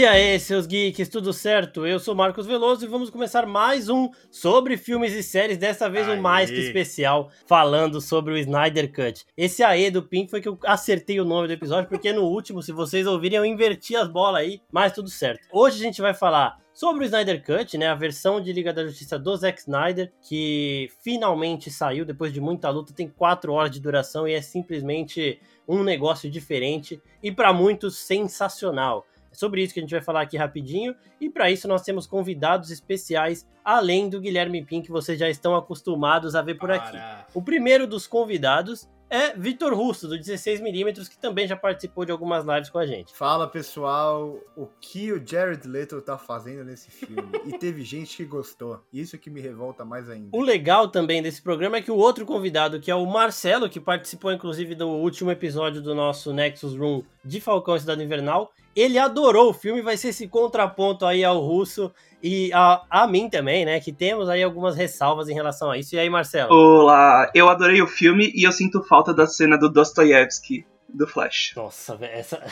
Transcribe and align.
E 0.00 0.06
aí, 0.06 0.40
seus 0.40 0.66
geeks, 0.66 1.10
tudo 1.10 1.30
certo? 1.30 1.86
Eu 1.86 1.98
sou 2.00 2.14
Marcos 2.14 2.46
Veloso 2.46 2.82
e 2.82 2.88
vamos 2.88 3.10
começar 3.10 3.44
mais 3.44 3.90
um 3.90 4.08
sobre 4.30 4.78
filmes 4.78 5.12
e 5.12 5.22
séries, 5.22 5.58
dessa 5.58 5.90
vez 5.90 6.08
um 6.08 6.16
mais 6.18 6.48
que 6.48 6.56
especial, 6.56 7.30
falando 7.46 8.00
sobre 8.00 8.32
o 8.32 8.38
Snyder 8.38 8.90
Cut. 8.90 9.26
Esse 9.36 9.62
AE 9.62 9.90
do 9.90 10.02
Pink 10.02 10.30
foi 10.30 10.40
que 10.40 10.48
eu 10.48 10.58
acertei 10.64 11.20
o 11.20 11.24
nome 11.26 11.48
do 11.48 11.52
episódio, 11.52 11.86
porque 11.86 12.14
no 12.14 12.22
último, 12.22 12.62
se 12.62 12.72
vocês 12.72 13.06
ouvirem, 13.06 13.36
eu 13.36 13.44
inverti 13.44 13.94
as 13.94 14.08
bolas 14.08 14.40
aí, 14.40 14.62
mas 14.72 14.94
tudo 14.94 15.10
certo. 15.10 15.46
Hoje 15.52 15.76
a 15.76 15.82
gente 15.84 16.00
vai 16.00 16.14
falar 16.14 16.58
sobre 16.72 17.04
o 17.04 17.06
Snyder 17.06 17.44
Cut, 17.44 17.76
né, 17.76 17.88
a 17.88 17.94
versão 17.94 18.40
de 18.40 18.54
Liga 18.54 18.72
da 18.72 18.86
Justiça 18.86 19.18
do 19.18 19.36
Zack 19.36 19.60
Snyder, 19.60 20.10
que 20.26 20.88
finalmente 21.04 21.70
saiu 21.70 22.06
depois 22.06 22.32
de 22.32 22.40
muita 22.40 22.70
luta, 22.70 22.94
tem 22.94 23.06
4 23.06 23.52
horas 23.52 23.70
de 23.70 23.78
duração 23.78 24.26
e 24.26 24.32
é 24.32 24.40
simplesmente 24.40 25.38
um 25.68 25.84
negócio 25.84 26.30
diferente 26.30 27.00
e 27.22 27.30
para 27.30 27.52
muitos 27.52 27.98
sensacional. 27.98 29.06
É 29.30 29.34
sobre 29.34 29.62
isso 29.62 29.72
que 29.72 29.80
a 29.80 29.82
gente 29.82 29.92
vai 29.92 30.02
falar 30.02 30.22
aqui 30.22 30.36
rapidinho. 30.36 30.94
E 31.20 31.28
para 31.30 31.50
isso 31.50 31.68
nós 31.68 31.82
temos 31.82 32.06
convidados 32.06 32.70
especiais, 32.70 33.46
além 33.64 34.08
do 34.08 34.20
Guilherme 34.20 34.64
Pim, 34.64 34.82
que 34.82 34.90
vocês 34.90 35.18
já 35.18 35.28
estão 35.28 35.54
acostumados 35.54 36.34
a 36.34 36.42
ver 36.42 36.54
por 36.54 36.70
aqui. 36.70 36.98
O 37.34 37.42
primeiro 37.42 37.86
dos 37.86 38.06
convidados 38.06 38.88
é 39.10 39.36
Vitor 39.36 39.74
Russo, 39.74 40.06
do 40.06 40.14
16mm, 40.14 41.08
que 41.08 41.18
também 41.18 41.46
já 41.48 41.56
participou 41.56 42.04
de 42.04 42.12
algumas 42.12 42.44
lives 42.44 42.70
com 42.70 42.78
a 42.78 42.86
gente. 42.86 43.12
Fala 43.12 43.48
pessoal, 43.48 44.38
o 44.56 44.68
que 44.80 45.12
o 45.12 45.20
Jared 45.26 45.66
Leto 45.66 46.00
tá 46.00 46.16
fazendo 46.16 46.64
nesse 46.64 46.92
filme? 46.92 47.28
e 47.44 47.58
teve 47.58 47.82
gente 47.82 48.16
que 48.16 48.24
gostou. 48.24 48.80
Isso 48.92 49.18
que 49.18 49.28
me 49.28 49.40
revolta 49.40 49.84
mais 49.84 50.08
ainda. 50.08 50.28
O 50.32 50.40
legal 50.40 50.86
também 50.86 51.20
desse 51.20 51.42
programa 51.42 51.78
é 51.78 51.82
que 51.82 51.90
o 51.90 51.96
outro 51.96 52.24
convidado, 52.24 52.78
que 52.78 52.88
é 52.88 52.94
o 52.94 53.04
Marcelo, 53.04 53.68
que 53.68 53.80
participou 53.80 54.30
inclusive 54.30 54.76
do 54.76 54.88
último 54.88 55.32
episódio 55.32 55.82
do 55.82 55.92
nosso 55.92 56.32
Nexus 56.32 56.76
Room 56.76 57.02
de 57.24 57.40
Falcão 57.40 57.74
e 57.74 57.80
Cidade 57.80 58.04
Invernal, 58.04 58.52
ele 58.74 58.98
adorou 58.98 59.50
o 59.50 59.54
filme, 59.54 59.82
vai 59.82 59.96
ser 59.96 60.08
esse 60.08 60.28
contraponto 60.28 61.04
aí 61.04 61.24
ao 61.24 61.40
russo 61.40 61.92
e 62.22 62.52
a, 62.52 62.82
a 62.90 63.06
mim 63.06 63.28
também, 63.28 63.64
né? 63.64 63.80
Que 63.80 63.92
temos 63.92 64.28
aí 64.28 64.42
algumas 64.42 64.76
ressalvas 64.76 65.28
em 65.28 65.34
relação 65.34 65.70
a 65.70 65.78
isso. 65.78 65.94
E 65.94 65.98
aí, 65.98 66.10
Marcelo? 66.10 66.52
Olá, 66.52 67.30
eu 67.34 67.48
adorei 67.48 67.80
o 67.80 67.86
filme 67.86 68.30
e 68.34 68.46
eu 68.46 68.52
sinto 68.52 68.82
falta 68.82 69.14
da 69.14 69.26
cena 69.26 69.56
do 69.56 69.70
Dostoiévski 69.70 70.66
do 70.88 71.06
Flash. 71.06 71.52
Nossa, 71.56 71.96
velho, 71.96 72.12
essa. 72.12 72.36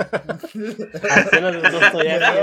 a 0.00 1.28
cena 1.28 1.50
do 1.52 1.60
Dostoiévski 1.60 2.38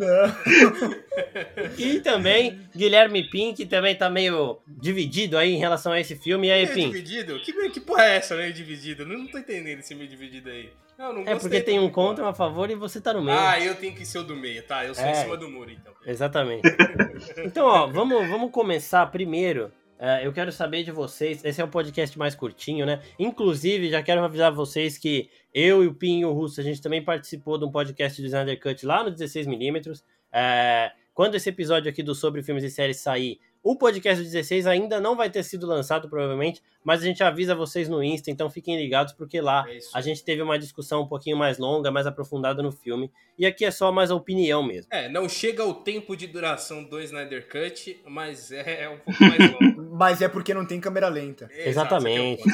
é 0.00 1.72
E 1.76 2.00
também 2.00 2.60
Guilherme 2.74 3.28
Pink 3.28 3.66
também 3.66 3.96
tá 3.96 4.08
meio 4.08 4.60
dividido 4.66 5.36
aí 5.36 5.52
em 5.52 5.58
relação 5.58 5.92
a 5.92 6.00
esse 6.00 6.14
filme. 6.14 6.46
E 6.46 6.52
aí, 6.52 6.66
meio 6.74 6.92
dividido? 6.92 7.40
Que, 7.40 7.52
que 7.70 7.80
porra 7.80 8.04
é 8.04 8.16
essa, 8.16 8.36
meio 8.36 8.52
dividido? 8.52 9.04
Não, 9.04 9.18
não 9.18 9.26
tô 9.26 9.38
entendendo 9.38 9.80
esse 9.80 9.94
meio 9.94 10.08
dividido 10.08 10.48
aí. 10.48 10.70
Não, 11.02 11.12
não 11.12 11.22
é 11.22 11.36
porque 11.36 11.60
tem 11.60 11.80
um 11.80 11.90
contra, 11.90 12.24
um 12.24 12.28
a 12.28 12.32
favor 12.32 12.70
e 12.70 12.76
você 12.76 13.00
tá 13.00 13.12
no 13.12 13.20
meio. 13.20 13.36
Ah, 13.36 13.58
eu 13.58 13.74
tenho 13.74 13.92
que 13.92 14.06
ser 14.06 14.18
o 14.18 14.22
do 14.22 14.36
meio, 14.36 14.62
tá? 14.62 14.84
Eu 14.84 14.94
sou 14.94 15.04
é, 15.04 15.10
em 15.10 15.14
cima 15.16 15.36
do 15.36 15.50
muro, 15.50 15.68
então. 15.68 15.92
Exatamente. 16.06 16.62
então, 17.44 17.66
ó, 17.66 17.88
vamos, 17.88 18.28
vamos 18.28 18.52
começar 18.52 19.04
primeiro. 19.06 19.72
Uh, 19.98 20.22
eu 20.22 20.32
quero 20.32 20.52
saber 20.52 20.84
de 20.84 20.92
vocês. 20.92 21.44
Esse 21.44 21.60
é 21.60 21.64
um 21.64 21.68
podcast 21.68 22.16
mais 22.16 22.36
curtinho, 22.36 22.86
né? 22.86 23.02
Inclusive, 23.18 23.90
já 23.90 24.00
quero 24.00 24.22
avisar 24.22 24.52
vocês 24.52 24.96
que 24.96 25.28
eu 25.52 25.82
e 25.82 25.88
o 25.88 25.94
Pinho 25.94 26.30
Russo, 26.30 26.60
a 26.60 26.64
gente 26.64 26.80
também 26.80 27.02
participou 27.02 27.58
de 27.58 27.64
um 27.64 27.72
podcast 27.72 28.22
do 28.22 28.26
Snyder 28.26 28.60
Cut 28.60 28.86
lá 28.86 29.02
no 29.02 29.10
16mm. 29.10 29.98
Uh, 29.98 30.96
quando 31.12 31.34
esse 31.34 31.48
episódio 31.48 31.90
aqui 31.90 32.04
do 32.04 32.14
Sobre 32.14 32.44
Filmes 32.44 32.62
e 32.62 32.70
Séries 32.70 32.98
sair, 32.98 33.40
o 33.62 33.76
podcast 33.76 34.22
16 34.22 34.66
ainda 34.66 35.00
não 35.00 35.16
vai 35.16 35.30
ter 35.30 35.42
sido 35.44 35.66
lançado, 35.66 36.08
provavelmente, 36.08 36.60
mas 36.82 37.00
a 37.00 37.04
gente 37.04 37.22
avisa 37.22 37.54
vocês 37.54 37.88
no 37.88 38.02
Insta, 38.02 38.30
então 38.30 38.50
fiquem 38.50 38.76
ligados, 38.76 39.12
porque 39.12 39.40
lá 39.40 39.64
é 39.68 39.78
a 39.94 40.00
gente 40.00 40.24
teve 40.24 40.42
uma 40.42 40.58
discussão 40.58 41.02
um 41.02 41.06
pouquinho 41.06 41.36
mais 41.36 41.58
longa, 41.58 41.90
mais 41.90 42.06
aprofundada 42.06 42.62
no 42.62 42.72
filme. 42.72 43.10
E 43.38 43.46
aqui 43.46 43.64
é 43.64 43.70
só 43.70 43.92
mais 43.92 44.10
a 44.10 44.14
opinião 44.14 44.62
mesmo. 44.62 44.88
É, 44.92 45.08
não 45.08 45.28
chega 45.28 45.64
o 45.64 45.74
tempo 45.74 46.16
de 46.16 46.26
duração 46.26 46.82
do 46.82 47.00
Snyder 47.00 47.48
Cut, 47.48 48.02
mas 48.06 48.50
é, 48.50 48.82
é 48.82 48.88
um 48.88 48.98
pouco 48.98 49.22
mais 49.22 49.52
longo. 49.52 49.90
mas 49.96 50.20
é 50.20 50.28
porque 50.28 50.52
não 50.52 50.66
tem 50.66 50.80
câmera 50.80 51.08
lenta. 51.08 51.48
Exatamente. 51.54 52.42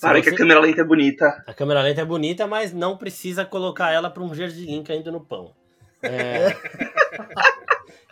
Para 0.00 0.22
que 0.22 0.30
a 0.30 0.34
câmera 0.34 0.60
lenta 0.60 0.80
é 0.80 0.84
bonita. 0.84 1.44
A 1.46 1.52
câmera 1.52 1.82
lenta 1.82 2.00
é 2.00 2.04
bonita, 2.04 2.46
mas 2.46 2.72
não 2.72 2.96
precisa 2.96 3.44
colocar 3.44 3.92
ela 3.92 4.08
para 4.08 4.22
um 4.22 4.34
jardim 4.34 4.82
caindo 4.82 5.12
no 5.12 5.20
pão. 5.20 5.54
É. 6.02 6.56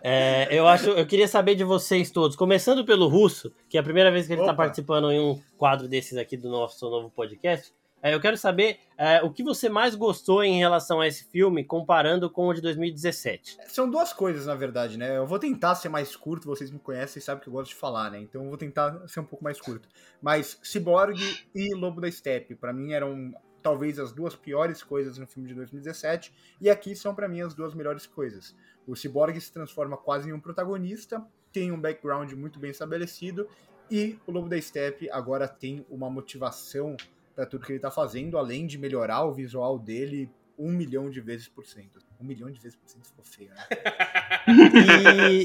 É, 0.05 0.49
eu 0.51 0.67
acho, 0.67 0.91
eu 0.91 1.07
queria 1.07 1.29
saber 1.29 1.55
de 1.55 1.63
vocês 1.63 2.11
todos, 2.11 2.37
começando 2.37 2.85
pelo 2.85 3.07
Russo, 3.07 3.55
que 3.69 3.77
é 3.77 3.81
a 3.81 3.85
primeira 3.85 4.11
vez 4.11 4.27
que 4.27 4.33
ele 4.33 4.41
está 4.41 4.53
participando 4.53 5.13
em 5.13 5.21
um 5.21 5.41
quadro 5.57 5.87
desses 5.87 6.19
aqui 6.19 6.37
do 6.37 6.51
nosso 6.51 6.91
novo 6.91 7.09
podcast. 7.09 7.73
É, 8.03 8.13
eu 8.13 8.21
quero 8.21 8.37
saber 8.37 8.81
é, 8.99 9.23
o 9.23 9.31
que 9.31 9.45
você 9.45 9.69
mais 9.69 9.95
gostou 9.95 10.43
em 10.43 10.59
relação 10.59 11.01
a 11.01 11.07
esse 11.07 11.23
filme, 11.31 11.63
comparando 11.63 12.29
com 12.29 12.49
o 12.49 12.53
de 12.53 12.61
2017. 12.61 13.59
São 13.69 13.89
duas 13.89 14.13
coisas, 14.13 14.45
na 14.45 14.57
verdade, 14.57 14.99
né? 14.99 15.17
Eu 15.17 15.25
vou 15.25 15.39
tentar 15.39 15.77
ser 15.77 15.89
mais 15.89 16.17
curto, 16.17 16.49
vocês 16.49 16.69
me 16.73 16.81
conhecem 16.81 17.21
e 17.21 17.23
sabem 17.23 17.41
que 17.41 17.49
eu 17.49 17.53
gosto 17.53 17.69
de 17.69 17.77
falar, 17.77 18.11
né? 18.11 18.19
Então 18.19 18.43
eu 18.43 18.49
vou 18.49 18.59
tentar 18.59 19.07
ser 19.07 19.21
um 19.21 19.25
pouco 19.25 19.45
mais 19.45 19.61
curto. 19.61 19.89
Mas 20.21 20.59
Cyborg 20.65 21.17
e 21.55 21.73
Lobo 21.77 22.01
da 22.01 22.11
Steppe, 22.11 22.57
para 22.57 22.73
mim, 22.73 22.93
eram 22.93 23.33
talvez 23.63 23.99
as 23.99 24.13
duas 24.13 24.35
piores 24.35 24.83
coisas 24.83 25.19
no 25.19 25.27
filme 25.27 25.49
de 25.49 25.55
2017, 25.55 26.33
e 26.61 26.69
aqui 26.69 26.97
são 26.97 27.15
para 27.15 27.29
mim 27.29 27.41
as 27.41 27.55
duas 27.55 27.75
melhores 27.75 28.07
coisas. 28.07 28.55
O 28.87 28.97
Cyborg 28.97 29.41
se 29.41 29.53
transforma 29.53 29.97
quase 29.97 30.29
em 30.29 30.33
um 30.33 30.41
protagonista, 30.41 31.25
tem 31.53 31.71
um 31.71 31.81
background 31.81 32.33
muito 32.33 32.59
bem 32.59 32.71
estabelecido, 32.71 33.49
e 33.91 34.19
o 34.27 34.33
Lobo 34.33 34.49
da 34.49 34.61
Steppe 34.61 35.11
agora 35.11 35.47
tem 35.47 35.87
uma 35.89 36.09
motivação 36.11 36.97
para 37.35 37.47
tudo 37.47 37.65
que 37.65 37.73
ele 37.73 37.79
está 37.79 37.91
fazendo, 37.91 38.39
além 38.39 38.67
de 38.67 38.79
melhorar 38.79 39.25
o 39.25 39.33
visual 39.33 39.79
dele 39.79 40.31
um 40.59 40.71
milhão 40.71 41.11
de 41.11 41.21
vezes 41.21 41.49
por 41.49 41.67
cento. 41.67 41.99
Um 42.21 42.25
milhão 42.25 42.51
de 42.51 42.61
vezes 42.61 42.77
por 42.77 42.89
cento 42.89 43.07
ficou 43.07 43.25
feio, 43.25 43.51
né? 43.51 43.67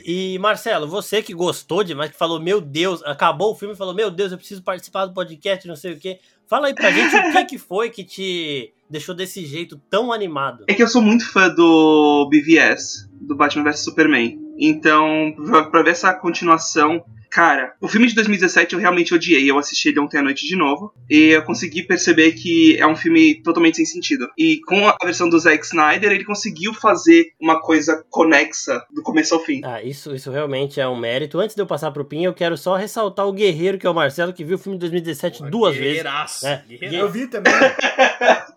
e, 0.05 0.33
e, 0.33 0.39
Marcelo, 0.39 0.87
você 0.87 1.23
que 1.23 1.33
gostou 1.33 1.83
demais, 1.83 2.11
que 2.11 2.17
falou, 2.17 2.39
meu 2.39 2.61
Deus, 2.61 3.01
acabou 3.03 3.51
o 3.51 3.55
filme 3.55 3.73
e 3.73 3.77
falou, 3.77 3.93
meu 3.93 4.11
Deus, 4.11 4.31
eu 4.31 4.37
preciso 4.37 4.61
participar 4.61 5.07
do 5.07 5.13
podcast, 5.13 5.67
não 5.67 5.75
sei 5.75 5.93
o 5.93 5.99
quê. 5.99 6.19
Fala 6.47 6.67
aí 6.67 6.73
pra 6.73 6.91
gente 6.91 7.15
o 7.15 7.31
que, 7.31 7.45
que 7.45 7.57
foi 7.57 7.89
que 7.89 8.03
te 8.03 8.73
deixou 8.89 9.13
desse 9.13 9.45
jeito 9.45 9.79
tão 9.89 10.13
animado. 10.13 10.63
É 10.67 10.73
que 10.73 10.81
eu 10.81 10.87
sou 10.87 11.01
muito 11.01 11.29
fã 11.29 11.49
do 11.49 12.29
BVS, 12.31 13.09
do 13.19 13.35
Batman 13.35 13.65
vs 13.65 13.83
Superman. 13.83 14.39
Então, 14.57 15.35
pra, 15.69 15.83
ver 15.83 15.91
essa 15.91 16.13
continuação, 16.13 17.03
Cara, 17.29 17.73
o 17.81 17.87
filme 17.87 18.07
de 18.07 18.15
2017 18.15 18.73
eu 18.73 18.79
realmente 18.79 19.13
odiei. 19.13 19.49
Eu 19.49 19.57
assisti 19.57 19.89
ele 19.89 19.99
ontem 19.99 20.17
à 20.17 20.21
noite 20.21 20.47
de 20.47 20.55
novo. 20.55 20.93
E 21.09 21.29
eu 21.29 21.43
consegui 21.43 21.83
perceber 21.83 22.31
que 22.33 22.77
é 22.77 22.87
um 22.87 22.95
filme 22.95 23.41
totalmente 23.41 23.77
sem 23.77 23.85
sentido. 23.85 24.27
E 24.37 24.59
com 24.61 24.87
a 24.87 24.97
versão 25.03 25.29
do 25.29 25.39
Zack 25.39 25.65
Snyder, 25.65 26.11
ele 26.11 26.25
conseguiu 26.25 26.73
fazer 26.73 27.31
uma 27.39 27.61
coisa 27.61 28.03
conexa 28.09 28.83
do 28.93 29.01
começo 29.01 29.33
ao 29.33 29.43
fim. 29.43 29.61
Ah, 29.63 29.81
isso, 29.81 30.13
isso 30.13 30.31
realmente 30.31 30.79
é 30.79 30.87
um 30.87 30.97
mérito. 30.97 31.39
Antes 31.39 31.55
de 31.55 31.61
eu 31.61 31.67
passar 31.67 31.91
pro 31.91 32.05
Pin, 32.05 32.23
eu 32.23 32.33
quero 32.33 32.57
só 32.57 32.75
ressaltar 32.75 33.27
o 33.27 33.33
guerreiro, 33.33 33.77
que 33.77 33.87
é 33.87 33.89
o 33.89 33.93
Marcelo, 33.93 34.33
que 34.33 34.43
viu 34.43 34.55
o 34.55 34.59
filme 34.59 34.77
de 34.77 34.81
2017 34.81 35.39
Pô, 35.39 35.49
duas 35.49 35.75
vezes. 35.75 36.03
É. 36.43 36.63
Eu 36.81 37.09
vi 37.09 37.27
também. 37.27 37.53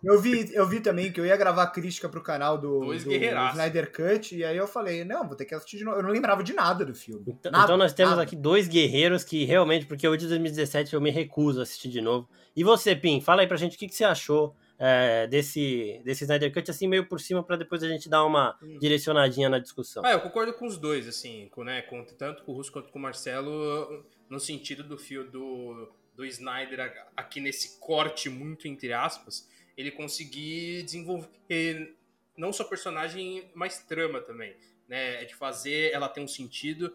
eu, 0.04 0.20
vi, 0.20 0.50
eu 0.52 0.69
vi 0.69 0.81
também 0.81 1.12
que 1.12 1.20
eu 1.20 1.26
ia 1.26 1.37
gravar 1.37 1.66
crítica 1.69 2.08
pro 2.08 2.22
canal 2.22 2.58
do, 2.58 2.81
do, 2.81 2.87
do 2.87 3.14
Snyder 3.50 3.92
Cut. 3.92 4.37
E 4.37 4.44
aí 4.44 4.56
eu 4.56 4.66
falei, 4.66 5.04
não, 5.04 5.26
vou 5.26 5.37
ter 5.37 5.44
que 5.44 5.54
assistir 5.54 5.78
de 5.78 5.84
novo. 5.84 5.98
Eu 5.98 6.02
não 6.02 6.10
lembrava 6.10 6.42
de 6.42 6.52
nada 6.52 6.84
do 6.84 6.94
filme. 6.94 7.25
Então, 7.26 7.52
nada, 7.52 7.64
então 7.64 7.76
nós 7.76 7.92
temos 7.92 8.12
nada. 8.12 8.22
aqui 8.22 8.37
dois 8.37 8.59
dois 8.60 8.69
guerreiros 8.69 9.25
que 9.25 9.44
realmente, 9.44 9.87
porque 9.87 10.06
o 10.06 10.16
de 10.16 10.28
2017 10.28 10.93
eu 10.93 11.00
me 11.00 11.10
recuso 11.10 11.60
a 11.60 11.62
assistir 11.62 11.88
de 11.88 12.00
novo. 12.00 12.28
E 12.54 12.62
você, 12.62 12.94
Pim, 12.94 13.21
fala 13.21 13.41
aí 13.41 13.47
pra 13.47 13.56
gente 13.56 13.76
o 13.76 13.78
que, 13.78 13.88
que 13.88 13.94
você 13.94 14.04
achou 14.04 14.54
é, 14.78 15.26
desse, 15.26 16.00
desse 16.04 16.25
Snyder 16.25 16.53
Cut, 16.53 16.70
assim, 16.70 16.87
meio 16.87 17.06
por 17.06 17.20
cima, 17.20 17.43
para 17.43 17.56
depois 17.56 17.82
a 17.82 17.88
gente 17.88 18.09
dar 18.09 18.25
uma 18.25 18.59
hum. 18.62 18.78
direcionadinha 18.78 19.49
na 19.49 19.59
discussão. 19.59 20.03
Ah, 20.04 20.12
eu 20.12 20.20
concordo 20.20 20.53
com 20.53 20.66
os 20.66 20.76
dois, 20.76 21.09
assim, 21.09 21.49
com, 21.50 21.65
né, 21.65 21.82
com, 21.82 22.04
tanto 22.04 22.43
com 22.43 22.53
o 22.53 22.54
Russo 22.54 22.70
quanto 22.70 22.91
com 22.91 22.99
o 22.99 23.03
Marcelo, 23.03 24.04
no 24.28 24.38
sentido 24.38 24.82
do 24.82 24.99
fio 24.99 25.25
do, 25.31 25.91
do 26.15 26.25
Snyder 26.26 27.09
aqui 27.16 27.41
nesse 27.41 27.81
corte 27.81 28.29
muito 28.29 28.69
entre 28.69 28.93
aspas, 28.93 29.49
ele 29.75 29.90
conseguir 29.90 30.82
desenvolver 30.82 31.96
não 32.37 32.52
só 32.52 32.64
personagem, 32.64 33.50
mas 33.55 33.79
trama 33.84 34.20
também. 34.20 34.55
Né, 34.87 35.23
é 35.23 35.25
de 35.25 35.37
fazer 35.37 35.93
ela 35.93 36.08
ter 36.08 36.20
um 36.20 36.26
sentido 36.26 36.93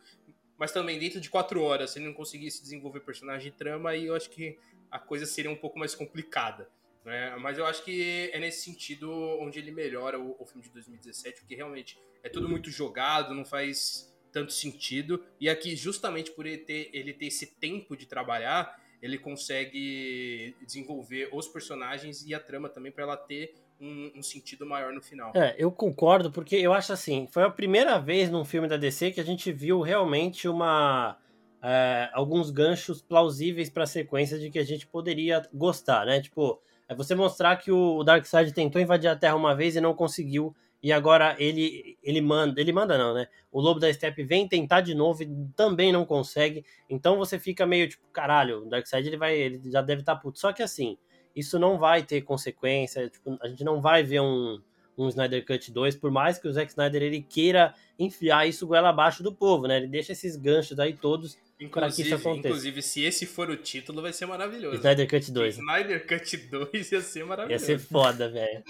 mas 0.57 0.71
também 0.71 0.97
dentro 0.97 1.19
de 1.19 1.29
quatro 1.29 1.61
horas, 1.61 1.91
se 1.91 1.99
ele 1.99 2.05
não 2.05 2.13
conseguisse 2.13 2.61
desenvolver 2.61 3.01
personagem 3.01 3.49
e 3.49 3.51
trama, 3.51 3.91
aí 3.91 4.05
eu 4.05 4.15
acho 4.15 4.29
que 4.29 4.57
a 4.89 4.99
coisa 4.99 5.25
seria 5.25 5.51
um 5.51 5.55
pouco 5.55 5.77
mais 5.77 5.93
complicada. 5.93 6.69
Né? 7.03 7.35
Mas 7.37 7.57
eu 7.57 7.65
acho 7.65 7.83
que 7.83 8.29
é 8.33 8.39
nesse 8.39 8.63
sentido 8.63 9.11
onde 9.39 9.59
ele 9.59 9.71
melhora 9.71 10.19
o, 10.19 10.35
o 10.39 10.45
filme 10.45 10.63
de 10.63 10.71
2017, 10.71 11.41
porque 11.41 11.55
realmente 11.55 11.99
é 12.23 12.29
tudo 12.29 12.49
muito 12.49 12.71
jogado, 12.71 13.33
não 13.33 13.45
faz 13.45 14.11
tanto 14.31 14.51
sentido. 14.51 15.23
E 15.39 15.47
aqui, 15.47 15.75
justamente 15.75 16.31
por 16.31 16.45
ele 16.45 16.57
ter, 16.57 16.89
ele 16.91 17.13
ter 17.13 17.27
esse 17.27 17.47
tempo 17.55 17.95
de 17.95 18.05
trabalhar, 18.05 18.81
ele 19.01 19.17
consegue 19.19 20.55
desenvolver 20.65 21.29
os 21.31 21.47
personagens 21.47 22.25
e 22.25 22.33
a 22.33 22.39
trama 22.39 22.67
também 22.67 22.91
para 22.91 23.03
ela 23.03 23.17
ter 23.17 23.53
um, 23.79 24.11
um, 24.15 24.23
sentido 24.23 24.65
maior 24.65 24.93
no 24.93 25.01
final. 25.01 25.31
É, 25.35 25.55
eu 25.57 25.71
concordo, 25.71 26.31
porque 26.31 26.55
eu 26.55 26.73
acho 26.73 26.93
assim, 26.93 27.27
foi 27.31 27.43
a 27.43 27.49
primeira 27.49 27.99
vez 27.99 28.29
num 28.29 28.45
filme 28.45 28.67
da 28.67 28.77
DC 28.77 29.11
que 29.11 29.21
a 29.21 29.25
gente 29.25 29.51
viu 29.51 29.81
realmente 29.81 30.47
uma. 30.47 31.17
É, 31.61 32.09
alguns 32.13 32.51
ganchos 32.51 33.01
plausíveis 33.01 33.69
para 33.69 33.83
a 33.83 33.87
sequência 33.87 34.37
de 34.37 34.51
que 34.51 34.59
a 34.59 34.63
gente 34.63 34.85
poderia 34.85 35.47
gostar, 35.53 36.05
né? 36.05 36.21
Tipo, 36.21 36.61
É 36.87 36.93
você 36.93 37.15
mostrar 37.15 37.55
que 37.55 37.71
o 37.71 38.03
Darkseid 38.03 38.53
tentou 38.53 38.79
invadir 38.79 39.09
a 39.09 39.15
Terra 39.15 39.35
uma 39.35 39.55
vez 39.55 39.75
e 39.75 39.81
não 39.81 39.93
conseguiu. 39.93 40.55
E 40.83 40.93
agora 40.93 41.35
ele 41.39 41.97
ele 42.03 42.21
manda, 42.21 42.61
ele 42.61 42.71
manda 42.71 42.95
não, 42.95 43.13
né? 43.15 43.27
O 43.51 43.59
Lobo 43.59 43.79
da 43.79 43.91
Steppe 43.91 44.23
vem 44.23 44.47
tentar 44.47 44.81
de 44.81 44.93
novo 44.93 45.23
e 45.23 45.27
também 45.55 45.91
não 45.91 46.05
consegue. 46.05 46.63
Então 46.87 47.17
você 47.17 47.39
fica 47.39 47.65
meio 47.65 47.89
tipo, 47.89 48.05
caralho, 48.13 48.63
o 48.63 48.69
Darkseid 48.69 49.07
ele 49.07 49.17
vai, 49.17 49.35
ele 49.35 49.71
já 49.71 49.81
deve 49.81 50.01
estar 50.01 50.15
tá 50.15 50.21
puto. 50.21 50.37
Só 50.37 50.53
que 50.53 50.61
assim, 50.61 50.95
isso 51.35 51.59
não 51.59 51.77
vai 51.77 52.03
ter 52.03 52.21
consequência, 52.21 53.09
tipo, 53.09 53.37
a 53.41 53.47
gente 53.47 53.63
não 53.63 53.81
vai 53.81 54.03
ver 54.03 54.21
um 54.21 54.59
um 54.97 55.09
Snyder 55.09 55.45
Cut 55.45 55.71
2, 55.71 55.97
por 55.97 56.09
mais 56.09 56.37
que 56.37 56.47
o 56.47 56.53
Zack 56.53 56.71
Snyder 56.71 57.03
ele 57.03 57.21
queira 57.21 57.73
enfiar 57.99 58.47
isso 58.47 58.65
goela 58.65 58.89
abaixo 58.89 59.21
do 59.21 59.33
povo, 59.33 59.67
né? 59.67 59.77
Ele 59.77 59.87
deixa 59.87 60.13
esses 60.13 60.35
ganchos 60.37 60.79
aí 60.79 60.93
todos 60.93 61.37
para 61.71 61.89
que 61.89 62.01
isso 62.01 62.15
aconteça. 62.15 62.47
Inclusive, 62.49 62.81
se 62.81 63.03
esse 63.03 63.25
for 63.25 63.49
o 63.49 63.55
título, 63.55 64.01
vai 64.01 64.11
ser 64.11 64.25
maravilhoso. 64.25 64.75
Snyder 64.75 65.09
Cut 65.09 65.31
2. 65.31 65.55
Snyder 65.55 66.05
Cut 66.05 66.37
2 66.37 66.91
ia 66.91 67.01
ser 67.01 67.25
maravilhoso. 67.25 67.63
Ia 67.63 67.65
ser 67.65 67.79
foda, 67.79 68.29
velho. 68.29 68.61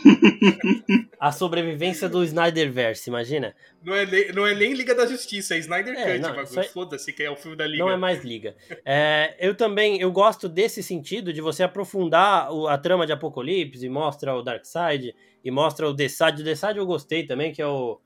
a 1.20 1.32
sobrevivência 1.32 2.08
do 2.08 2.24
Snyderverse, 2.24 3.10
imagina? 3.10 3.56
Não 3.84 3.96
é, 3.96 4.06
nem, 4.06 4.32
não 4.34 4.46
é 4.46 4.54
nem 4.54 4.74
Liga 4.74 4.94
da 4.94 5.08
Justiça, 5.08 5.56
é 5.56 5.58
Snyder 5.58 5.98
é, 5.98 6.20
Cut, 6.20 6.36
bagulho. 6.36 6.60
É... 6.60 6.64
Foda-se 6.64 7.12
que 7.12 7.24
é 7.24 7.32
o 7.32 7.36
filme 7.36 7.58
da 7.58 7.66
Liga. 7.66 7.84
Não 7.84 7.92
é 7.92 7.98
mais 7.98 8.24
Liga. 8.24 8.56
É, 8.86 9.36
eu 9.40 9.56
também, 9.56 10.00
eu 10.00 10.12
gosto 10.12 10.48
desse 10.48 10.84
sentido 10.84 11.34
de 11.34 11.42
você 11.42 11.64
aprofundar 11.64 12.50
a 12.70 12.78
trama 12.78 13.08
de 13.08 13.12
Apocalipse 13.12 13.84
e 13.84 13.90
mostra 13.90 14.36
o 14.36 14.44
Darkseid 14.44 15.16
e 15.44 15.50
mostra 15.50 15.90
o 15.90 15.94
Desad. 15.94 16.40
O 16.40 16.44
Desad 16.44 16.78
eu 16.78 16.86
gostei 16.86 17.26
também, 17.26 17.52
que 17.52 17.64
é 17.64 17.68
o 17.68 18.00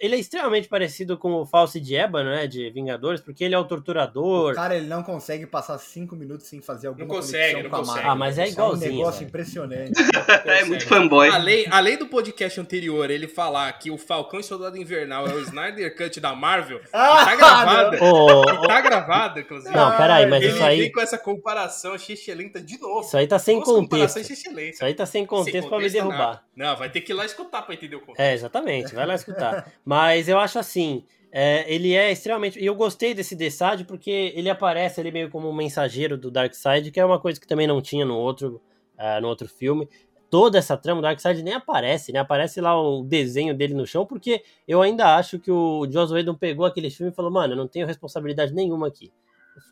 ele 0.00 0.14
é 0.14 0.18
extremamente 0.18 0.68
parecido 0.68 1.18
com 1.18 1.32
o 1.34 1.46
False 1.46 1.80
de 1.80 1.96
Ébano, 1.96 2.30
né? 2.30 2.46
De 2.46 2.70
Vingadores, 2.70 3.20
porque 3.20 3.42
ele 3.42 3.54
é 3.54 3.58
o 3.58 3.64
torturador. 3.64 4.52
O 4.52 4.54
cara, 4.54 4.76
ele 4.76 4.86
não 4.86 5.02
consegue 5.02 5.44
passar 5.44 5.76
cinco 5.78 6.14
minutos 6.14 6.46
sem 6.46 6.60
fazer 6.60 6.86
alguma 6.86 7.06
não 7.06 7.14
consegue, 7.14 7.62
não 7.64 7.70
com 7.70 7.78
consegue. 7.78 8.06
Ah, 8.06 8.14
mas 8.14 8.38
é 8.38 8.48
igualzinho. 8.48 8.90
É 8.90 8.94
um 8.94 8.96
negócio 8.98 9.24
impressionante. 9.24 9.92
é 10.46 10.64
muito 10.64 10.86
fanboy. 10.86 11.28
Além, 11.28 11.66
além 11.70 11.98
do 11.98 12.06
podcast 12.06 12.60
anterior, 12.60 13.10
ele 13.10 13.26
falar 13.26 13.72
que 13.72 13.90
o 13.90 13.98
Falcão 13.98 14.38
e 14.38 14.44
Soldado 14.44 14.76
Invernal 14.76 15.26
é 15.26 15.34
o 15.34 15.40
Snyder 15.40 15.96
Cut 15.96 16.20
da 16.20 16.34
Marvel, 16.34 16.80
ah, 16.92 17.24
tá 17.24 17.34
gravado. 17.34 17.96
Oh, 18.04 18.66
tá 18.68 18.80
gravado, 18.80 19.40
inclusive. 19.40 19.74
Não, 19.74 19.96
peraí, 19.96 20.26
mas 20.26 20.42
ele 20.44 20.52
isso 20.52 20.62
aí. 20.62 20.92
Com 20.92 21.00
essa 21.00 21.18
comparação 21.18 21.98
xixelenta 21.98 22.60
de 22.60 22.78
novo. 22.78 23.00
Isso 23.00 23.16
aí 23.16 23.26
tá 23.26 23.38
sem 23.38 23.60
contexto. 23.60 24.18
Isso 24.20 24.84
aí 24.84 24.94
tá 24.94 25.04
sem 25.06 25.26
contexto, 25.26 25.52
sem 25.52 25.62
contexto 25.62 25.68
pra 25.68 25.78
me 25.78 25.90
derrubar. 25.90 26.44
Não. 26.54 26.66
não, 26.66 26.76
vai 26.76 26.88
ter 26.88 27.00
que 27.00 27.12
ir 27.12 27.14
lá 27.14 27.24
escutar 27.24 27.62
pra 27.62 27.74
entender 27.74 27.96
o 27.96 28.00
contexto. 28.00 28.20
É, 28.20 28.32
exatamente. 28.32 28.94
Vai 28.94 29.06
lá 29.06 29.14
escutar. 29.14 29.55
Mas 29.84 30.28
eu 30.28 30.38
acho 30.38 30.58
assim, 30.58 31.04
é, 31.38 31.70
ele 31.72 31.94
é 31.94 32.10
extremamente. 32.10 32.58
E 32.58 32.64
eu 32.64 32.74
gostei 32.74 33.12
desse 33.14 33.36
Desad 33.36 33.84
porque 33.84 34.32
ele 34.34 34.48
aparece 34.48 35.00
ali 35.00 35.12
meio 35.12 35.30
como 35.30 35.48
um 35.48 35.54
mensageiro 35.54 36.16
do 36.16 36.30
Darkseid, 36.30 36.90
que 36.90 36.98
é 36.98 37.04
uma 37.04 37.20
coisa 37.20 37.40
que 37.40 37.46
também 37.46 37.66
não 37.66 37.82
tinha 37.82 38.04
no 38.04 38.16
outro, 38.16 38.60
uh, 38.98 39.20
no 39.20 39.28
outro 39.28 39.46
filme. 39.48 39.88
Toda 40.30 40.58
essa 40.58 40.76
trama, 40.76 41.00
o 41.00 41.02
Darkseid 41.02 41.42
nem 41.42 41.54
aparece, 41.54 42.12
né? 42.12 42.18
Aparece 42.20 42.60
lá 42.60 42.80
o 42.80 43.04
desenho 43.04 43.54
dele 43.54 43.74
no 43.74 43.86
chão, 43.86 44.06
porque 44.06 44.42
eu 44.66 44.82
ainda 44.82 45.14
acho 45.14 45.38
que 45.38 45.50
o 45.50 45.86
Joss 45.90 46.12
Whedon 46.12 46.34
pegou 46.34 46.64
aquele 46.64 46.90
filme 46.90 47.12
e 47.12 47.14
falou: 47.14 47.30
mano, 47.30 47.52
eu 47.52 47.56
não 47.56 47.68
tenho 47.68 47.86
responsabilidade 47.86 48.54
nenhuma 48.54 48.88
aqui. 48.88 49.12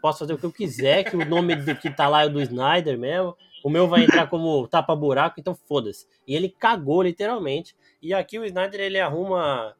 Posso 0.00 0.20
fazer 0.20 0.34
o 0.34 0.38
que 0.38 0.44
eu 0.44 0.52
quiser, 0.52 1.04
que 1.04 1.16
o 1.16 1.24
nome 1.24 1.56
do 1.56 1.74
que 1.74 1.90
tá 1.90 2.08
lá 2.08 2.22
é 2.22 2.26
o 2.26 2.30
do 2.30 2.40
Snyder 2.40 2.98
mesmo. 2.98 3.36
O 3.64 3.70
meu 3.70 3.88
vai 3.88 4.04
entrar 4.04 4.28
como 4.28 4.68
tapa-buraco, 4.68 5.40
então 5.40 5.54
foda-se. 5.54 6.06
E 6.28 6.36
ele 6.36 6.48
cagou, 6.48 7.02
literalmente. 7.02 7.74
E 8.00 8.14
aqui 8.14 8.38
o 8.38 8.44
Snyder 8.44 8.80
ele 8.80 9.00
arruma 9.00 9.74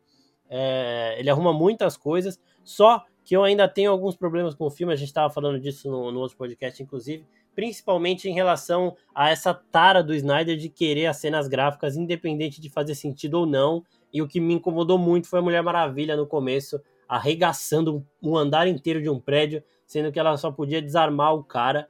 é, 0.49 1.17
ele 1.19 1.31
arruma 1.31 1.53
muitas 1.53 1.97
coisas, 1.97 2.41
só 2.63 3.05
que 3.25 3.35
eu 3.37 3.43
ainda 3.43 3.67
tenho 3.69 3.91
alguns 3.91 4.17
problemas 4.17 4.55
com 4.55 4.67
o 4.67 4.71
filme, 4.71 4.93
a 4.93 4.97
gente 4.97 5.09
estava 5.09 5.33
falando 5.33 5.59
disso 5.59 5.91
no, 5.91 6.13
no 6.13 6.21
outro 6.21 6.37
podcast, 6.37 6.83
inclusive, 6.83 7.27
principalmente 7.55 8.29
em 8.29 8.35
relação 8.35 8.97
a 9.15 9.31
essa 9.31 9.55
tara 9.55 10.03
do 10.03 10.15
Snyder 10.15 10.57
de 10.57 10.69
querer 10.69 11.07
as 11.07 11.17
cenas 11.17 11.49
gráficas, 11.49 11.97
independente 11.97 12.61
de 12.61 12.69
fazer 12.69 12.95
sentido 12.95 13.35
ou 13.35 13.47
não. 13.47 13.83
E 14.13 14.21
o 14.21 14.29
que 14.29 14.41
me 14.41 14.55
incomodou 14.55 14.99
muito 14.99 15.29
foi 15.29 15.39
a 15.39 15.43
Mulher 15.43 15.63
Maravilha 15.63 16.17
no 16.17 16.27
começo, 16.27 16.81
arregaçando 17.09 18.05
um 18.23 18.37
andar 18.37 18.67
inteiro 18.67 19.01
de 19.01 19.09
um 19.09 19.19
prédio, 19.19 19.63
sendo 19.87 20.13
que 20.13 20.19
ela 20.19 20.37
só 20.37 20.51
podia 20.51 20.83
desarmar 20.83 21.35
o 21.35 21.43
cara. 21.43 21.89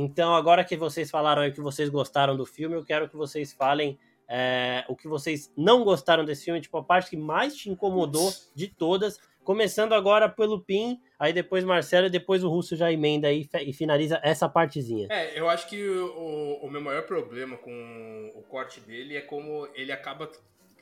Então, 0.00 0.34
agora 0.34 0.64
que 0.64 0.76
vocês 0.76 1.10
falaram 1.10 1.42
aí 1.42 1.52
que 1.52 1.60
vocês 1.60 1.90
gostaram 1.90 2.34
do 2.34 2.46
filme, 2.46 2.74
eu 2.74 2.84
quero 2.84 3.08
que 3.08 3.16
vocês 3.16 3.52
falem 3.52 3.98
é, 4.26 4.84
o 4.88 4.96
que 4.96 5.06
vocês 5.06 5.52
não 5.56 5.84
gostaram 5.84 6.24
desse 6.24 6.44
filme, 6.44 6.60
tipo, 6.60 6.78
a 6.78 6.82
parte 6.82 7.10
que 7.10 7.16
mais 7.16 7.54
te 7.54 7.68
incomodou 7.68 8.32
de 8.54 8.68
todas. 8.68 9.18
Começando 9.44 9.92
agora 9.92 10.28
pelo 10.28 10.60
Pin, 10.60 10.98
aí 11.18 11.32
depois 11.32 11.64
Marcelo 11.64 12.06
e 12.06 12.10
depois 12.10 12.42
o 12.42 12.48
Russo 12.48 12.76
já 12.76 12.90
emenda 12.90 13.28
aí 13.28 13.46
e 13.60 13.72
finaliza 13.72 14.20
essa 14.22 14.48
partezinha. 14.48 15.08
É, 15.10 15.38
eu 15.38 15.50
acho 15.50 15.68
que 15.68 15.86
o, 15.86 16.60
o 16.62 16.70
meu 16.70 16.80
maior 16.80 17.02
problema 17.02 17.58
com 17.58 18.32
o 18.34 18.42
corte 18.42 18.80
dele 18.80 19.16
é 19.16 19.20
como 19.20 19.68
ele 19.74 19.92
acaba 19.92 20.30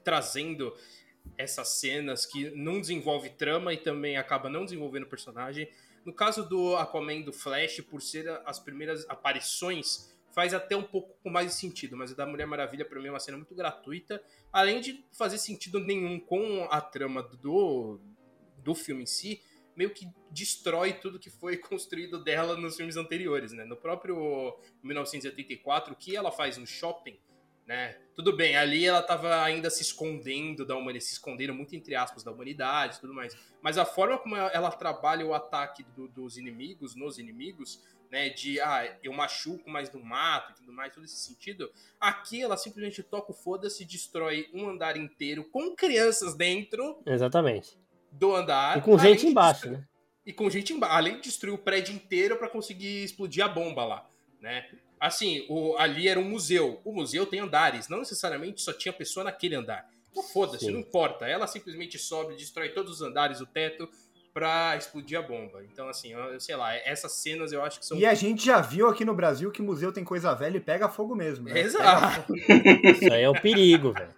trazendo 0.05 0.73
essas 1.37 1.69
cenas 1.81 2.25
que 2.25 2.51
não 2.51 2.81
desenvolve 2.81 3.31
trama 3.31 3.73
e 3.73 3.77
também 3.77 4.17
acaba 4.17 4.49
não 4.49 4.65
desenvolvendo 4.65 5.07
personagem. 5.07 5.69
No 6.09 6.15
caso 6.15 6.43
do 6.43 6.75
Aquaman 6.75 7.21
do 7.21 7.35
Flash, 7.35 7.83
por 7.83 8.01
ser 8.01 8.27
as 8.47 8.59
primeiras 8.59 9.05
aparições 9.11 10.11
faz 10.31 10.55
até 10.55 10.75
um 10.75 10.83
pouco 10.83 11.29
mais 11.29 11.53
sentido, 11.53 11.99
mas 11.99 12.11
o 12.11 12.17
da 12.17 12.25
Mulher 12.25 12.47
Maravilha 12.47 12.83
para 12.83 12.99
mim 12.99 13.09
é 13.09 13.11
uma 13.11 13.21
cena 13.21 13.37
muito 13.37 13.55
gratuita, 13.55 14.23
além 14.51 14.81
de 14.81 15.05
fazer 15.13 15.37
sentido 15.37 15.79
nenhum 15.79 16.19
com 16.19 16.67
a 16.71 16.81
trama 16.81 17.23
do, 17.23 18.01
do 18.57 18.75
filme 18.75 19.03
em 19.03 19.07
si, 19.07 19.43
meio 19.77 19.91
que 19.91 20.09
destrói 20.31 20.95
tudo 20.95 21.19
que 21.19 21.29
foi 21.29 21.59
construído 21.69 22.25
dela 22.25 22.57
nos 22.57 22.75
filmes 22.75 22.97
anteriores, 22.97 23.53
né? 23.53 23.67
No 23.67 23.77
próprio 23.77 24.59
1984, 24.83 25.93
o 25.93 25.97
que 25.97 26.17
ela 26.17 26.33
faz 26.33 26.57
no 26.57 26.67
shopping, 26.67 27.19
né? 27.69 27.99
Tudo 28.17 28.35
bem, 28.35 28.57
ali 28.57 28.87
ela 28.87 29.01
estava 29.01 29.43
ainda 29.43 29.69
se 29.69 29.83
escondendo 29.83 30.65
da 30.65 30.75
humanidade, 30.75 31.05
se 31.05 31.13
escondendo 31.13 31.53
muito 31.53 31.77
entre 31.77 31.95
aspas 31.95 32.25
da 32.25 32.33
humanidade, 32.33 32.99
tudo 32.99 33.13
mais. 33.13 33.37
Mas 33.61 33.77
a 33.77 33.85
forma 33.85 34.17
como 34.17 34.35
ela 34.35 34.71
trabalha 34.73 35.25
o 35.25 35.35
ataque 35.35 35.85
do, 35.95 36.09
dos 36.09 36.39
inimigos 36.39 36.97
nos 36.97 37.19
inimigos 37.19 37.85
né, 38.11 38.31
de 38.31 38.59
ah, 38.59 38.97
eu 39.03 39.13
machuco, 39.13 39.69
mas 39.69 39.93
não 39.93 40.01
mato 40.01 40.53
e 40.53 40.55
tudo 40.55 40.73
mais, 40.73 40.95
todo 40.95 41.05
esse 41.05 41.19
sentido. 41.19 41.71
Aqui 42.01 42.43
ela 42.43 42.57
simplesmente 42.57 43.03
toca 43.03 43.33
o 43.33 43.35
foda-se, 43.35 43.85
destrói 43.85 44.49
um 44.55 44.67
andar 44.67 44.97
inteiro 44.97 45.45
com 45.45 45.77
crianças 45.77 46.35
dentro. 46.35 47.03
Exatamente. 47.05 47.79
Do 48.11 48.35
andar. 48.35 48.79
E 48.79 48.81
com 48.81 48.99
gente 48.99 49.27
embaixo, 49.27 49.71
né? 49.71 49.87
E 50.25 50.33
com 50.33 50.49
gente 50.49 50.73
embaixo, 50.73 50.95
além 50.95 51.17
de 51.17 51.25
destruir 51.25 51.53
o 51.53 51.59
prédio 51.59 51.95
inteiro 51.95 52.39
para 52.39 52.49
conseguir 52.49 53.05
explodir 53.05 53.45
a 53.45 53.49
bomba 53.49 53.85
lá, 53.85 54.11
né? 54.41 54.67
Assim, 55.01 55.45
o, 55.49 55.77
ali 55.77 56.09
era 56.09 56.19
um 56.19 56.25
museu. 56.25 56.81
O 56.85 56.93
museu 56.93 57.27
tem 57.27 57.41
andares, 57.41 57.89
não 57.89 57.99
necessariamente 57.99 58.63
só 58.63 58.73
tinha 58.73 58.93
pessoa 58.93 59.25
naquele 59.25 59.55
andar. 59.55 59.89
Então 60.11 60.23
foda-se, 60.23 60.71
não 60.71 60.81
importa. 60.81 61.27
Ela 61.27 61.47
simplesmente 61.47 61.99
sobe, 61.99 62.37
destrói 62.37 62.71
todos 62.71 62.93
os 62.93 63.03
andares, 63.03 63.41
o 63.41 63.47
teto, 63.47 63.89
pra 64.33 64.77
explodir 64.77 65.19
a 65.19 65.23
bomba. 65.23 65.63
Então, 65.65 65.89
assim, 65.89 66.13
eu, 66.13 66.41
sei 66.41 66.57
lá, 66.57 66.75
essas 66.75 67.13
cenas 67.13 67.53
eu 67.53 67.63
acho 67.63 67.81
que 67.81 67.87
são. 67.87 67.99
E 67.99 68.07
a 68.07 68.15
gente 68.15 68.45
já 68.45 68.61
viu 68.61 68.89
aqui 68.89 69.05
no 69.05 69.15
Brasil 69.15 69.51
que 69.51 69.63
museu 69.63 69.93
tem 69.93 70.05
coisa 70.05 70.35
velha 70.35 70.57
e 70.57 70.61
pega 70.61 70.89
fogo 70.89 71.15
mesmo. 71.15 71.49
Né? 71.49 71.61
Exato. 71.61 72.33
Isso 72.35 73.13
aí 73.13 73.23
é 73.23 73.29
o 73.29 73.33
um 73.33 73.41
perigo, 73.41 73.93
velho. 73.93 74.15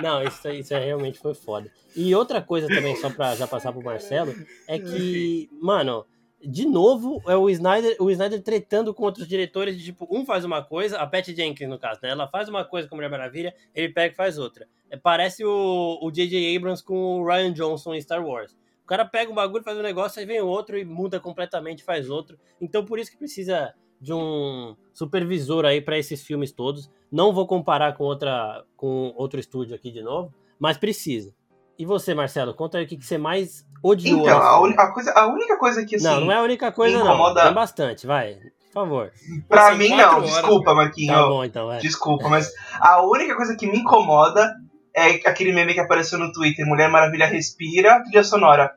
Não, 0.00 0.22
isso, 0.22 0.48
isso 0.48 0.74
aí 0.74 0.84
realmente 0.84 1.18
foi 1.18 1.34
foda. 1.34 1.70
E 1.94 2.14
outra 2.14 2.40
coisa 2.40 2.66
também, 2.68 2.96
só 2.96 3.10
pra 3.10 3.34
já 3.34 3.46
passar 3.46 3.72
pro 3.72 3.82
Marcelo, 3.82 4.34
é 4.66 4.78
que, 4.78 5.50
mano, 5.60 6.06
de 6.44 6.66
novo, 6.66 7.22
é 7.26 7.36
o 7.36 7.48
Snyder, 7.50 7.96
o 8.00 8.10
Snyder 8.10 8.42
tretando 8.42 8.92
com 8.92 9.04
outros 9.04 9.26
diretores, 9.26 9.76
de 9.76 9.84
tipo, 9.84 10.06
um 10.10 10.24
faz 10.24 10.44
uma 10.44 10.62
coisa, 10.62 10.98
a 10.98 11.06
Pat 11.06 11.28
Jenkins, 11.28 11.68
no 11.68 11.78
caso, 11.78 12.00
né? 12.02 12.10
Ela 12.10 12.28
faz 12.28 12.48
uma 12.48 12.64
coisa 12.64 12.88
com 12.88 12.94
a 12.94 12.96
Mulher 12.96 13.10
Maravilha, 13.10 13.54
ele 13.74 13.88
pega 13.90 14.12
e 14.12 14.16
faz 14.16 14.38
outra. 14.38 14.66
É, 14.90 14.96
parece 14.96 15.44
o 15.44 16.10
J.J. 16.10 16.56
Abrams 16.56 16.82
com 16.84 17.20
o 17.20 17.26
Ryan 17.26 17.52
Johnson 17.52 17.94
em 17.94 18.00
Star 18.00 18.24
Wars 18.24 18.54
cara 18.92 19.06
pega 19.06 19.32
um 19.32 19.34
bagulho, 19.34 19.64
faz 19.64 19.78
um 19.78 19.82
negócio, 19.82 20.20
aí 20.20 20.26
vem 20.26 20.42
outro 20.42 20.76
e 20.78 20.84
muda 20.84 21.18
completamente, 21.18 21.82
faz 21.82 22.10
outro. 22.10 22.38
Então 22.60 22.84
por 22.84 22.98
isso 22.98 23.10
que 23.10 23.16
precisa 23.16 23.72
de 23.98 24.12
um 24.12 24.76
supervisor 24.92 25.64
aí 25.64 25.80
para 25.80 25.96
esses 25.96 26.22
filmes 26.22 26.52
todos. 26.52 26.90
Não 27.10 27.32
vou 27.32 27.46
comparar 27.46 27.96
com 27.96 28.04
outra 28.04 28.62
com 28.76 29.14
outro 29.16 29.40
estúdio 29.40 29.74
aqui 29.74 29.90
de 29.90 30.02
novo, 30.02 30.34
mas 30.58 30.76
precisa. 30.76 31.34
E 31.78 31.86
você, 31.86 32.14
Marcelo, 32.14 32.54
conta 32.54 32.78
aí 32.78 32.84
o 32.84 32.86
que, 32.86 32.96
que 32.96 33.04
você 33.04 33.18
mais 33.18 33.64
odiou. 33.82 34.20
Então, 34.20 34.38
a, 34.40 34.60
un... 34.60 34.74
a, 34.76 34.92
coisa, 34.92 35.12
a 35.12 35.26
única 35.26 35.58
coisa 35.58 35.84
que 35.84 35.96
assim, 35.96 36.04
Não, 36.04 36.20
não 36.20 36.32
é 36.32 36.36
a 36.36 36.42
única 36.42 36.70
coisa 36.70 36.96
incomoda... 36.96 37.40
não. 37.40 37.46
Tem 37.46 37.54
bastante, 37.54 38.06
vai. 38.06 38.34
Por 38.72 38.72
favor. 38.72 39.12
Pra 39.48 39.68
assim, 39.68 39.78
mim 39.78 39.88
não, 39.90 40.16
horas, 40.16 40.30
desculpa, 40.30 40.74
Marquinhos. 40.74 41.14
Tá 41.14 41.26
bom, 41.26 41.44
então, 41.44 41.66
vai. 41.66 41.80
Desculpa, 41.80 42.28
mas 42.28 42.50
a 42.80 43.02
única 43.02 43.36
coisa 43.36 43.56
que 43.56 43.66
me 43.66 43.78
incomoda 43.78 44.54
é 44.94 45.06
aquele 45.28 45.52
meme 45.52 45.74
que 45.74 45.80
apareceu 45.80 46.18
no 46.18 46.32
Twitter, 46.32 46.66
Mulher 46.66 46.90
Maravilha 46.90 47.26
respira, 47.26 48.02
trilha 48.04 48.24
sonora. 48.24 48.72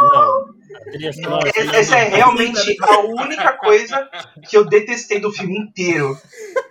Não. 0.00 0.58
Essa 1.74 1.98
é 1.98 2.08
realmente 2.08 2.76
a 2.80 2.98
única 3.00 3.52
coisa 3.54 4.08
que 4.48 4.56
eu 4.56 4.64
detestei 4.64 5.20
do 5.20 5.32
filme 5.32 5.58
inteiro. 5.58 6.16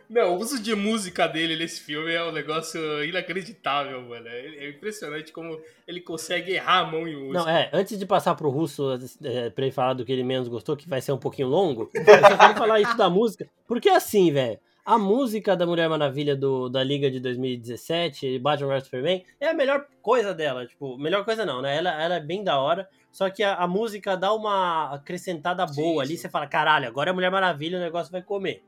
Não, 0.09 0.35
o 0.35 0.39
uso 0.39 0.61
de 0.61 0.73
música 0.73 1.27
dele 1.27 1.57
nesse 1.57 1.81
filme 1.81 2.13
é 2.13 2.23
um 2.23 2.31
negócio 2.31 3.03
inacreditável, 3.03 4.01
mano. 4.01 4.27
É 4.27 4.69
impressionante 4.69 5.33
como 5.33 5.59
ele 5.85 5.99
consegue 5.99 6.53
errar 6.53 6.79
a 6.79 6.85
mão 6.85 7.07
em 7.07 7.15
música. 7.15 7.39
Não, 7.39 7.49
é, 7.49 7.69
antes 7.73 7.99
de 7.99 8.05
passar 8.05 8.33
pro 8.35 8.49
Russo 8.49 8.97
é, 9.23 9.49
pra 9.49 9.65
ele 9.65 9.73
falar 9.73 9.93
do 9.93 10.05
que 10.05 10.11
ele 10.11 10.23
menos 10.23 10.47
gostou, 10.47 10.77
que 10.77 10.87
vai 10.87 11.01
ser 11.01 11.11
um 11.11 11.17
pouquinho 11.17 11.49
longo, 11.49 11.89
eu 11.93 12.03
só 12.03 12.37
quero 12.37 12.55
falar 12.55 12.79
isso 12.79 12.95
da 12.95 13.09
música, 13.09 13.49
porque 13.67 13.89
é 13.89 13.95
assim, 13.95 14.31
velho. 14.31 14.59
A 14.85 14.97
música 14.97 15.53
da 15.53 15.65
Mulher 15.65 15.89
Maravilha 15.89 16.33
do, 16.33 16.69
da 16.69 16.81
Liga 16.81 17.11
de 17.11 17.19
2017, 17.19 18.39
Batman 18.39 18.69
vs 18.69 18.85
Superman, 18.85 19.25
é 19.37 19.49
a 19.49 19.53
melhor 19.53 19.85
coisa 20.01 20.33
dela. 20.33 20.65
Tipo, 20.65 20.97
melhor 20.97 21.25
coisa 21.25 21.45
não, 21.45 21.61
né? 21.61 21.75
Ela, 21.75 22.01
ela 22.01 22.15
é 22.15 22.19
bem 22.21 22.41
da 22.41 22.57
hora. 22.57 22.87
Só 23.11 23.29
que 23.29 23.43
a, 23.43 23.55
a 23.55 23.67
música 23.67 24.15
dá 24.15 24.33
uma 24.33 24.93
acrescentada 24.93 25.65
boa 25.65 25.73
sim, 25.73 25.99
ali. 25.99 26.15
Sim. 26.15 26.21
Você 26.21 26.29
fala, 26.29 26.47
caralho, 26.47 26.87
agora 26.87 27.09
é 27.09 27.13
Mulher 27.13 27.29
Maravilha, 27.29 27.77
o 27.77 27.81
negócio 27.81 28.09
vai 28.09 28.21
comer. 28.21 28.63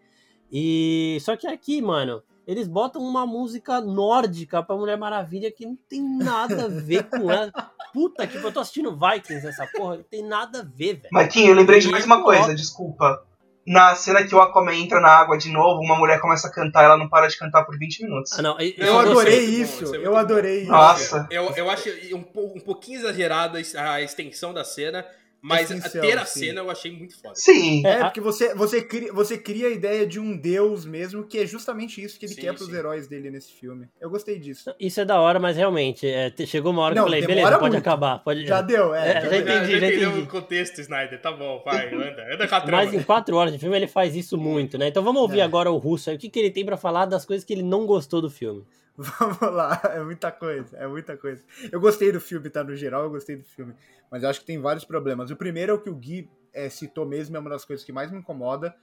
E 0.51 1.17
só 1.21 1.35
que 1.35 1.47
aqui, 1.47 1.81
mano, 1.81 2.23
eles 2.49 2.67
botam 2.67 3.01
uma 3.01 3.27
música 3.27 3.79
nórdica 3.79 4.63
pra 4.63 4.75
Mulher 4.75 4.97
Maravilha 4.97 5.51
que 5.51 5.67
não 5.67 5.77
tem 5.87 6.01
nada 6.01 6.65
a 6.65 6.67
ver 6.67 7.03
com 7.03 7.31
ela. 7.31 7.51
Puta 7.93 8.25
que 8.25 8.37
eu 8.37 8.51
tô 8.51 8.59
assistindo 8.59 8.97
Vikings 8.97 9.45
essa 9.47 9.67
porra, 9.67 9.97
não 9.97 10.03
tem 10.03 10.23
nada 10.23 10.61
a 10.61 10.63
ver, 10.63 10.95
velho. 10.95 11.09
Marquinhos, 11.11 11.49
eu 11.49 11.55
lembrei 11.55 11.79
de 11.79 11.89
mais 11.89 12.05
uma 12.05 12.23
coisa, 12.23 12.53
desculpa. 12.55 13.23
Na 13.65 13.93
cena 13.93 14.23
que 14.23 14.33
o 14.33 14.41
Aquaman 14.41 14.73
entra 14.73 14.99
na 14.99 15.09
água 15.09 15.37
de 15.37 15.51
novo, 15.51 15.79
uma 15.81 15.95
mulher 15.95 16.19
começa 16.19 16.47
a 16.47 16.51
cantar, 16.51 16.85
ela 16.85 16.97
não 16.97 17.07
para 17.07 17.27
de 17.27 17.37
cantar 17.37 17.65
por 17.65 17.77
20 17.77 18.03
minutos. 18.03 18.37
Ah, 18.37 18.41
não, 18.41 18.59
eu, 18.59 18.73
eu 18.77 18.99
adorei 18.99 19.45
isso, 19.45 19.85
bom, 19.85 19.95
eu 19.95 20.17
adorei 20.17 20.61
isso. 20.61 20.71
Nossa. 20.71 21.27
Eu, 21.29 21.51
eu 21.55 21.69
acho 21.69 21.87
um, 22.15 22.25
um 22.55 22.59
pouquinho 22.59 22.99
exagerada 22.99 23.59
a 23.77 24.01
extensão 24.01 24.53
da 24.53 24.63
cena, 24.63 25.05
mas 25.41 25.69
ter 25.69 26.17
a 26.17 26.25
sim. 26.25 26.39
cena 26.39 26.61
eu 26.61 26.69
achei 26.69 26.91
muito 26.91 27.19
foda. 27.19 27.35
Sim. 27.35 27.85
É, 27.85 28.03
porque 28.03 28.19
você, 28.19 28.53
você, 28.53 28.81
cria, 28.81 29.13
você 29.13 29.37
cria 29.37 29.67
a 29.67 29.69
ideia 29.69 30.05
de 30.05 30.19
um 30.19 30.35
deus 30.35 30.85
mesmo, 30.85 31.23
que 31.23 31.37
é 31.37 31.45
justamente 31.45 32.03
isso 32.03 32.19
que 32.19 32.25
ele 32.25 32.33
sim, 32.33 32.41
quer 32.41 32.53
pros 32.53 32.67
sim. 32.67 32.75
heróis 32.75 33.07
dele 33.07 33.31
nesse 33.31 33.51
filme. 33.53 33.87
Eu 34.01 34.09
gostei 34.09 34.37
disso. 34.37 34.73
Isso 34.79 34.99
é 34.99 35.05
da 35.05 35.19
hora, 35.19 35.39
mas 35.39 35.55
realmente, 35.55 36.05
é, 36.07 36.33
chegou 36.45 36.71
uma 36.71 36.81
hora 36.81 36.95
Não, 36.95 37.03
que 37.03 37.07
eu 37.07 37.11
falei, 37.11 37.27
beleza, 37.27 37.51
pode 37.51 37.61
muito. 37.61 37.77
acabar. 37.77 38.19
Pode... 38.19 38.45
Já 38.45 38.61
deu, 38.61 38.93
é. 38.93 39.17
é 39.17 39.21
já, 39.21 39.37
entendi, 39.37 39.71
já, 39.71 39.79
já 39.79 39.87
entendi. 39.87 40.19
o 40.19 40.27
contexto, 40.27 40.81
Snyder. 40.81 41.21
Tá 41.21 41.31
bom, 41.31 41.61
vai, 41.63 41.93
anda, 41.93 42.33
anda 42.33 42.47
com 42.47 42.55
a 42.55 42.61
trama. 42.61 42.83
Mas 42.83 42.93
em 42.93 43.03
quatro 43.03 43.35
horas 43.37 43.53
de 43.53 43.59
filme 43.59 43.75
ele 43.75 43.87
faz 43.87 44.15
isso 44.15 44.37
muito, 44.37 44.77
né? 44.77 44.89
Então 44.89 45.03
vamos 45.03 45.21
ouvir 45.21 45.39
é. 45.39 45.43
agora 45.43 45.71
o 45.71 45.77
Russo 45.77 46.09
aí, 46.09 46.15
o 46.17 46.19
que, 46.19 46.29
que 46.29 46.39
ele 46.39 46.51
tem 46.51 46.65
para 46.65 46.77
falar 46.77 47.05
das 47.05 47.25
coisas 47.25 47.45
que 47.45 47.53
ele 47.53 47.63
não 47.63 47.85
gostou 47.85 48.21
do 48.21 48.29
filme. 48.29 48.65
Vamos 49.19 49.55
lá, 49.55 49.81
é 49.93 50.03
muita 50.03 50.29
coisa, 50.29 50.75
é 50.75 50.85
muita 50.85 51.15
coisa. 51.15 51.41
Eu 51.71 51.79
gostei 51.79 52.11
do 52.11 52.19
filme, 52.19 52.49
tá? 52.49 52.65
No 52.65 52.75
geral, 52.75 53.03
eu 53.03 53.09
gostei 53.09 53.37
do 53.37 53.45
filme. 53.45 53.73
Mas 54.11 54.23
eu 54.23 54.29
acho 54.29 54.41
que 54.41 54.45
tem 54.45 54.59
vários 54.59 54.83
problemas. 54.83 55.31
O 55.31 55.37
primeiro 55.37 55.71
é 55.71 55.75
o 55.75 55.79
que 55.79 55.89
o 55.89 55.95
Gui 55.95 56.29
é, 56.51 56.69
citou 56.69 57.05
mesmo, 57.05 57.37
é 57.37 57.39
uma 57.39 57.49
das 57.49 57.63
coisas 57.63 57.85
que 57.85 57.93
mais 57.93 58.11
me 58.11 58.17
incomoda. 58.17 58.75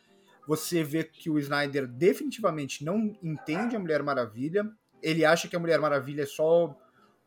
Você 0.48 0.82
vê 0.82 1.04
que 1.04 1.28
o 1.28 1.38
Snyder 1.38 1.86
definitivamente 1.86 2.82
não 2.82 3.14
entende 3.22 3.76
a 3.76 3.78
Mulher 3.78 4.02
Maravilha. 4.02 4.66
Ele 5.02 5.22
acha 5.22 5.48
que 5.48 5.56
a 5.56 5.58
Mulher 5.58 5.80
Maravilha 5.80 6.22
é 6.22 6.26
só 6.26 6.74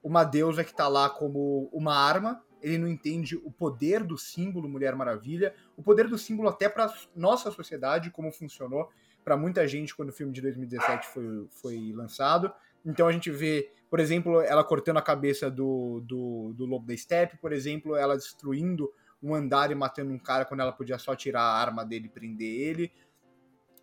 uma 0.01 0.24
deusa 0.24 0.63
que 0.63 0.74
tá 0.74 0.88
lá 0.88 1.12
como 1.12 1.69
uma 1.72 1.96
arma. 1.96 2.43
Ele 2.60 2.79
não 2.79 2.88
entende 2.88 3.36
o 3.36 3.51
poder 3.51 4.03
do 4.03 4.17
símbolo 4.17 4.67
Mulher 4.67 4.96
Maravilha, 4.96 5.53
o 5.77 5.84
poder 5.84 6.08
do 6.08 6.17
símbolo 6.17 6.50
até 6.50 6.67
para 6.67 6.91
nossa 7.15 7.51
sociedade, 7.51 8.10
como 8.10 8.31
funcionou 8.31 8.89
para 9.24 9.38
muita 9.38 9.67
gente 9.67 9.96
quando 9.96 10.10
o 10.10 10.13
filme 10.13 10.34
de 10.34 10.41
2017 10.41 11.08
foi, 11.08 11.48
foi 11.51 11.93
lançado. 11.93 12.51
Então 12.86 13.08
a 13.08 13.12
gente 13.12 13.30
vê, 13.30 13.72
por 13.90 14.00
exemplo, 14.00 14.42
ela 14.42 14.64
cortando 14.64 14.98
a 14.98 15.02
cabeça 15.02 15.50
do, 15.50 16.02
do, 16.06 16.54
do 16.56 16.66
Lobo 16.66 16.86
da 16.86 16.96
Steppe, 16.96 17.38
por 17.38 17.52
exemplo, 17.52 17.96
ela 17.96 18.16
destruindo 18.16 18.92
um 19.22 19.34
andar 19.34 19.72
e 19.72 19.76
matando 19.76 20.12
um 20.12 20.20
cara 20.20 20.46
quando 20.46 20.62
ela 20.62 20.72
podia 20.72 20.98
só 20.98 21.16
tirar 21.16 21.42
a 21.42 21.58
arma 21.58 21.86
dele 21.86 22.06
e 22.06 22.10
prender 22.10 22.48
ele. 22.48 22.92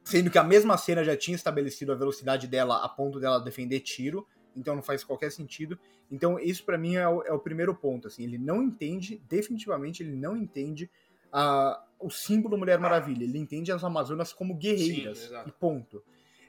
Sendo 0.05 0.31
que 0.31 0.38
a 0.38 0.45
mesma 0.45 0.76
cena 0.76 1.05
já 1.05 1.17
tinha 1.17 1.35
estabelecido 1.35 1.93
a 1.93 1.97
velocidade 1.97 2.47
dela 2.47 2.85
a 2.85 2.88
ponto 2.88 3.19
dela 3.19 3.41
defender 3.41 3.81
tiro, 3.81 4.26
então 4.55 4.75
não 4.75 4.83
faz 4.83 5.05
qualquer 5.05 5.31
sentido. 5.31 5.79
Então 6.11 6.38
isso 6.38 6.65
para 6.65 6.79
mim 6.79 6.95
é 6.95 7.09
o, 7.09 7.23
é 7.23 7.33
o, 7.33 7.38
primeiro 7.38 7.75
ponto, 7.75 8.07
assim, 8.07 8.23
ele 8.23 8.38
não 8.38 8.62
entende, 8.62 9.21
definitivamente 9.29 10.03
ele 10.03 10.15
não 10.15 10.37
entende 10.37 10.88
a, 11.33 11.83
o 11.99 12.09
símbolo 12.09 12.57
Mulher 12.57 12.79
Maravilha, 12.79 13.25
ele 13.25 13.38
entende 13.38 13.73
as 13.73 13.83
Amazonas 13.83 14.33
como 14.33 14.55
guerreiras, 14.55 15.19
Sim, 15.19 15.35
e 15.47 15.53
ponto. 15.53 16.03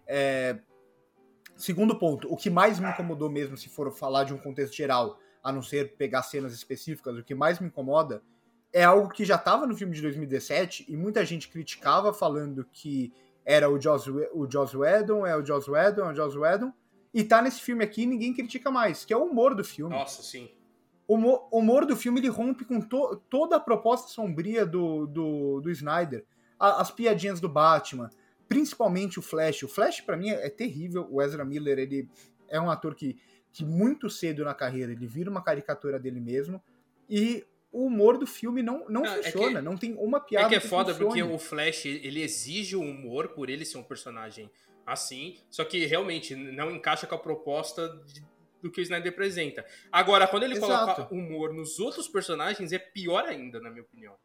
É, 0.06 0.60
Segundo 1.58 1.98
ponto, 1.98 2.32
o 2.32 2.38
que 2.38 2.50
mais 2.50 2.80
me 2.80 2.88
incomodou 2.88 3.30
mesmo, 3.30 3.58
se 3.58 3.68
for 3.68 3.92
falar 3.92 4.24
de 4.24 4.34
um 4.34 4.38
contexto 4.38 4.76
geral, 4.76 5.18
a 5.44 5.52
não 5.52 5.62
ser 5.62 5.96
pegar 5.96 6.22
cenas 6.24 6.54
específicas, 6.54 7.18
o 7.18 7.24
que 7.24 7.34
mais 7.34 7.60
me 7.60 7.68
incomoda 7.68 8.22
é 8.72 8.84
algo 8.84 9.10
que 9.10 9.26
já 9.26 9.36
estava 9.36 9.66
no 9.66 9.76
filme 9.76 9.96
de 9.96 10.02
2017 10.02 10.86
e 10.88 10.96
muita 10.96 11.26
gente 11.26 11.48
criticava 11.48 12.14
falando 12.14 12.66
que 12.72 13.12
era 13.44 13.70
o 13.70 13.80
Joss, 13.80 14.10
o 14.34 14.50
Joss 14.50 14.76
Whedon, 14.76 15.26
é 15.26 15.36
o 15.36 15.46
Joss 15.46 15.70
Whedon, 15.70 16.10
é 16.10 16.12
o 16.12 16.16
Joss 16.16 16.38
Whedon, 16.38 16.74
e 17.14 17.24
tá 17.24 17.42
nesse 17.42 17.62
filme 17.62 17.84
aqui 17.84 18.04
e 18.04 18.06
ninguém 18.06 18.34
critica 18.34 18.70
mais, 18.70 19.06
que 19.06 19.14
é 19.14 19.18
o 19.18 19.24
humor 19.24 19.56
do 19.56 19.64
filme. 19.64 19.96
Nossa, 19.96 20.22
sim. 20.22 20.50
O 21.08 21.16
humor, 21.16 21.48
humor 21.52 21.86
do 21.86 21.96
filme 21.96 22.20
ele 22.20 22.28
rompe 22.28 22.66
com 22.66 22.82
to, 22.82 23.16
toda 23.30 23.56
a 23.56 23.60
proposta 23.60 24.10
sombria 24.10 24.66
do, 24.66 25.08
do, 25.08 25.62
do 25.62 25.72
Snyder. 25.72 26.26
A, 26.60 26.82
as 26.82 26.92
piadinhas 26.92 27.40
do 27.40 27.48
Batman, 27.48 28.10
principalmente 28.48 29.20
o 29.20 29.22
Flash. 29.22 29.64
O 29.64 29.68
Flash, 29.68 30.02
para 30.02 30.18
mim, 30.18 30.30
é, 30.30 30.48
é, 30.48 30.50
terrível. 30.50 31.08
O 31.10 31.22
Ezra 31.22 31.44
Miller, 31.44 31.78
ele 31.80 32.10
é 32.48 32.60
um 32.60 32.70
ator 32.70 32.96
que, 32.96 33.18
que 33.52 33.66
muito 33.66 34.10
cedo 34.10 34.44
na 34.44 34.54
carreira 34.54 34.92
ele 34.92 35.08
vira 35.08 35.30
uma 35.30 35.44
caricatura 35.44 36.00
dele 36.00 36.20
mesmo. 36.20 36.62
E 37.10 37.46
o 37.72 37.86
humor 37.86 38.18
do 38.18 38.26
filme 38.26 38.62
não, 38.64 38.80
não, 38.90 39.02
não 39.02 39.06
é 39.06 39.24
funciona, 39.24 39.60
é 39.60 39.62
que, 39.62 39.62
não 39.62 39.78
tem 39.78 39.94
uma 39.96 40.20
piada. 40.20 40.48
É 40.48 40.50
que 40.50 40.56
é 40.56 40.60
que 40.60 40.68
foda 40.68 40.94
funcione. 40.94 41.22
porque 41.22 41.36
o 41.36 41.38
Flash 41.38 41.86
ele 41.86 42.22
exige 42.22 42.76
o 42.76 42.82
humor 42.82 43.30
por 43.30 43.50
ele 43.50 43.66
ser 43.66 43.78
um 43.78 43.84
personagem 43.84 44.50
assim, 44.86 45.38
só 45.50 45.66
que 45.66 45.86
realmente 45.86 46.34
não 46.34 46.72
encaixa 46.72 47.06
com 47.06 47.14
a 47.14 47.20
proposta 47.20 47.90
de, 48.06 48.24
do 48.62 48.72
que 48.72 48.80
o 48.80 48.84
Snyder 48.84 49.12
apresenta. 49.12 49.66
Agora, 49.92 50.26
quando 50.28 50.44
ele 50.44 50.56
Exato. 50.56 50.96
coloca 50.96 51.14
humor 51.14 51.54
nos 51.54 51.78
outros 51.78 52.08
personagens, 52.08 52.72
é 52.72 52.80
pior 52.80 53.26
ainda, 53.26 53.60
na 53.60 53.70
minha 53.70 53.84
opinião. 53.84 54.16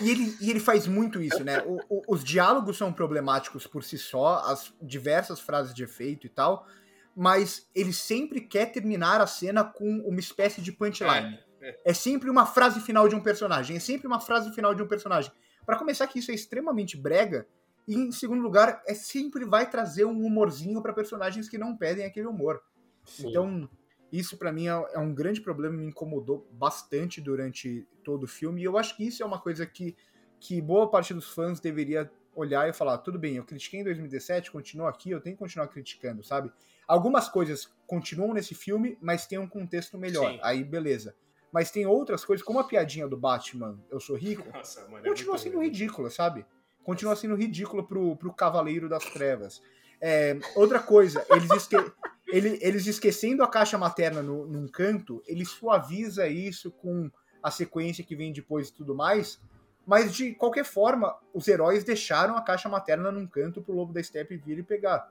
E 0.00 0.10
ele, 0.10 0.36
e 0.40 0.50
ele 0.50 0.60
faz 0.60 0.86
muito 0.86 1.22
isso, 1.22 1.44
né? 1.44 1.62
O, 1.64 1.78
o, 1.88 2.02
os 2.08 2.24
diálogos 2.24 2.76
são 2.76 2.92
problemáticos 2.92 3.66
por 3.66 3.84
si 3.84 3.96
só, 3.96 4.42
as 4.44 4.74
diversas 4.82 5.40
frases 5.40 5.72
de 5.72 5.84
efeito 5.84 6.26
e 6.26 6.30
tal, 6.30 6.66
mas 7.14 7.68
ele 7.74 7.92
sempre 7.92 8.40
quer 8.40 8.66
terminar 8.66 9.20
a 9.20 9.26
cena 9.26 9.64
com 9.64 10.00
uma 10.06 10.20
espécie 10.20 10.60
de 10.60 10.72
punchline. 10.72 11.38
É, 11.60 11.68
é. 11.68 11.80
é 11.86 11.94
sempre 11.94 12.30
uma 12.30 12.46
frase 12.46 12.80
final 12.80 13.08
de 13.08 13.14
um 13.14 13.20
personagem, 13.20 13.76
é 13.76 13.80
sempre 13.80 14.06
uma 14.06 14.20
frase 14.20 14.52
final 14.52 14.74
de 14.74 14.82
um 14.82 14.88
personagem. 14.88 15.32
Para 15.64 15.76
começar, 15.76 16.06
que 16.06 16.18
isso 16.18 16.30
é 16.30 16.34
extremamente 16.34 16.96
brega, 16.96 17.46
e 17.86 17.94
em 17.94 18.12
segundo 18.12 18.42
lugar, 18.42 18.82
é 18.86 18.94
sempre 18.94 19.44
vai 19.44 19.68
trazer 19.68 20.04
um 20.04 20.24
humorzinho 20.24 20.82
para 20.82 20.92
personagens 20.92 21.48
que 21.48 21.56
não 21.56 21.76
pedem 21.76 22.04
aquele 22.04 22.26
humor. 22.26 22.60
Sim. 23.04 23.30
Então, 23.30 23.68
isso 24.12 24.36
para 24.36 24.52
mim 24.52 24.68
é, 24.68 24.70
é, 24.92 24.98
um 24.98 25.14
grande 25.14 25.40
problema, 25.40 25.76
me 25.76 25.86
incomodou 25.86 26.46
bastante 26.52 27.20
durante 27.20 27.86
todo 28.08 28.24
o 28.24 28.26
filme. 28.26 28.62
E 28.62 28.64
eu 28.64 28.78
acho 28.78 28.96
que 28.96 29.06
isso 29.06 29.22
é 29.22 29.26
uma 29.26 29.38
coisa 29.38 29.66
que, 29.66 29.94
que 30.40 30.62
boa 30.62 30.90
parte 30.90 31.12
dos 31.12 31.28
fãs 31.28 31.60
deveria 31.60 32.10
olhar 32.34 32.66
e 32.66 32.72
falar: 32.72 32.96
tudo 32.98 33.18
bem, 33.18 33.36
eu 33.36 33.44
critiquei 33.44 33.80
em 33.80 33.84
2017, 33.84 34.50
continuo 34.50 34.86
aqui, 34.86 35.10
eu 35.10 35.20
tenho 35.20 35.36
que 35.36 35.40
continuar 35.40 35.68
criticando, 35.68 36.24
sabe? 36.24 36.50
Algumas 36.86 37.28
coisas 37.28 37.70
continuam 37.86 38.32
nesse 38.32 38.54
filme, 38.54 38.96
mas 38.98 39.26
tem 39.26 39.38
um 39.38 39.46
contexto 39.46 39.98
melhor. 39.98 40.32
Sim. 40.32 40.40
Aí, 40.42 40.64
beleza. 40.64 41.14
Mas 41.52 41.70
tem 41.70 41.84
outras 41.84 42.24
coisas, 42.24 42.44
como 42.44 42.58
a 42.58 42.64
piadinha 42.64 43.06
do 43.06 43.16
Batman, 43.16 43.78
eu 43.90 44.00
sou 44.00 44.16
rico, 44.16 44.48
Nossa, 44.56 44.88
mano, 44.88 45.04
é 45.04 45.08
continua 45.10 45.36
sendo 45.36 45.60
ridícula, 45.60 46.08
sabe? 46.08 46.46
Continua 46.82 47.14
sendo 47.14 47.34
ridículo 47.34 47.86
pro, 47.86 48.16
pro 48.16 48.32
Cavaleiro 48.32 48.88
das 48.88 49.04
Trevas. 49.04 49.60
É, 50.00 50.38
outra 50.56 50.80
coisa, 50.80 51.26
eles, 51.30 51.50
esque... 51.50 51.76
Ele, 52.30 52.58
eles 52.60 52.86
esquecendo 52.86 53.42
a 53.42 53.48
caixa 53.48 53.78
materna 53.78 54.22
no, 54.22 54.46
num 54.46 54.68
canto, 54.68 55.22
ele 55.26 55.46
suaviza 55.46 56.28
isso 56.28 56.70
com 56.70 57.10
a 57.42 57.50
sequência 57.50 58.04
que 58.04 58.16
vem 58.16 58.32
depois 58.32 58.68
e 58.68 58.72
tudo 58.72 58.94
mais. 58.94 59.40
Mas 59.86 60.12
de 60.12 60.34
qualquer 60.34 60.64
forma, 60.64 61.16
os 61.32 61.48
heróis 61.48 61.82
deixaram 61.84 62.36
a 62.36 62.42
caixa 62.42 62.68
materna 62.68 63.10
num 63.10 63.26
canto 63.26 63.62
pro 63.62 63.74
Lobo 63.74 63.92
da 63.92 64.02
Steppe 64.02 64.36
vir 64.36 64.58
e 64.58 64.62
pegar. 64.62 65.10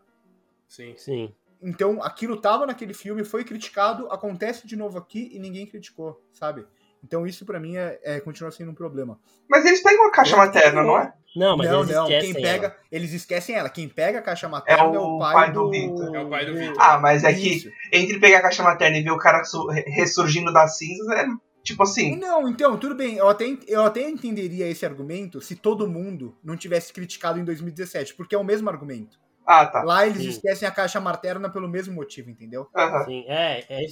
Sim. 0.67 0.93
Sim. 0.98 1.34
Então, 1.62 2.03
aquilo 2.03 2.39
tava 2.39 2.67
naquele 2.67 2.93
filme, 2.93 3.24
foi 3.24 3.43
criticado, 3.43 4.07
acontece 4.12 4.67
de 4.67 4.75
novo 4.75 5.00
aqui 5.00 5.31
e 5.34 5.39
ninguém 5.39 5.65
criticou, 5.65 6.22
sabe? 6.31 6.67
Então 7.03 7.25
isso 7.25 7.46
para 7.46 7.60
mim 7.60 7.77
é, 7.77 8.00
é, 8.03 8.19
continua 8.19 8.51
sendo 8.51 8.72
um 8.72 8.75
problema. 8.75 9.19
Mas 9.50 9.65
eles 9.65 9.81
pegam 9.81 10.07
a 10.07 10.12
caixa 10.12 10.36
é, 10.36 10.38
materna, 10.38 10.84
não 10.84 10.98
é? 10.98 11.13
Não, 11.36 11.55
mas 11.55 11.69
não, 11.69 11.81
eles 11.81 11.96
não. 11.96 12.07
Quem 12.07 12.34
pega, 12.34 12.67
ela. 12.67 12.75
eles 12.91 13.13
esquecem 13.13 13.55
ela. 13.55 13.69
Quem 13.69 13.88
pega 13.88 14.19
a 14.19 14.22
caixa 14.22 14.50
materna 14.50 14.84
é 14.84 14.88
o, 14.88 14.96
é 14.96 15.00
o 15.00 15.19
pai, 15.19 15.34
pai, 15.34 15.51
do, 15.51 15.63
do 15.63 15.69
Victor. 15.72 16.15
É 16.15 16.19
o 16.19 16.29
pai 16.29 16.46
do 16.46 16.55
Victor. 16.55 16.75
Ah, 16.79 17.00
mas 17.00 17.24
é 17.24 17.34
que 17.34 17.72
entre 17.93 18.19
pegar 18.19 18.39
a 18.39 18.41
caixa 18.41 18.63
materna 18.63 18.98
e 18.98 19.03
ver 19.03 19.12
o 19.12 19.17
cara 19.17 19.41
ressurgindo 19.86 20.51
das 20.51 20.77
cinzas 20.77 21.07
é 21.10 21.25
tipo 21.67 21.83
assim. 21.83 22.15
Não, 22.15 22.47
então, 22.47 22.77
tudo 22.77 22.95
bem. 22.95 23.17
Eu 23.17 23.27
até, 23.27 23.57
eu 23.67 23.83
até 23.83 24.09
entenderia 24.09 24.67
esse 24.67 24.86
argumento 24.86 25.41
se 25.41 25.55
todo 25.55 25.88
mundo 25.88 26.36
não 26.43 26.55
tivesse 26.55 26.93
criticado 26.93 27.39
em 27.39 27.43
2017, 27.43 28.15
porque 28.15 28.36
é 28.36 28.38
o 28.38 28.43
mesmo 28.43 28.69
argumento. 28.69 29.19
Ah, 29.45 29.65
tá. 29.65 29.81
Lá 29.81 30.05
eles 30.05 30.24
Sim. 30.24 30.27
esquecem 30.27 30.67
a 30.67 30.71
caixa 30.71 31.00
materna 31.00 31.50
pelo 31.50 31.69
mesmo 31.69 31.95
motivo, 31.95 32.29
entendeu? 32.29 32.67
Uhum. 32.75 33.05
Sim, 33.05 33.25
é, 33.29 33.63
é 33.69 33.88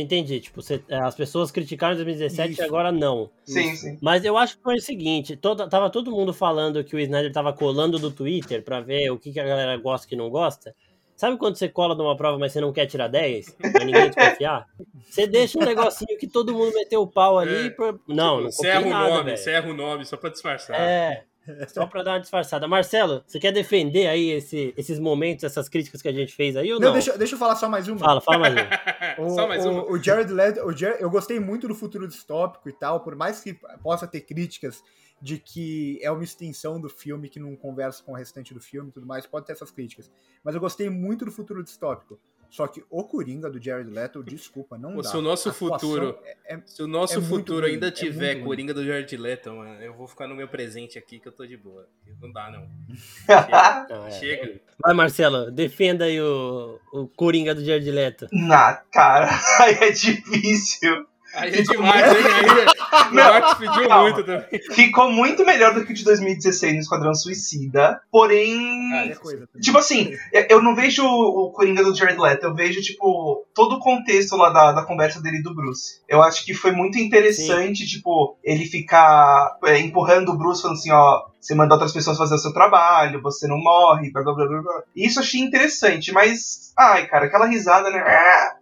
entendi. 0.00 0.38
Tipo, 0.38 0.62
você, 0.62 0.80
é, 0.88 0.98
as 0.98 1.16
pessoas 1.16 1.50
criticaram 1.50 1.94
em 1.94 1.96
2017 1.96 2.52
isso. 2.52 2.62
e 2.62 2.64
agora 2.64 2.92
não. 2.92 3.28
Sim, 3.44 3.72
isso. 3.72 3.82
sim. 3.82 3.98
Mas 4.00 4.24
eu 4.24 4.38
acho 4.38 4.56
que 4.56 4.62
foi 4.62 4.76
o 4.76 4.80
seguinte: 4.80 5.34
toda, 5.34 5.68
tava 5.68 5.90
todo 5.90 6.12
mundo 6.12 6.32
falando 6.32 6.84
que 6.84 6.94
o 6.94 6.98
Snyder 7.00 7.32
tava 7.32 7.52
colando 7.52 7.98
do 7.98 8.12
Twitter 8.12 8.62
pra 8.62 8.80
ver 8.80 9.10
o 9.10 9.18
que, 9.18 9.32
que 9.32 9.40
a 9.40 9.44
galera 9.44 9.76
gosta 9.78 10.06
e 10.06 10.10
que 10.10 10.16
não 10.16 10.30
gosta. 10.30 10.72
Sabe 11.20 11.36
quando 11.36 11.54
você 11.56 11.68
cola 11.68 11.94
numa 11.94 12.16
prova, 12.16 12.38
mas 12.38 12.50
você 12.50 12.62
não 12.62 12.72
quer 12.72 12.86
tirar 12.86 13.06
10? 13.06 13.50
Pra 13.50 13.84
ninguém 13.84 14.08
desconfiar? 14.08 14.66
Você 15.06 15.26
deixa 15.26 15.58
um 15.58 15.62
negocinho 15.62 16.16
que 16.18 16.26
todo 16.26 16.54
mundo 16.54 16.72
meteu 16.72 17.02
o 17.02 17.06
pau 17.06 17.38
ali. 17.38 17.66
É. 17.66 17.68
Pra... 17.68 17.94
Não, 18.08 18.36
tipo, 18.36 18.44
não 18.44 18.50
Serra 18.50 18.80
o 18.80 18.88
nada, 18.88 19.14
nome, 19.16 19.36
serra 19.36 19.68
o 19.68 19.74
nome, 19.74 20.06
só 20.06 20.16
pra 20.16 20.30
disfarçar. 20.30 20.80
É, 20.80 21.26
Só 21.68 21.86
pra 21.86 22.02
dar 22.02 22.12
uma 22.12 22.20
disfarçada. 22.20 22.66
Marcelo, 22.66 23.22
você 23.26 23.38
quer 23.38 23.52
defender 23.52 24.06
aí 24.06 24.30
esse, 24.30 24.72
esses 24.78 24.98
momentos, 24.98 25.44
essas 25.44 25.68
críticas 25.68 26.00
que 26.00 26.08
a 26.08 26.12
gente 26.12 26.34
fez 26.34 26.56
aí 26.56 26.72
ou 26.72 26.80
não? 26.80 26.86
Não, 26.86 26.94
deixa, 26.94 27.18
deixa 27.18 27.34
eu 27.34 27.38
falar 27.38 27.56
só 27.56 27.68
mais 27.68 27.86
uma. 27.86 27.98
Fala, 27.98 28.22
fala 28.22 28.38
mais 28.38 28.54
uma. 28.54 29.26
o, 29.26 29.28
só 29.36 29.46
mais 29.46 29.66
uma. 29.66 29.82
O, 29.82 29.92
o 29.92 30.02
Jared 30.02 30.32
Leto, 30.32 30.64
o 30.64 30.72
Jared, 30.74 31.02
eu 31.02 31.10
gostei 31.10 31.38
muito 31.38 31.68
do 31.68 31.74
futuro 31.74 32.08
distópico 32.08 32.66
e 32.66 32.72
tal, 32.72 33.00
por 33.00 33.14
mais 33.14 33.42
que 33.42 33.52
possa 33.82 34.06
ter 34.06 34.22
críticas 34.22 34.82
de 35.20 35.38
que 35.38 35.98
é 36.02 36.10
uma 36.10 36.24
extensão 36.24 36.80
do 36.80 36.88
filme 36.88 37.28
que 37.28 37.38
não 37.38 37.54
conversa 37.54 38.02
com 38.02 38.12
o 38.12 38.14
restante 38.14 38.54
do 38.54 38.60
filme 38.60 38.90
e 38.90 38.92
tudo 38.92 39.06
mais, 39.06 39.26
pode 39.26 39.46
ter 39.46 39.52
essas 39.52 39.70
críticas. 39.70 40.10
Mas 40.42 40.54
eu 40.54 40.60
gostei 40.60 40.88
muito 40.88 41.24
do 41.24 41.30
futuro 41.30 41.62
distópico. 41.62 42.18
Só 42.50 42.66
que 42.66 42.82
o 42.90 43.04
Coringa 43.04 43.48
do 43.48 43.62
Jared 43.62 43.88
Leto, 43.88 44.24
desculpa, 44.24 44.76
não 44.76 44.94
Pô, 44.94 45.02
dá. 45.02 45.08
Se 45.08 45.16
o 45.16 45.22
nosso 45.22 45.52
futuro, 45.52 46.18
é, 46.24 46.56
é, 46.56 46.62
se 46.66 46.82
o 46.82 46.88
nosso 46.88 47.20
é 47.20 47.22
futuro 47.22 47.64
ainda 47.64 47.86
ruim, 47.86 47.92
é 47.92 47.96
tiver 47.96 48.34
Coringa 48.42 48.74
do 48.74 48.84
Jared 48.84 49.16
Leto, 49.16 49.54
mano, 49.54 49.80
eu 49.80 49.94
vou 49.94 50.08
ficar 50.08 50.26
no 50.26 50.34
meu 50.34 50.48
presente 50.48 50.98
aqui 50.98 51.20
que 51.20 51.28
eu 51.28 51.32
tô 51.32 51.46
de 51.46 51.56
boa. 51.56 51.88
Não 52.20 52.32
dá, 52.32 52.50
não. 52.50 52.68
Chega. 53.24 53.86
não 53.88 54.06
é. 54.06 54.10
Chega. 54.10 54.60
Vai, 54.82 54.94
Marcelo, 54.94 55.50
defenda 55.52 56.06
aí 56.06 56.20
o, 56.20 56.80
o 56.92 57.06
Coringa 57.06 57.54
do 57.54 57.64
Jared 57.64 57.88
Leto. 57.88 58.26
Na 58.32 58.74
cara, 58.74 59.28
aí 59.62 59.74
é 59.74 59.92
difícil. 59.92 61.06
Aí 61.34 61.54
é 61.54 61.62
demais, 61.62 62.16
hein? 62.16 62.24
Aí, 62.26 63.10
o 63.10 63.14
Marcos 63.14 63.54
pediu 63.54 63.88
calma. 63.88 64.02
muito 64.02 64.24
também. 64.24 64.60
Ficou 64.72 65.10
muito 65.10 65.44
melhor 65.44 65.74
do 65.74 65.84
que 65.84 65.92
o 65.92 65.94
de 65.94 66.04
2016 66.04 66.74
no 66.74 66.80
Esquadrão 66.80 67.14
Suicida, 67.14 68.00
porém. 68.10 68.92
Ah, 68.92 69.06
é 69.06 69.14
coisa, 69.14 69.48
tipo 69.60 69.78
assim, 69.78 70.12
eu 70.48 70.62
não 70.62 70.74
vejo 70.74 71.04
o 71.04 71.52
Coringa 71.52 71.84
do 71.84 71.94
Jared 71.94 72.20
Leto, 72.20 72.46
eu 72.46 72.54
vejo, 72.54 72.80
tipo, 72.80 73.46
todo 73.54 73.76
o 73.76 73.80
contexto 73.80 74.36
lá 74.36 74.50
da, 74.50 74.72
da 74.72 74.82
conversa 74.82 75.20
dele 75.20 75.38
e 75.38 75.42
do 75.42 75.54
Bruce. 75.54 76.00
Eu 76.08 76.22
acho 76.22 76.44
que 76.44 76.54
foi 76.54 76.72
muito 76.72 76.98
interessante, 76.98 77.84
Sim. 77.84 77.86
tipo, 77.86 78.36
ele 78.42 78.64
ficar 78.64 79.56
é, 79.64 79.78
empurrando 79.78 80.30
o 80.30 80.36
Bruce 80.36 80.62
falando 80.62 80.78
assim, 80.78 80.90
ó, 80.90 81.30
você 81.40 81.54
manda 81.54 81.74
outras 81.74 81.92
pessoas 81.92 82.18
fazer 82.18 82.34
o 82.34 82.38
seu 82.38 82.52
trabalho, 82.52 83.22
você 83.22 83.48
não 83.48 83.56
morre, 83.56 84.12
blá 84.12 84.22
blá 84.22 84.34
blá 84.34 84.46
blá. 84.46 84.82
Isso 84.94 85.18
eu 85.18 85.22
achei 85.22 85.40
interessante, 85.40 86.12
mas. 86.12 86.72
Ai, 86.78 87.06
cara, 87.06 87.26
aquela 87.26 87.46
risada, 87.46 87.90
né? 87.90 88.04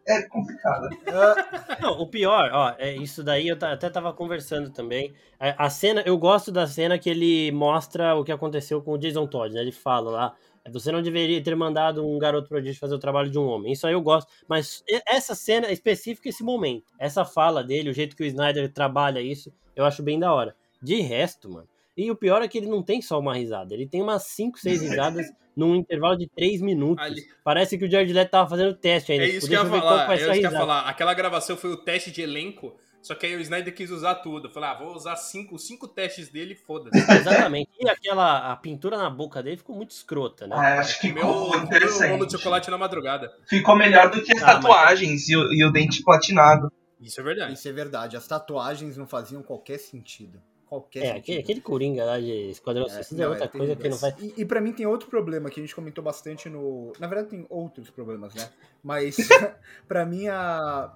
É 0.06 0.22
complicada. 0.22 0.88
Não, 1.82 2.00
o 2.00 2.08
pior, 2.08 2.50
ó, 2.52 2.74
é 2.78 2.94
isso 2.94 3.22
daí 3.22 3.48
eu 3.48 3.56
até 3.60 3.90
tava 3.90 4.12
conversando 4.12 4.70
também. 4.70 5.12
A, 5.38 5.68
cena, 5.68 6.02
eu 6.06 6.16
gosto 6.16 6.50
da 6.50 6.66
cena 6.66 6.98
que 6.98 7.10
ele 7.10 7.52
mostra 7.52 8.14
o 8.14 8.24
que 8.24 8.32
aconteceu 8.32 8.80
com 8.80 8.92
o 8.92 8.98
Jason 8.98 9.26
Todd, 9.26 9.54
né? 9.54 9.60
Ele 9.60 9.72
fala 9.72 10.10
lá. 10.10 10.34
Você 10.72 10.92
não 10.92 11.00
deveria 11.00 11.42
ter 11.42 11.56
mandado 11.56 12.06
um 12.06 12.18
garoto 12.18 12.48
prodígio 12.48 12.78
fazer 12.78 12.94
o 12.94 12.98
trabalho 12.98 13.30
de 13.30 13.38
um 13.38 13.46
homem. 13.46 13.72
Isso 13.72 13.86
aí 13.86 13.92
eu 13.94 14.02
gosto. 14.02 14.30
Mas 14.46 14.82
essa 15.06 15.34
cena 15.34 15.70
específica, 15.70 16.28
esse 16.28 16.42
momento, 16.42 16.92
essa 16.98 17.24
fala 17.24 17.64
dele, 17.64 17.90
o 17.90 17.94
jeito 17.94 18.14
que 18.14 18.22
o 18.22 18.26
Snyder 18.26 18.70
trabalha 18.72 19.20
isso, 19.20 19.52
eu 19.74 19.84
acho 19.84 20.02
bem 20.02 20.18
da 20.18 20.32
hora. 20.32 20.54
De 20.82 21.00
resto, 21.00 21.50
mano, 21.50 21.68
e 21.98 22.10
o 22.12 22.16
pior 22.16 22.42
é 22.42 22.48
que 22.48 22.56
ele 22.56 22.68
não 22.68 22.80
tem 22.80 23.02
só 23.02 23.18
uma 23.18 23.34
risada, 23.34 23.74
ele 23.74 23.86
tem 23.86 24.00
umas 24.00 24.22
5, 24.22 24.58
6 24.60 24.82
risadas 24.82 25.26
num 25.56 25.74
intervalo 25.74 26.16
de 26.16 26.28
3 26.28 26.62
minutos. 26.62 27.04
Ali... 27.04 27.22
Parece 27.42 27.76
que 27.76 27.84
o 27.84 27.90
Jared 27.90 28.12
Leto 28.12 28.30
tava 28.30 28.48
fazendo 28.48 28.72
teste 28.74 29.10
ainda. 29.10 29.24
É 29.24 29.28
isso 29.28 29.48
que 29.48 29.54
eu 29.54 29.64
ia 29.64 29.68
falar, 29.68 30.12
é 30.12 30.14
isso 30.14 30.24
que 30.24 30.30
eu 30.30 30.42
ia 30.42 30.50
falar. 30.52 30.80
Aquela 30.82 31.12
gravação 31.12 31.56
foi 31.56 31.72
o 31.72 31.76
teste 31.76 32.12
de 32.12 32.22
elenco, 32.22 32.78
só 33.02 33.16
que 33.16 33.26
aí 33.26 33.34
o 33.34 33.40
Snyder 33.40 33.74
quis 33.74 33.90
usar 33.90 34.14
tudo. 34.16 34.48
Falei, 34.48 34.70
ah, 34.70 34.74
vou 34.74 34.94
usar 34.94 35.16
cinco, 35.16 35.58
cinco 35.58 35.88
testes 35.88 36.28
dele 36.28 36.54
foda-se. 36.54 36.96
Exatamente. 37.10 37.70
E 37.80 37.88
aquela 37.88 38.52
a 38.52 38.56
pintura 38.56 38.96
na 38.96 39.10
boca 39.10 39.42
dele 39.42 39.56
ficou 39.56 39.74
muito 39.74 39.90
escrota, 39.90 40.46
né? 40.46 40.54
Ah, 40.56 40.78
acho 40.78 41.00
que 41.00 41.08
ficou 41.08 41.50
meu, 41.50 41.64
interessante. 41.64 42.16
Meu 42.16 42.26
de 42.26 42.32
chocolate 42.32 42.70
na 42.70 42.78
madrugada. 42.78 43.32
Ficou 43.48 43.74
melhor 43.74 44.08
do 44.08 44.22
que 44.22 44.36
as 44.36 44.42
ah, 44.44 44.54
tatuagens 44.54 45.22
mas... 45.22 45.28
e, 45.28 45.36
o, 45.36 45.52
e 45.52 45.64
o 45.64 45.72
dente 45.72 46.04
platinado. 46.04 46.70
Isso 47.00 47.20
é 47.20 47.24
verdade. 47.24 47.52
Isso 47.54 47.68
é 47.68 47.72
verdade. 47.72 48.16
As 48.16 48.28
tatuagens 48.28 48.96
não 48.96 49.06
faziam 49.08 49.42
qualquer 49.42 49.78
sentido 49.78 50.40
qualquer. 50.68 51.04
É, 51.04 51.10
aquele, 51.12 51.40
aquele 51.40 51.60
Coringa 51.60 52.04
lá 52.04 52.20
de 52.20 52.50
Esquadrão 52.50 52.86
é, 52.86 52.88
Suicida 52.88 53.24
é 53.24 53.28
outra 53.28 53.46
é, 53.46 53.48
coisa 53.48 53.74
que 53.74 53.88
não 53.88 53.96
faz. 53.96 54.14
E, 54.20 54.34
e 54.36 54.44
pra 54.44 54.60
mim 54.60 54.72
tem 54.72 54.86
outro 54.86 55.08
problema 55.08 55.50
que 55.50 55.58
a 55.58 55.62
gente 55.62 55.74
comentou 55.74 56.04
bastante 56.04 56.48
no. 56.48 56.92
Na 56.98 57.06
verdade, 57.06 57.30
tem 57.30 57.46
outros 57.48 57.90
problemas, 57.90 58.34
né? 58.34 58.50
Mas 58.82 59.16
pra 59.88 60.04
mim, 60.04 60.28
a. 60.28 60.94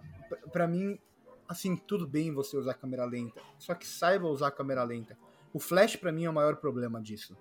Pra 0.52 0.66
mim, 0.66 0.98
assim, 1.48 1.76
tudo 1.76 2.06
bem 2.06 2.32
você 2.32 2.56
usar 2.56 2.74
câmera 2.74 3.04
lenta. 3.04 3.40
Só 3.58 3.74
que 3.74 3.86
saiba 3.86 4.28
usar 4.28 4.50
câmera 4.50 4.84
lenta. 4.84 5.16
O 5.52 5.58
Flash, 5.58 5.96
pra 5.96 6.12
mim, 6.12 6.24
é 6.24 6.30
o 6.30 6.32
maior 6.32 6.56
problema 6.56 7.00
disso. 7.00 7.36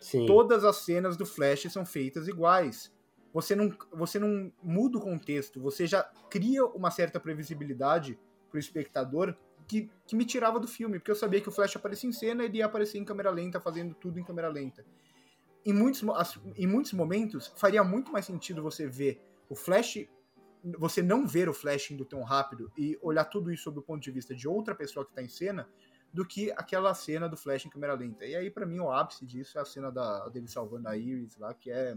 Sim. 0.00 0.26
Todas 0.26 0.64
as 0.64 0.76
cenas 0.78 1.16
do 1.16 1.24
Flash 1.24 1.70
são 1.70 1.84
feitas 1.86 2.28
iguais. 2.28 2.92
Você 3.32 3.54
não, 3.54 3.74
você 3.92 4.18
não 4.18 4.50
muda 4.62 4.96
o 4.96 5.00
contexto, 5.00 5.60
você 5.60 5.86
já 5.86 6.02
cria 6.30 6.64
uma 6.64 6.90
certa 6.90 7.20
previsibilidade 7.20 8.18
pro 8.50 8.58
espectador 8.58 9.36
que, 9.66 9.90
que 10.06 10.16
me 10.16 10.24
tirava 10.24 10.60
do 10.60 10.68
filme, 10.68 10.98
porque 10.98 11.10
eu 11.10 11.16
sabia 11.16 11.40
que 11.40 11.48
o 11.48 11.52
Flash 11.52 11.76
aparecia 11.76 12.08
em 12.08 12.12
cena 12.12 12.42
e 12.42 12.46
ele 12.46 12.58
ia 12.58 12.66
aparecer 12.66 12.98
em 12.98 13.04
câmera 13.04 13.30
lenta, 13.30 13.60
fazendo 13.60 13.94
tudo 13.94 14.18
em 14.18 14.24
câmera 14.24 14.48
lenta. 14.48 14.84
Em 15.64 15.72
muitos, 15.72 16.04
em 16.56 16.66
muitos 16.66 16.92
momentos, 16.92 17.52
faria 17.56 17.82
muito 17.82 18.12
mais 18.12 18.24
sentido 18.24 18.62
você 18.62 18.86
ver 18.86 19.20
o 19.48 19.56
Flash, 19.56 20.06
você 20.78 21.02
não 21.02 21.26
ver 21.26 21.48
o 21.48 21.54
Flash 21.54 21.90
indo 21.90 22.04
tão 22.04 22.22
rápido 22.22 22.70
e 22.78 22.98
olhar 23.02 23.24
tudo 23.24 23.52
isso 23.52 23.64
sob 23.64 23.80
o 23.80 23.82
ponto 23.82 24.02
de 24.02 24.10
vista 24.10 24.34
de 24.34 24.46
outra 24.46 24.74
pessoa 24.74 25.04
que 25.04 25.10
está 25.10 25.22
em 25.22 25.28
cena, 25.28 25.68
do 26.12 26.24
que 26.24 26.52
aquela 26.52 26.94
cena 26.94 27.28
do 27.28 27.36
Flash 27.36 27.66
em 27.66 27.70
câmera 27.70 27.94
lenta. 27.94 28.24
E 28.24 28.34
aí, 28.36 28.50
para 28.50 28.64
mim, 28.64 28.78
o 28.78 28.90
ápice 28.90 29.26
disso 29.26 29.58
é 29.58 29.60
a 29.60 29.64
cena 29.64 29.90
da, 29.90 30.28
dele 30.28 30.48
salvando 30.48 30.88
a 30.88 30.96
Iris 30.96 31.36
lá, 31.36 31.52
que 31.52 31.70
é 31.70 31.96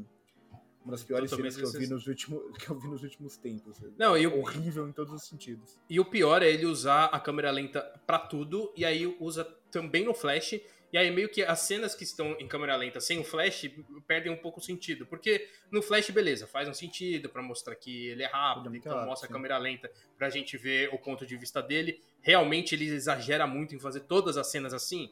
uma 0.84 0.92
das 0.92 1.04
piores 1.04 1.30
cenas 1.30 1.56
que 1.56 1.64
eu, 1.64 1.72
vi 1.72 1.88
nos 1.88 2.08
últimos, 2.08 2.42
que 2.58 2.70
eu 2.70 2.80
vi 2.80 2.88
nos 2.88 3.04
últimos 3.04 3.38
tempos. 3.38 3.78
Não, 3.98 4.18
e 4.18 4.26
o... 4.26 4.40
Horrível 4.40 4.88
em 4.88 4.92
todos 4.92 5.14
os 5.14 5.24
sentidos. 5.24 5.80
E 5.90 6.00
o 6.00 6.06
pior 6.06 6.42
é 6.42 6.50
ele 6.50 6.66
usar 6.66 7.06
a 7.06 7.20
câmera 7.20 7.52
lenta 7.52 7.82
para 8.08 8.20
tudo, 8.20 8.74
e 8.76 8.86
aí 8.86 9.06
usa 9.20 9.44
também 9.72 10.04
no 10.04 10.14
flash, 10.14 10.60
e 10.92 10.98
aí 10.98 11.12
meio 11.12 11.30
que 11.30 11.44
as 11.44 11.60
cenas 11.60 11.94
que 11.94 12.04
estão 12.04 12.32
em 12.40 12.48
câmera 12.48 12.76
lenta 12.76 13.00
sem 13.00 13.20
o 13.20 13.24
flash 13.24 13.70
perdem 14.08 14.32
um 14.32 14.38
pouco 14.38 14.60
o 14.60 14.64
sentido. 14.64 15.06
Porque 15.06 15.48
no 15.72 15.82
flash, 15.82 16.10
beleza, 16.10 16.48
faz 16.48 16.68
um 16.68 16.74
sentido 16.74 17.30
para 17.30 17.44
mostrar 17.44 17.76
que 17.76 18.08
ele 18.08 18.24
é 18.24 18.28
rápido, 18.28 18.76
então 18.76 18.94
claro, 18.94 19.08
mostra 19.08 19.28
sim. 19.28 19.34
a 19.34 19.36
câmera 19.36 19.58
lenta 19.58 19.92
pra 20.18 20.30
gente 20.30 20.58
ver 20.58 20.90
o 20.92 20.98
ponto 20.98 21.28
de 21.28 21.38
vista 21.38 21.62
dele. 21.62 22.02
Realmente 22.22 22.74
ele 22.74 22.86
exagera 22.86 23.46
muito 23.46 23.76
em 23.76 23.80
fazer 23.80 24.02
todas 24.02 24.36
as 24.36 24.48
cenas 24.48 24.74
assim. 24.74 25.12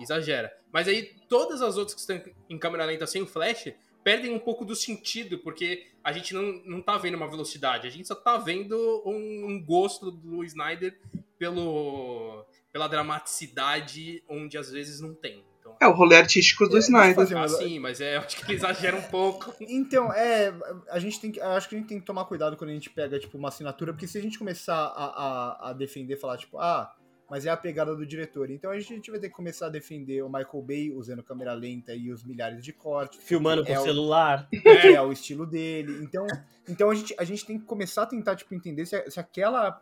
Exagera. 0.00 0.52
Mas 0.72 0.88
aí 0.88 1.14
todas 1.28 1.62
as 1.62 1.76
outras 1.76 1.94
que 1.94 2.00
estão 2.00 2.20
em 2.48 2.58
câmera 2.58 2.84
lenta 2.84 3.06
sem 3.06 3.22
o 3.22 3.26
flash 3.26 3.72
perdem 4.02 4.34
um 4.34 4.38
pouco 4.38 4.64
do 4.64 4.74
sentido, 4.74 5.38
porque 5.38 5.86
a 6.02 6.12
gente 6.12 6.34
não, 6.34 6.60
não 6.64 6.82
tá 6.82 6.98
vendo 6.98 7.16
uma 7.16 7.28
velocidade, 7.28 7.86
a 7.86 7.90
gente 7.90 8.08
só 8.08 8.14
tá 8.14 8.36
vendo 8.36 8.76
um, 9.06 9.46
um 9.46 9.64
gosto 9.64 10.10
do 10.10 10.44
Snyder 10.44 10.98
pelo, 11.38 12.44
pela 12.72 12.88
dramaticidade 12.88 14.22
onde 14.28 14.58
às 14.58 14.70
vezes 14.70 15.00
não 15.00 15.14
tem. 15.14 15.44
Então, 15.60 15.76
é 15.80 15.86
o 15.86 15.92
rolê 15.92 16.16
artístico 16.16 16.68
do 16.68 16.76
é, 16.76 16.80
Snyder. 16.80 17.38
Ah, 17.38 17.48
sim, 17.48 17.78
mas 17.78 18.00
é, 18.00 18.16
acho 18.16 18.36
que 18.36 18.44
ele 18.44 18.54
exagera 18.54 18.96
um 18.96 19.02
pouco. 19.02 19.54
Então, 19.62 20.12
é, 20.12 20.52
a 20.90 20.98
gente 20.98 21.20
tem 21.20 21.30
que, 21.30 21.40
acho 21.40 21.68
que 21.68 21.76
a 21.76 21.78
gente 21.78 21.88
tem 21.88 22.00
que 22.00 22.06
tomar 22.06 22.24
cuidado 22.24 22.56
quando 22.56 22.70
a 22.70 22.74
gente 22.74 22.90
pega, 22.90 23.18
tipo, 23.18 23.38
uma 23.38 23.48
assinatura, 23.48 23.92
porque 23.92 24.06
se 24.06 24.18
a 24.18 24.20
gente 24.20 24.38
começar 24.38 24.74
a, 24.74 25.04
a, 25.04 25.70
a 25.70 25.72
defender, 25.72 26.16
falar, 26.16 26.36
tipo, 26.36 26.58
ah, 26.58 26.92
mas 27.32 27.46
é 27.46 27.48
a 27.48 27.56
pegada 27.56 27.96
do 27.96 28.04
diretor. 28.04 28.50
Então 28.50 28.70
a 28.70 28.78
gente 28.78 29.10
vai 29.10 29.18
ter 29.18 29.30
que 29.30 29.34
começar 29.34 29.64
a 29.64 29.70
defender 29.70 30.20
o 30.22 30.28
Michael 30.28 30.62
Bay 30.62 30.92
usando 30.92 31.22
câmera 31.22 31.54
lenta 31.54 31.94
e 31.94 32.12
os 32.12 32.22
milhares 32.22 32.62
de 32.62 32.74
cortes. 32.74 33.24
Filmando 33.24 33.64
com 33.64 33.72
é 33.72 33.80
celular. 33.80 34.46
O, 34.52 34.68
é, 34.68 35.00
o 35.00 35.10
estilo 35.10 35.46
dele. 35.46 36.04
Então, 36.04 36.26
então 36.68 36.90
a, 36.90 36.94
gente, 36.94 37.14
a 37.18 37.24
gente 37.24 37.46
tem 37.46 37.58
que 37.58 37.64
começar 37.64 38.02
a 38.02 38.06
tentar 38.06 38.36
tipo, 38.36 38.54
entender 38.54 38.84
se, 38.84 39.10
se 39.10 39.18
aquela 39.18 39.80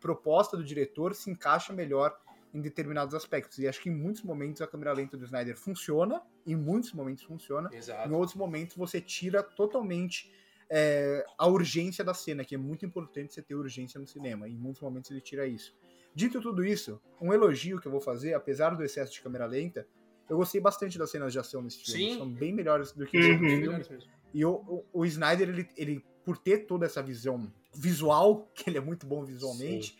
proposta 0.00 0.56
do 0.56 0.62
diretor 0.62 1.12
se 1.12 1.28
encaixa 1.28 1.72
melhor 1.72 2.16
em 2.54 2.60
determinados 2.60 3.16
aspectos. 3.16 3.58
E 3.58 3.66
acho 3.66 3.82
que 3.82 3.88
em 3.88 3.92
muitos 3.92 4.22
momentos 4.22 4.62
a 4.62 4.66
câmera 4.68 4.92
lenta 4.92 5.16
do 5.16 5.24
Snyder 5.24 5.56
funciona, 5.56 6.22
em 6.46 6.54
muitos 6.54 6.92
momentos 6.92 7.24
funciona, 7.24 7.68
Exato. 7.72 8.08
em 8.08 8.12
outros 8.12 8.36
momentos 8.36 8.76
você 8.76 9.00
tira 9.00 9.42
totalmente 9.42 10.32
é, 10.70 11.26
a 11.36 11.48
urgência 11.48 12.04
da 12.04 12.14
cena, 12.14 12.44
que 12.44 12.54
é 12.54 12.58
muito 12.58 12.86
importante 12.86 13.34
você 13.34 13.42
ter 13.42 13.56
urgência 13.56 13.98
no 13.98 14.06
cinema. 14.06 14.48
Em 14.48 14.56
muitos 14.56 14.80
momentos 14.80 15.10
ele 15.10 15.20
tira 15.20 15.48
isso. 15.48 15.74
Dito 16.14 16.40
tudo 16.40 16.64
isso, 16.64 17.00
um 17.20 17.32
elogio 17.32 17.80
que 17.80 17.86
eu 17.86 17.92
vou 17.92 18.00
fazer, 18.00 18.34
apesar 18.34 18.70
do 18.70 18.84
excesso 18.84 19.12
de 19.12 19.22
câmera 19.22 19.46
lenta, 19.46 19.86
eu 20.28 20.36
gostei 20.36 20.60
bastante 20.60 20.98
das 20.98 21.10
cenas 21.10 21.32
de 21.32 21.38
ação 21.38 21.62
nesse 21.62 21.84
filme. 21.84 22.12
Sim. 22.12 22.18
São 22.18 22.32
bem 22.32 22.52
melhores 22.52 22.92
do 22.92 23.06
que 23.06 23.18
os 23.18 23.26
uhum. 23.26 23.38
filmes. 23.38 23.88
E 24.32 24.44
o, 24.44 24.52
o, 24.52 24.84
o, 24.92 25.04
Snyder, 25.04 25.48
ele, 25.48 25.68
ele, 25.76 26.04
por 26.24 26.38
ter 26.38 26.66
toda 26.66 26.86
essa 26.86 27.02
visão 27.02 27.52
visual, 27.74 28.50
que 28.54 28.68
ele 28.68 28.78
é 28.78 28.80
muito 28.80 29.06
bom 29.06 29.24
visualmente, 29.24 29.96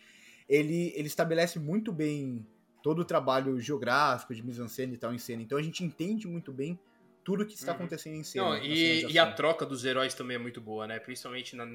ele, 0.47 0.91
ele 0.95 1.07
estabelece 1.07 1.59
muito 1.59 1.91
bem 1.91 2.45
todo 2.81 2.99
o 2.99 3.05
trabalho 3.05 3.59
geográfico, 3.59 4.35
de 4.35 4.43
mise-en-scène 4.43 4.95
e 4.95 4.97
tal 4.97 5.13
em 5.13 5.17
cena. 5.17 5.41
Então 5.41 5.57
a 5.57 5.61
gente 5.61 5.83
entende 5.83 6.27
muito 6.27 6.51
bem 6.51 6.79
tudo 7.23 7.45
que 7.45 7.53
está 7.53 7.71
uhum. 7.71 7.77
acontecendo 7.77 8.15
em 8.15 8.23
cena. 8.23 8.49
Não, 8.49 8.57
e, 8.57 9.05
e, 9.11 9.17
a 9.17 9.31
troca 9.31 9.65
dos 9.65 9.85
heróis 9.85 10.13
também 10.13 10.35
é 10.35 10.39
muito 10.39 10.59
boa, 10.59 10.85
né? 10.85 10.99
Principalmente 10.99 11.55
na, 11.55 11.65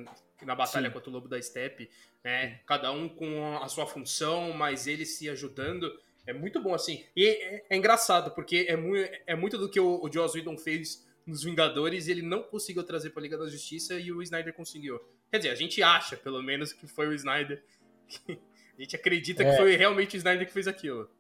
na 0.42 0.54
batalha 0.54 0.88
Sim. 0.88 0.92
contra 0.92 1.10
o 1.10 1.12
Lobo 1.12 1.28
da 1.28 1.40
Steppe, 1.40 1.90
né? 2.22 2.60
Cada 2.66 2.92
um 2.92 3.08
com 3.08 3.56
a 3.58 3.68
sua 3.68 3.86
função, 3.86 4.52
mas 4.52 4.86
eles 4.86 5.16
se 5.16 5.28
ajudando. 5.28 5.90
É 6.26 6.32
muito 6.32 6.60
bom, 6.60 6.74
assim. 6.74 7.04
E 7.16 7.26
é, 7.26 7.64
é 7.70 7.76
engraçado, 7.76 8.30
porque 8.32 8.66
é 8.68 8.76
muito, 8.76 9.10
é 9.26 9.34
muito 9.34 9.56
do 9.56 9.68
que 9.68 9.80
o, 9.80 10.04
o 10.04 10.12
Joss 10.12 10.36
Whedon 10.36 10.58
fez 10.58 11.06
nos 11.26 11.42
Vingadores 11.42 12.06
e 12.06 12.10
ele 12.10 12.22
não 12.22 12.42
conseguiu 12.42 12.82
trazer 12.82 13.10
para 13.10 13.20
a 13.20 13.24
Liga 13.24 13.38
da 13.38 13.48
Justiça 13.48 13.94
e 13.94 14.12
o 14.12 14.22
Snyder 14.22 14.52
conseguiu. 14.54 15.00
Quer 15.30 15.38
dizer, 15.38 15.50
a 15.50 15.54
gente 15.54 15.82
acha, 15.82 16.16
pelo 16.16 16.42
menos, 16.42 16.72
que 16.72 16.86
foi 16.86 17.08
o 17.08 17.14
Snyder. 17.14 17.62
a 18.28 18.80
gente 18.80 18.96
acredita 18.96 19.42
é. 19.42 19.50
que 19.50 19.56
foi 19.56 19.76
realmente 19.76 20.16
o 20.16 20.18
Snyder 20.18 20.46
que 20.46 20.52
fez 20.52 20.66
aquilo. 20.68 21.10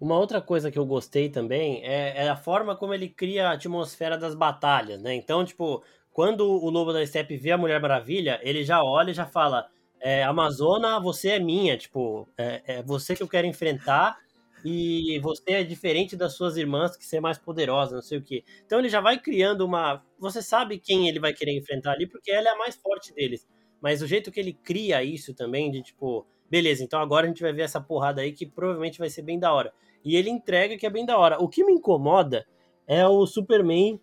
Uma 0.00 0.18
outra 0.18 0.40
coisa 0.40 0.70
que 0.70 0.78
eu 0.78 0.84
gostei 0.84 1.28
também 1.28 1.82
é, 1.84 2.24
é, 2.24 2.28
a 2.28 2.36
forma 2.36 2.76
como 2.76 2.92
ele 2.92 3.08
cria 3.08 3.48
a 3.48 3.52
atmosfera 3.52 4.18
das 4.18 4.34
batalhas, 4.34 5.00
né? 5.00 5.14
Então, 5.14 5.44
tipo, 5.44 5.82
quando 6.12 6.46
o 6.46 6.68
Lobo 6.70 6.92
da 6.92 7.04
Steppe 7.06 7.36
vê 7.36 7.52
a 7.52 7.58
Mulher 7.58 7.80
Maravilha, 7.80 8.40
ele 8.42 8.64
já 8.64 8.82
olha 8.82 9.10
e 9.10 9.14
já 9.14 9.26
fala: 9.26 9.68
é, 10.00 10.22
Amazona, 10.24 11.00
você 11.00 11.30
é 11.30 11.38
minha, 11.38 11.76
tipo, 11.76 12.28
é, 12.36 12.62
é, 12.66 12.82
você 12.82 13.16
que 13.16 13.22
eu 13.22 13.28
quero 13.28 13.46
enfrentar 13.46 14.18
e 14.64 15.18
você 15.20 15.42
é 15.52 15.64
diferente 15.64 16.16
das 16.16 16.34
suas 16.34 16.56
irmãs 16.56 16.96
que 16.96 17.04
ser 17.04 17.20
mais 17.20 17.38
poderosa, 17.38 17.94
não 17.96 18.02
sei 18.02 18.18
o 18.18 18.22
que. 18.22 18.44
Então 18.66 18.78
ele 18.78 18.88
já 18.88 19.00
vai 19.00 19.18
criando 19.18 19.64
uma. 19.64 20.02
Você 20.18 20.42
sabe 20.42 20.78
quem 20.78 21.08
ele 21.08 21.20
vai 21.20 21.32
querer 21.32 21.52
enfrentar 21.56 21.92
ali, 21.92 22.06
porque 22.06 22.30
ela 22.30 22.48
é 22.48 22.52
a 22.52 22.58
mais 22.58 22.76
forte 22.76 23.12
deles. 23.14 23.46
Mas 23.80 24.02
o 24.02 24.06
jeito 24.06 24.30
que 24.32 24.40
ele 24.40 24.52
cria 24.54 25.02
isso 25.04 25.34
também, 25.34 25.70
de 25.70 25.82
tipo, 25.82 26.26
beleza, 26.54 26.84
então 26.84 27.00
agora 27.00 27.26
a 27.26 27.28
gente 27.28 27.42
vai 27.42 27.52
ver 27.52 27.62
essa 27.62 27.80
porrada 27.80 28.20
aí 28.20 28.30
que 28.30 28.46
provavelmente 28.46 28.96
vai 28.96 29.10
ser 29.10 29.22
bem 29.22 29.40
da 29.40 29.52
hora. 29.52 29.72
E 30.04 30.14
ele 30.14 30.30
entrega 30.30 30.76
que 30.76 30.86
é 30.86 30.90
bem 30.90 31.04
da 31.04 31.18
hora. 31.18 31.42
O 31.42 31.48
que 31.48 31.64
me 31.64 31.72
incomoda 31.72 32.46
é 32.86 33.04
o 33.04 33.26
Superman 33.26 34.00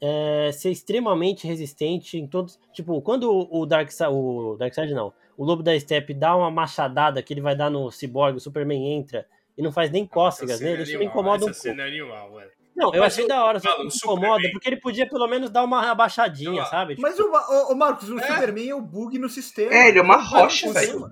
é, 0.00 0.50
ser 0.52 0.70
extremamente 0.70 1.44
resistente 1.44 2.16
em 2.16 2.24
todos. 2.28 2.56
Tipo, 2.72 3.02
quando 3.02 3.48
o 3.50 3.66
Darkseid. 3.66 4.12
O 4.12 4.56
Darkseid 4.56 4.94
não. 4.94 5.12
O 5.36 5.44
Lobo 5.44 5.60
da 5.60 5.78
Steppe 5.78 6.14
dá 6.14 6.36
uma 6.36 6.52
machadada 6.52 7.20
que 7.20 7.34
ele 7.34 7.40
vai 7.40 7.56
dar 7.56 7.68
no 7.68 7.90
Cyborg, 7.90 8.36
o 8.36 8.40
Superman 8.40 8.92
entra 8.92 9.26
e 9.56 9.62
não 9.62 9.72
faz 9.72 9.90
nem 9.90 10.06
cócegas 10.06 10.60
nele, 10.60 10.84
isso 10.84 10.98
me 10.98 11.06
incomoda 11.06 11.46
um 11.46 11.52
pouco. 11.52 11.68
É 11.68 11.82
animal, 11.82 12.30
não, 12.78 12.94
eu 12.94 13.00
mas 13.00 13.12
achei 13.12 13.24
o, 13.24 13.28
da 13.28 13.44
hora, 13.44 13.58
só 13.58 13.74
que 13.74 13.82
me 13.82 13.90
incomoda, 13.92 14.48
porque 14.52 14.68
ele 14.68 14.76
podia 14.76 15.08
pelo 15.08 15.26
menos 15.26 15.50
dar 15.50 15.64
uma 15.64 15.90
abaixadinha, 15.90 16.64
sabe? 16.66 16.94
Mas 16.96 17.16
tipo... 17.16 17.28
o, 17.28 17.72
o, 17.72 17.74
Marcos, 17.74 18.08
o 18.08 18.16
é. 18.16 18.26
Superman 18.26 18.70
é 18.70 18.74
o 18.74 18.80
bug 18.80 19.18
no 19.18 19.28
sistema. 19.28 19.74
É, 19.74 19.88
ele 19.88 19.98
é 19.98 20.02
uma 20.02 20.16
rocha, 20.16 20.72
velho. 20.72 21.10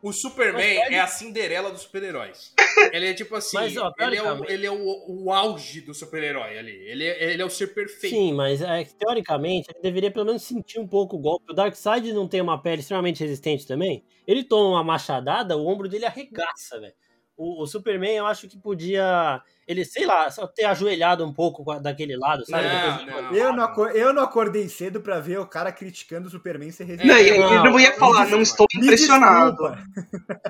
O 0.00 0.12
Superman 0.12 0.78
é 0.78 1.00
a 1.00 1.08
Cinderela 1.08 1.72
dos 1.72 1.82
super-heróis. 1.82 2.54
Ele 2.92 3.08
é 3.08 3.14
tipo 3.14 3.34
assim, 3.34 3.56
mas, 3.56 3.76
ó, 3.76 3.92
ele 3.98 4.16
é, 4.16 4.22
o, 4.22 4.44
ele 4.44 4.66
é 4.66 4.70
o, 4.70 5.24
o 5.24 5.32
auge 5.32 5.80
do 5.80 5.92
super-herói 5.92 6.56
ali. 6.58 6.72
Ele 6.72 7.04
é, 7.04 7.32
ele 7.32 7.42
é 7.42 7.44
o 7.44 7.50
ser 7.50 7.74
perfeito. 7.74 8.14
Sim, 8.14 8.32
mas 8.32 8.62
é, 8.62 8.84
teoricamente 8.84 9.68
ele 9.70 9.82
deveria 9.82 10.10
pelo 10.10 10.24
menos 10.26 10.42
sentir 10.42 10.78
um 10.78 10.86
pouco 10.86 11.16
o 11.16 11.18
golpe. 11.18 11.50
O 11.50 11.54
Darkseid 11.54 12.12
não 12.12 12.26
tem 12.26 12.40
uma 12.40 12.60
pele 12.60 12.80
extremamente 12.80 13.22
resistente 13.22 13.66
também? 13.66 14.04
Ele 14.26 14.44
toma 14.44 14.70
uma 14.70 14.84
machadada, 14.84 15.56
o 15.56 15.66
ombro 15.66 15.88
dele 15.88 16.06
arregaça, 16.06 16.80
velho. 16.80 16.94
O, 17.40 17.62
o, 17.62 17.66
Superman, 17.66 18.18
eu 18.18 18.26
acho 18.26 18.46
que 18.46 18.58
podia. 18.58 19.40
Ele, 19.66 19.82
sei 19.82 20.04
lá, 20.04 20.30
só 20.30 20.46
ter 20.46 20.64
ajoelhado 20.64 21.24
um 21.24 21.32
pouco 21.32 21.64
daquele 21.80 22.14
lado, 22.14 22.44
sabe? 22.44 22.66
Não, 23.10 23.22
não. 23.22 23.34
Eu, 23.34 23.52
não 23.54 23.64
acordei, 23.64 24.02
eu 24.02 24.12
não 24.12 24.22
acordei 24.22 24.68
cedo 24.68 25.00
pra 25.00 25.20
ver 25.20 25.38
o 25.38 25.46
cara 25.46 25.72
criticando 25.72 26.28
o 26.28 26.30
Superman 26.30 26.70
ser 26.70 26.84
resistente. 26.84 27.38
Não, 27.38 27.54
eu, 27.54 27.64
não 27.64 27.80
ia 27.80 27.94
falar, 27.94 28.28
não 28.28 28.42
estou 28.42 28.66
impressionado. 28.74 29.74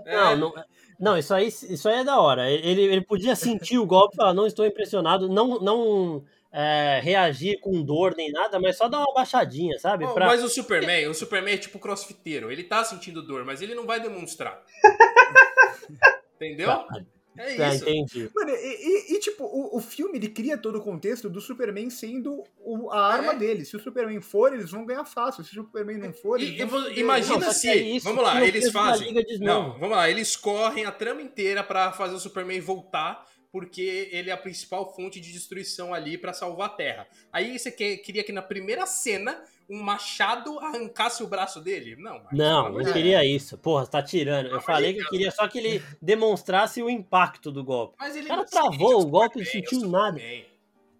Não, 0.04 0.36
não, 0.36 0.52
não, 0.98 1.16
isso 1.16 1.32
aí, 1.32 1.46
isso 1.46 1.88
aí 1.88 2.00
é 2.00 2.04
da 2.04 2.18
hora. 2.18 2.50
Ele, 2.50 2.82
ele 2.82 3.02
podia 3.02 3.36
sentir 3.36 3.78
o 3.78 3.86
golpe 3.86 4.14
e 4.14 4.16
falar, 4.16 4.34
não 4.34 4.46
estou 4.46 4.66
impressionado, 4.66 5.28
não. 5.28 5.60
não 5.60 6.24
é, 6.52 7.00
reagir 7.00 7.60
com 7.60 7.80
dor 7.80 8.14
nem 8.16 8.32
nada, 8.32 8.58
mas 8.58 8.76
só 8.76 8.88
dar 8.88 8.98
uma 8.98 9.14
baixadinha, 9.14 9.78
sabe? 9.78 10.04
pra... 10.12 10.26
Mas 10.26 10.42
o 10.42 10.48
Superman, 10.48 11.06
o 11.06 11.14
Superman 11.14 11.54
é 11.54 11.58
tipo 11.58 11.78
crossfiteiro. 11.78 12.50
Ele 12.50 12.64
tá 12.64 12.82
sentindo 12.82 13.22
dor, 13.22 13.44
mas 13.44 13.62
ele 13.62 13.72
não 13.72 13.86
vai 13.86 14.00
demonstrar. 14.00 14.60
Entendeu? 16.40 16.68
Tá. 16.68 17.04
É 17.36 17.54
tá, 17.54 17.74
isso. 17.74 17.88
Entendi. 17.88 18.30
Mano, 18.34 18.50
e, 18.50 18.54
e, 18.54 19.14
e 19.14 19.20
tipo, 19.20 19.44
o, 19.44 19.76
o, 19.76 19.80
filme 19.80 20.18
ele 20.18 20.28
cria 20.28 20.58
todo 20.58 20.78
o 20.78 20.82
contexto 20.82 21.30
do 21.30 21.40
Superman 21.40 21.88
sendo 21.88 22.44
o, 22.58 22.90
a 22.90 23.06
arma 23.06 23.32
é. 23.32 23.36
dele. 23.36 23.64
Se 23.64 23.76
o 23.76 23.80
Superman 23.80 24.20
for, 24.20 24.52
eles 24.52 24.70
vão 24.70 24.84
ganhar 24.84 25.04
fácil. 25.04 25.44
Se 25.44 25.52
o 25.52 25.62
Superman 25.64 25.98
não 25.98 26.12
for, 26.12 26.40
eles 26.40 26.68
vão 26.68 26.90
Imagina 26.92 27.38
não, 27.38 27.52
se. 27.52 27.68
É 27.68 27.76
isso, 27.76 28.04
vamos 28.04 28.24
lá, 28.24 28.44
eles 28.44 28.70
fazem. 28.72 29.14
Não, 29.38 29.78
vamos 29.78 29.96
lá, 29.96 30.10
eles 30.10 30.34
correm 30.36 30.84
a 30.84 30.92
trama 30.92 31.22
inteira 31.22 31.62
para 31.62 31.92
fazer 31.92 32.14
o 32.14 32.20
Superman 32.20 32.60
voltar 32.60 33.28
porque 33.52 34.08
ele 34.12 34.30
é 34.30 34.32
a 34.32 34.36
principal 34.36 34.94
fonte 34.94 35.18
de 35.20 35.32
destruição 35.32 35.92
ali 35.92 36.16
para 36.16 36.32
salvar 36.32 36.68
a 36.68 36.72
Terra. 36.72 37.08
Aí 37.32 37.58
você 37.58 37.70
queria 37.70 38.22
que 38.22 38.32
na 38.32 38.42
primeira 38.42 38.86
cena 38.86 39.42
um 39.70 39.80
machado 39.80 40.58
arrancasse 40.58 41.22
o 41.22 41.28
braço 41.28 41.60
dele? 41.60 41.94
Não. 41.96 42.20
Não, 42.32 42.80
eu 42.80 42.92
queria 42.92 43.24
isso. 43.24 43.56
Porra, 43.56 43.84
você 43.84 43.90
tá 43.92 44.02
tirando. 44.02 44.48
Eu 44.48 44.60
falei 44.60 44.92
que 44.92 45.00
eu 45.00 45.08
queria 45.08 45.30
só 45.30 45.46
que 45.46 45.58
ele 45.58 45.82
demonstrasse 46.02 46.82
o 46.82 46.90
impacto 46.90 47.52
do 47.52 47.62
golpe. 47.62 47.94
Mas 47.98 48.16
ele 48.16 48.26
o 48.26 48.28
cara 48.28 48.44
travou 48.44 49.00
o 49.00 49.06
golpe 49.06 49.38
e 49.38 49.42
não 49.42 49.50
sentiu 49.50 49.88
nada. 49.88 50.20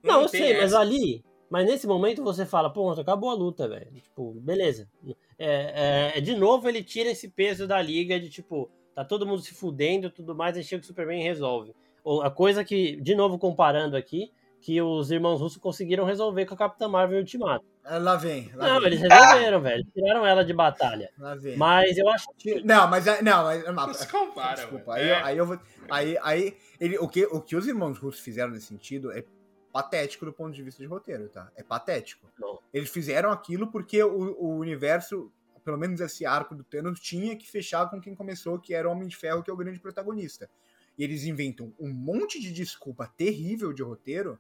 Não, 0.03 0.15
não 0.15 0.23
eu 0.23 0.29
sei, 0.29 0.53
essa. 0.53 0.63
mas 0.63 0.75
ali. 0.75 1.25
Mas 1.51 1.67
nesse 1.67 1.85
momento 1.85 2.23
você 2.23 2.47
fala, 2.47 2.73
pô, 2.73 2.89
acabou 2.93 3.29
a 3.29 3.35
luta, 3.35 3.69
velho. 3.69 3.91
Tipo, 3.93 4.33
beleza. 4.35 4.89
É, 5.37 6.13
é, 6.17 6.21
de 6.21 6.37
novo 6.37 6.69
ele 6.69 6.85
tira 6.85 7.11
esse 7.11 7.29
peso 7.29 7.67
da 7.67 7.83
liga 7.83 8.21
de 8.21 8.31
tipo, 8.31 8.71
tá 8.95 9.05
todo 9.05 9.27
mundo 9.27 9.43
se 9.43 9.53
fudendo 9.53 10.07
e 10.07 10.11
tudo 10.11 10.33
mais, 10.33 10.57
aí 10.57 10.63
chega 10.63 10.85
o 10.85 10.87
Superman 10.87 11.21
e 11.21 11.25
resolve. 11.25 11.75
A 12.23 12.31
coisa 12.31 12.65
que, 12.65 13.01
de 13.01 13.17
novo 13.17 13.37
comparando 13.37 13.97
aqui, 13.97 14.31
que 14.61 14.81
os 14.81 15.11
irmãos 15.11 15.41
russos 15.41 15.59
conseguiram 15.59 16.05
resolver 16.05 16.47
com 16.47 16.55
a 16.55 16.57
Capitã 16.57 16.87
Marvel 16.87 17.19
Ultimato. 17.19 17.65
Ah, 17.85 17.99
lá 17.99 18.17
vem. 18.17 18.51
Lá 18.55 18.69
não, 18.69 18.79
vem. 18.79 18.87
eles 18.89 19.01
resolveram, 19.01 19.59
ah! 19.59 19.61
velho. 19.61 19.87
Tiraram 19.93 20.27
ela 20.27 20.45
de 20.45 20.53
batalha. 20.53 21.11
Lá 21.19 21.35
vem. 21.35 21.57
Mas 21.57 21.97
eu 21.97 22.09
acho 22.09 22.27
que. 22.39 22.63
Não, 22.63 22.89
mas. 22.89 23.07
É, 23.07 23.23
não, 23.23 23.45
mas. 23.45 23.65
Não 23.65 23.95
se 23.95 24.09
compara, 24.09 24.57
Desculpa. 24.57 24.95
Aí, 24.95 25.09
é. 25.09 25.23
aí, 25.23 25.37
eu 25.37 25.47
vou. 25.47 25.59
Aí, 25.91 26.19
aí 26.23 26.57
ele, 26.79 26.99
o, 26.99 27.09
que, 27.09 27.27
o 27.27 27.41
que 27.41 27.57
os 27.57 27.67
irmãos 27.67 27.99
russos 27.99 28.21
fizeram 28.21 28.53
nesse 28.53 28.67
sentido 28.67 29.11
é 29.13 29.25
patético 29.73 30.25
do 30.25 30.33
ponto 30.33 30.55
de 30.55 30.63
vista 30.63 30.83
de 30.83 30.89
roteiro, 30.89 31.29
tá? 31.29 31.51
É 31.57 31.63
patético. 31.63 32.27
Não. 32.39 32.59
Eles 32.73 32.91
fizeram 32.91 33.31
aquilo 33.31 33.71
porque 33.71 34.03
o, 34.03 34.37
o 34.39 34.59
universo, 34.59 35.33
pelo 35.65 35.79
menos 35.79 36.01
esse 36.01 36.27
arco 36.27 36.55
do 36.55 36.65
Thanos, 36.65 37.01
tinha 37.01 37.37
que 37.37 37.51
fechar 37.51 37.89
com 37.89 38.01
quem 38.01 38.15
começou, 38.15 38.59
que 38.59 38.75
era 38.75 38.89
o 38.89 38.93
Homem 38.93 39.09
de 39.09 39.17
Ferro, 39.17 39.43
que 39.43 39.51
é 39.51 39.53
o 39.53 39.57
grande 39.57 39.81
protagonista. 39.81 40.51
E 40.99 41.05
eles 41.05 41.25
inventam 41.25 41.73
um 41.79 41.91
monte 41.93 42.41
de 42.41 42.53
desculpa 42.53 43.13
terrível 43.17 43.73
de 43.73 43.83
roteiro 43.83 44.39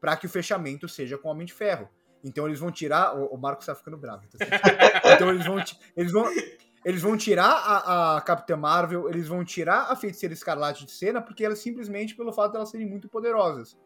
para 0.00 0.16
que 0.16 0.26
o 0.26 0.30
fechamento 0.30 0.88
seja 0.88 1.18
com 1.18 1.28
o 1.28 1.30
Homem 1.30 1.46
de 1.46 1.52
Ferro. 1.52 1.88
Então 2.22 2.46
eles 2.46 2.58
vão 2.58 2.70
tirar. 2.70 3.16
O, 3.16 3.26
o 3.34 3.38
Marcos 3.38 3.66
tá 3.66 3.74
ficando 3.74 3.96
bravo. 3.96 4.22
Tá 4.28 4.44
então 5.14 5.30
eles 5.30 5.46
vão, 5.46 5.62
eles 5.96 6.12
vão, 6.12 6.24
eles 6.84 7.02
vão 7.02 7.16
tirar 7.16 7.50
a, 7.50 8.16
a 8.16 8.20
Capitã 8.20 8.56
Marvel, 8.56 9.08
eles 9.08 9.28
vão 9.28 9.44
tirar 9.44 9.90
a 9.90 9.96
Feiticeira 9.96 10.32
Escarlate 10.32 10.84
de 10.84 10.92
cena, 10.92 11.20
porque 11.20 11.44
elas 11.44 11.58
simplesmente 11.58 12.14
pelo 12.14 12.32
fato 12.32 12.52
de 12.52 12.56
elas 12.56 12.70
serem 12.70 12.88
muito 12.88 13.08
poderosas. 13.08 13.76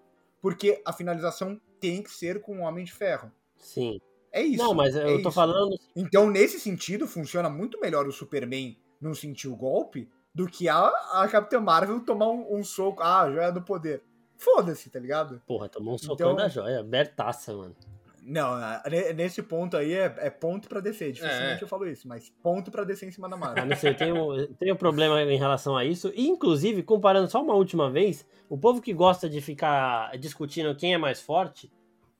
Porque 0.40 0.82
a 0.84 0.92
finalização 0.92 1.60
tem 1.80 2.02
que 2.02 2.10
ser 2.10 2.40
com 2.40 2.58
o 2.58 2.62
Homem 2.62 2.84
de 2.84 2.92
Ferro. 2.92 3.30
Sim. 3.56 4.00
É 4.32 4.42
isso. 4.42 4.62
Não, 4.62 4.74
mas 4.74 4.96
eu 4.96 5.02
é 5.02 5.12
tô 5.14 5.28
isso. 5.28 5.32
falando. 5.32 5.78
Então, 5.94 6.28
nesse 6.30 6.58
sentido, 6.58 7.06
funciona 7.06 7.48
muito 7.48 7.78
melhor 7.80 8.06
o 8.06 8.12
Superman 8.12 8.76
não 9.00 9.14
sentir 9.14 9.48
o 9.48 9.56
golpe 9.56 10.08
do 10.34 10.46
que 10.46 10.68
a, 10.68 10.86
a 11.12 11.28
Capitã 11.28 11.60
Marvel 11.60 12.00
tomar 12.00 12.30
um, 12.30 12.58
um 12.58 12.64
soco. 12.64 13.02
Ah, 13.02 13.30
joia 13.30 13.52
do 13.52 13.62
poder. 13.62 14.02
Foda-se, 14.38 14.90
tá 14.90 14.98
ligado? 14.98 15.40
Porra, 15.46 15.68
tomou 15.68 15.94
um 15.94 15.98
socão 15.98 16.32
então... 16.32 16.34
da 16.34 16.48
joia. 16.48 16.82
Bertaça, 16.82 17.54
mano. 17.54 17.76
Não, 18.24 18.56
nesse 19.16 19.42
ponto 19.42 19.76
aí 19.76 19.94
é, 19.94 20.14
é 20.18 20.30
ponto 20.30 20.68
pra 20.68 20.80
descer. 20.80 21.12
Dificilmente 21.12 21.60
é. 21.60 21.64
eu 21.64 21.68
falo 21.68 21.86
isso, 21.88 22.06
mas 22.06 22.32
ponto 22.42 22.70
pra 22.70 22.84
descer 22.84 23.08
em 23.08 23.10
cima 23.10 23.28
da 23.28 23.36
Marvel. 23.36 23.64
Ah, 23.64 23.66
não 23.66 23.76
sei, 23.76 23.94
tem 23.94 24.12
um, 24.12 24.46
tem 24.54 24.72
um 24.72 24.76
problema 24.76 25.20
em 25.22 25.36
relação 25.36 25.76
a 25.76 25.84
isso. 25.84 26.12
E, 26.14 26.28
inclusive, 26.28 26.82
comparando 26.82 27.28
só 27.28 27.42
uma 27.42 27.54
última 27.54 27.90
vez, 27.90 28.24
o 28.48 28.56
povo 28.56 28.80
que 28.80 28.92
gosta 28.92 29.28
de 29.28 29.40
ficar 29.40 30.16
discutindo 30.18 30.74
quem 30.76 30.94
é 30.94 30.98
mais 30.98 31.20
forte, 31.20 31.70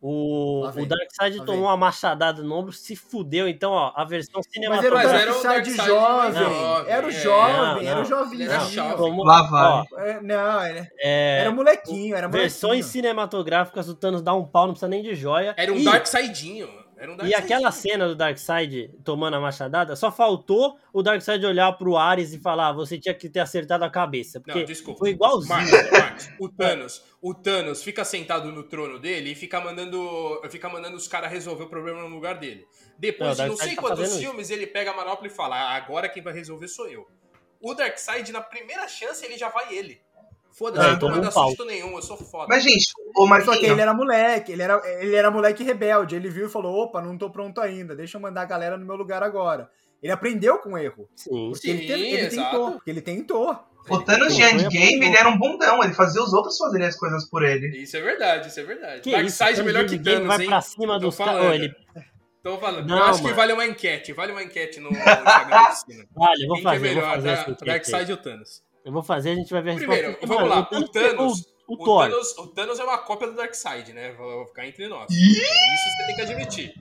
o, 0.05 0.67
o 0.67 0.85
Darkseid 0.85 1.45
tomou 1.47 1.67
uma 1.67 1.77
machadada 1.77 2.43
no 2.43 2.57
ombro, 2.57 2.73
se 2.73 2.97
fudeu. 2.97 3.47
Então, 3.47 3.71
ó, 3.71 3.93
a 3.95 4.05
versão 4.05 4.43
cinematográfica. 4.43 5.13
Mas 5.13 5.23
era 5.23 5.39
o 5.39 5.43
Darkseid 5.45 5.77
jovem. 5.77 6.43
Era 6.89 7.07
o 7.07 7.11
jovem, 7.13 7.87
era 7.87 8.01
o 8.01 8.05
jovinho. 8.05 9.25
Lá 9.25 9.43
vai. 9.43 9.85
É, 10.09 10.21
não, 10.21 10.61
era, 10.61 10.91
é, 10.99 11.39
era 11.43 11.53
molequinho, 11.53 12.17
era 12.17 12.27
molequinho. 12.27 12.51
Versões 12.51 12.87
cinematográficas, 12.87 13.89
o 13.89 13.95
Thanos 13.95 14.23
dá 14.23 14.35
um 14.35 14.45
pau, 14.45 14.67
não 14.67 14.73
precisa 14.75 14.89
nem 14.89 15.05
de 15.05 15.15
joia. 15.15 15.55
Era 15.57 15.73
um 15.73 15.77
e... 15.77 15.85
Darkseidinho. 15.85 16.82
Um 17.11 17.27
e 17.27 17.35
aquela 17.35 17.73
cena 17.73 18.07
do 18.07 18.15
Darkseid 18.15 18.91
tomando 19.05 19.35
a 19.35 19.41
machadada, 19.41 19.97
só 19.97 20.13
faltou 20.13 20.79
o 20.93 21.03
Darkseid 21.03 21.45
olhar 21.45 21.73
pro 21.73 21.97
Ares 21.97 22.33
e 22.33 22.39
falar: 22.39 22.69
ah, 22.69 22.73
você 22.73 22.99
tinha 22.99 23.15
que 23.15 23.29
ter 23.29 23.41
acertado 23.41 23.85
a 23.85 23.91
cabeça. 23.91 24.41
Porque 24.41 24.61
não, 24.61 24.65
desculpa. 24.65 25.01
foi 25.01 25.11
igualzinho. 25.11 25.49
Marcos, 25.49 25.91
Marcos, 25.91 26.31
o 26.39 26.49
Thanos, 26.53 27.03
o 27.21 27.35
Thanos 27.35 27.83
fica 27.83 28.05
sentado 28.05 28.53
no 28.53 28.63
trono 28.63 28.99
dele 28.99 29.33
e 29.33 29.35
fica 29.35 29.61
mandando, 29.61 30.41
fica 30.51 30.69
mandando 30.69 30.97
os 30.97 31.09
caras 31.09 31.31
resolver 31.33 31.65
o 31.65 31.69
problema 31.69 32.03
no 32.03 32.09
lugar 32.09 32.39
dele. 32.39 32.67
Depois 32.99 33.39
não, 33.39 33.45
de 33.45 33.51
não 33.51 33.57
sei 33.57 33.75
tá 33.75 33.83
quantos 33.83 34.17
filmes, 34.17 34.51
isso. 34.51 34.59
ele 34.59 34.67
pega 34.67 34.93
a 34.93 34.97
manopla 34.97 35.27
e 35.27 35.31
fala: 35.31 35.57
ah, 35.57 35.75
agora 35.75 36.09
quem 36.09 36.23
vai 36.23 36.33
resolver 36.33 36.69
sou 36.69 36.89
eu. 36.89 37.07
O 37.61 37.75
Darkseid, 37.75 38.33
na 38.33 38.41
primeira 38.41 38.87
chance, 38.89 39.25
ele 39.25 39.39
já 39.39 39.49
vai 39.49 39.75
ele. 39.75 40.01
Foda-se, 40.53 40.87
é, 40.87 40.99
não 40.99 41.09
manda 41.09 41.29
um 41.29 41.31
susto 41.31 41.65
nenhum, 41.65 41.97
eu 41.97 42.03
sou 42.03 42.17
foda. 42.17 42.47
Mas, 42.49 42.63
gente, 42.63 42.93
o 43.17 43.27
Marquinhos... 43.27 43.55
Só 43.55 43.61
que 43.61 43.67
ele 43.67 43.81
era 43.81 43.95
moleque, 43.95 44.53
ele 44.53 44.63
era, 44.63 44.83
ele 45.01 45.15
era 45.15 45.31
moleque 45.31 45.65
rebelde. 45.65 46.15
Ele 46.15 46.29
viu 46.29 46.47
e 46.47 46.51
falou: 46.51 46.85
opa, 46.85 47.01
não 47.01 47.17
tô 47.17 47.31
pronto 47.31 47.61
ainda, 47.61 47.97
deixa 47.97 48.19
eu 48.19 48.21
mandar 48.21 48.43
a 48.43 48.47
galera 48.47 48.77
no 48.77 48.85
meu 48.85 48.97
lugar 48.97 49.23
agora. 49.23 49.71
Ele 50.03 50.13
aprendeu 50.13 50.59
com 50.59 50.73
o 50.73 50.79
erro. 50.79 51.09
Sim, 51.17 51.51
porque 51.53 51.69
sim, 51.69 51.71
ele, 51.71 51.93
ele 51.93 52.29
tentou. 52.29 52.73
Porque 52.73 52.91
ele 52.91 53.01
tentou. 53.01 53.57
O 53.89 54.01
Thanos 54.01 54.37
de 54.37 54.43
Endgame, 54.43 55.07
ele 55.07 55.17
era 55.17 55.29
um 55.29 55.39
bundão, 55.39 55.83
ele 55.83 55.93
fazia 55.93 56.23
os 56.23 56.33
outros 56.33 56.57
fazerem 56.57 56.87
as 56.87 56.97
coisas 56.97 57.29
por 57.29 57.43
ele. 57.43 57.83
Isso 57.83 57.97
é 57.97 58.01
verdade, 58.01 58.49
isso 58.49 58.61
é 58.61 58.63
verdade. 58.63 59.11
Darkseid 59.11 59.61
é 59.61 59.63
melhor 59.63 59.87
que 59.87 59.99
Thanos, 59.99 60.27
vai 60.27 60.41
hein? 60.41 60.47
pra 60.47 60.61
cima 60.61 61.01
dos 61.01 61.17
caras. 61.17 61.55
Ele... 61.55 61.75
Tô 62.43 62.59
falando. 62.59 62.87
Não, 62.87 62.99
eu 62.99 63.05
acho 63.05 63.23
mano. 63.23 63.29
que 63.29 63.35
vale 63.35 63.53
uma 63.53 63.65
enquete. 63.65 64.13
Vale 64.13 64.33
uma 64.33 64.43
enquete 64.43 64.81
no, 64.81 64.91
no 64.91 64.97
Instagram 64.99 66.07
Vale, 66.15 66.47
vou 66.47 66.57
Quem 66.57 66.63
fazer. 66.63 66.77
É 66.77 66.95
melhor, 66.95 67.21
vou 67.21 67.33
fazer 67.33 67.65
Darkseid 67.65 68.11
ou 68.13 68.19
Thanos? 68.19 68.63
Eu 68.85 68.93
vou 68.93 69.03
fazer, 69.03 69.31
a 69.31 69.35
gente 69.35 69.53
vai 69.53 69.63
ver 69.63 69.73
a 69.73 69.75
Primeiro, 69.77 70.09
resposta. 70.09 70.27
vamos 70.27 70.49
lá, 70.51 70.69
o 70.73 70.89
Thanos. 70.89 71.41
O, 71.67 71.73
o, 71.73 71.75
O 71.75 71.85
Thor. 71.85 72.09
Thanos, 72.11 72.39
o 72.39 72.47
Thanos 72.49 72.81
é 72.81 72.85
uma 72.85 72.99
cópia 72.99 73.29
do 73.29 73.35
Darkseid, 73.37 73.93
né? 73.93 74.13
Vou 74.13 74.47
ficar 74.47 74.67
entre 74.67 74.89
nós. 74.89 75.11
Isso 75.11 75.41
você 75.41 76.07
tem 76.07 76.17
que 76.17 76.23
admitir. 76.23 76.75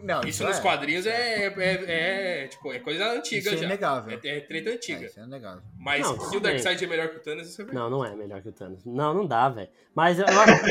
Não, 0.00 0.20
Isso 0.20 0.28
isso 0.28 0.44
nos 0.44 0.58
é- 0.58 0.62
quadrinhos 0.62 1.06
é, 1.06 1.46
é, 1.46 2.42
é, 2.44 2.46
tipo, 2.46 2.72
é 2.72 2.78
coisa 2.78 3.12
antiga 3.12 3.38
Isso 3.40 3.54
é 3.54 3.56
já. 3.58 3.64
inegável. 3.66 4.18
É, 4.22 4.28
é 4.28 4.40
treta 4.40 4.70
É, 4.70 4.74
antiga. 4.74 5.06
isso 5.06 5.18
é 5.18 5.24
inegável. 5.24 5.60
Mas 5.76 6.06
Não, 6.06 6.16
tudo 6.16 6.36
o 6.36 6.40
Darkseid 6.40 6.82
é 6.82 6.86
melhor 6.86 7.08
que 7.08 7.16
o 7.16 7.20
Thanos, 7.20 7.48
isso 7.48 7.60
é 7.60 7.64
verdade. 7.64 7.90
Não, 7.90 7.98
não 7.98 8.04
é 8.04 8.14
melhor 8.14 8.40
que 8.40 8.48
o 8.48 8.52
Thanos. 8.52 8.84
Não, 8.86 9.12
não 9.12 9.26
dá, 9.26 9.48
velho. 9.48 9.68
Mas 9.94 10.18
eu 10.20 10.24
acho 10.26 10.62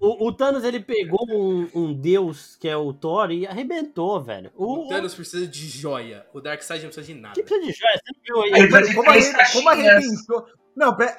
o, 0.00 0.26
o 0.28 0.32
Thanos, 0.32 0.64
ele 0.64 0.80
pegou 0.80 1.20
um, 1.30 1.68
um 1.74 1.92
deus, 1.92 2.56
que 2.56 2.68
é 2.68 2.76
o 2.76 2.92
Thor, 2.92 3.30
e 3.30 3.46
arrebentou, 3.46 4.20
velho. 4.20 4.50
O, 4.56 4.86
O 4.86 4.88
Thanos 4.88 5.14
precisa 5.14 5.46
de 5.46 5.68
joia. 5.68 6.26
O 6.32 6.40
Darkseid 6.40 6.82
não 6.84 6.90
precisa 6.90 7.14
de 7.14 7.20
nada. 7.20 7.34
que 7.34 7.42
precisa 7.42 7.66
de 7.66 7.78
joia? 7.78 8.00
Você 8.04 8.12
não 8.34 8.44
viu 8.44 8.54
aí? 8.54 8.62
Ele 8.62 8.94
Como, 8.94 9.10
arre- 9.10 9.52
como 9.52 9.68
arrebentou. 9.68 10.46
Não, 10.76 10.96
pera- 10.96 11.16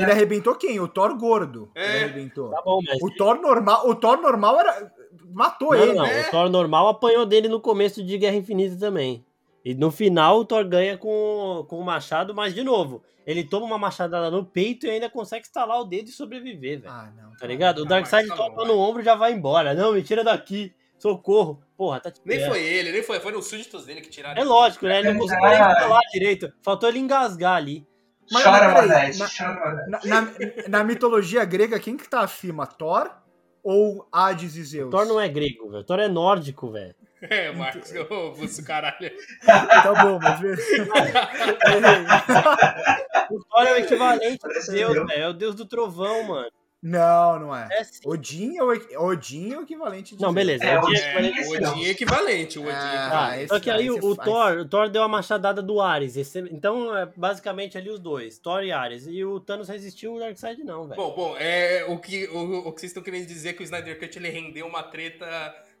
ele 0.00 0.10
arrebentou 0.10 0.54
quem? 0.56 0.80
O 0.80 0.88
Thor 0.88 1.16
gordo. 1.16 1.70
É. 1.74 1.96
Ele 1.96 2.04
arrebentou. 2.04 2.50
Tá 2.50 2.62
bom, 2.64 2.80
mas... 2.84 2.98
O 3.02 3.10
Thor 3.14 3.40
normal, 3.40 3.88
o 3.88 3.94
Thor 3.94 4.20
normal 4.20 4.58
era. 4.58 4.92
Matou 5.32 5.74
Não, 5.74 5.82
ele. 5.82 5.92
não, 5.94 6.04
né? 6.04 6.26
o 6.26 6.30
Thor 6.30 6.48
normal 6.50 6.88
apanhou 6.88 7.24
dele 7.24 7.48
no 7.48 7.60
começo 7.60 8.02
de 8.02 8.18
Guerra 8.18 8.36
Infinita 8.36 8.76
também. 8.78 9.24
E 9.64 9.74
no 9.74 9.90
final 9.90 10.38
o 10.40 10.44
Thor 10.44 10.64
ganha 10.66 10.96
com, 10.98 11.64
com 11.68 11.78
o 11.78 11.84
machado, 11.84 12.34
mas 12.34 12.52
de 12.54 12.64
novo, 12.64 13.02
ele 13.26 13.44
toma 13.44 13.64
uma 13.66 13.78
machadada 13.78 14.30
no 14.30 14.44
peito 14.44 14.86
e 14.86 14.90
ainda 14.90 15.08
consegue 15.08 15.46
estalar 15.46 15.80
o 15.80 15.84
dedo 15.84 16.08
e 16.08 16.12
sobreviver, 16.12 16.80
velho. 16.80 16.92
Ah, 16.92 17.10
não. 17.16 17.30
Tá 17.36 17.46
ligado? 17.46 17.78
O 17.78 17.84
Ah, 17.84 17.88
Darkseid 17.88 18.28
tá 18.28 18.34
vai. 18.34 18.66
no 18.66 18.76
ombro 18.78 19.02
e 19.02 19.04
já 19.04 19.14
vai 19.14 19.32
embora. 19.32 19.72
Não, 19.74 19.92
me 19.92 20.02
tira 20.02 20.24
daqui. 20.24 20.72
Socorro. 20.98 21.60
Porra, 21.76 21.98
tá 22.00 22.12
Nem 22.24 22.38
é. 22.40 22.48
foi 22.48 22.62
ele, 22.62 22.92
nem 22.92 23.02
foi. 23.02 23.18
Foi 23.18 23.32
nos 23.32 23.46
súditos 23.48 23.84
dele 23.84 24.00
que 24.00 24.08
tiraram. 24.08 24.40
É 24.40 24.44
lógico, 24.44 24.86
né? 24.86 25.00
Ele 25.00 25.12
não 25.12 25.18
conseguiu 25.20 25.48
nem 25.48 25.58
falar 25.58 26.00
direito. 26.12 26.52
Faltou 26.62 26.88
ele 26.88 26.98
engasgar 27.00 27.56
ali. 27.56 27.84
Mas- 28.30 28.42
Chora, 28.44 28.86
na- 28.86 29.28
chora. 29.28 29.86
Na, 29.88 30.00
na- 30.04 30.32
na 30.68 30.84
mitologia 30.84 31.44
grega, 31.44 31.78
quem 31.80 31.96
que 31.96 32.08
tá 32.08 32.20
acima? 32.20 32.66
Thor 32.66 33.10
ou 33.64 34.06
Hades 34.12 34.54
e 34.56 34.62
Zeus? 34.62 34.90
Thor 34.90 35.04
não 35.06 35.20
é 35.20 35.28
grego, 35.28 35.68
velho. 35.70 35.82
Thor 35.84 35.98
é 35.98 36.08
nórdico, 36.08 36.70
velho. 36.70 36.94
É, 37.30 37.52
Marcos, 37.52 37.92
ô, 38.10 38.32
você 38.32 38.62
caralho. 38.62 39.10
Tá 39.44 39.94
bom, 40.02 40.18
mas. 40.20 40.40
O 43.30 43.44
Thor 43.44 43.66
é 43.66 43.72
o 43.72 43.76
equivalente 43.78 44.38
a 44.44 44.48
Parece 44.48 44.72
Deus, 44.72 44.94
velho. 44.94 45.10
É 45.12 45.28
o 45.28 45.32
deus 45.32 45.54
do 45.54 45.64
trovão, 45.64 46.24
mano. 46.24 46.50
não, 46.82 47.38
não 47.38 47.56
é. 47.56 47.68
É. 47.70 47.82
Odin 48.04 48.56
é 48.58 48.62
o, 48.62 49.06
Odin 49.06 49.52
é 49.52 49.58
o 49.58 49.62
equivalente 49.62 50.16
de 50.16 50.22
Não, 50.22 50.32
beleza. 50.34 50.64
É, 50.64 50.78
o 50.80 50.82
dia 50.82 50.98
o 50.98 51.18
é 51.18 51.28
equivalente 51.30 51.38
Odin- 51.38 51.64
O 51.64 51.70
Odin 51.70 51.84
é 51.84 51.88
equivalente. 51.90 52.58
O 52.58 52.62
Odin 52.62 52.70
é 52.70 52.74
Ah, 52.74 53.04
equivalente. 53.06 53.38
esse- 53.44 53.48
Só 53.54 53.60
que 53.60 53.70
aí 53.70 53.90
o. 53.90 54.16
Thor, 54.16 54.52
o 54.58 54.64
Thor 54.68 54.88
deu 54.90 55.02
a 55.04 55.08
machadada 55.08 55.62
do 55.62 55.80
Ares. 55.80 56.16
Esse- 56.16 56.40
então 56.50 56.96
é 56.96 57.06
basicamente 57.16 57.78
ali 57.78 57.88
os 57.88 58.00
dois, 58.00 58.36
Thor 58.38 58.64
e 58.64 58.72
Ares. 58.72 59.06
E 59.06 59.24
o 59.24 59.38
Thanos 59.38 59.68
resistiu 59.68 60.14
o 60.14 60.18
Darkseid 60.18 60.64
não, 60.64 60.88
velho. 60.88 61.00
Bom, 61.00 61.14
bom, 61.14 61.36
é, 61.38 61.84
o, 61.88 61.98
que, 61.98 62.26
o, 62.26 62.68
o 62.68 62.72
que 62.72 62.80
vocês 62.80 62.90
estão 62.90 63.02
querendo 63.02 63.26
dizer 63.26 63.50
é 63.50 63.52
que 63.52 63.62
o 63.62 63.64
Snyder 63.64 63.98
Cut 64.00 64.18
ele 64.18 64.28
rendeu 64.30 64.66
uma 64.66 64.82
treta. 64.82 65.26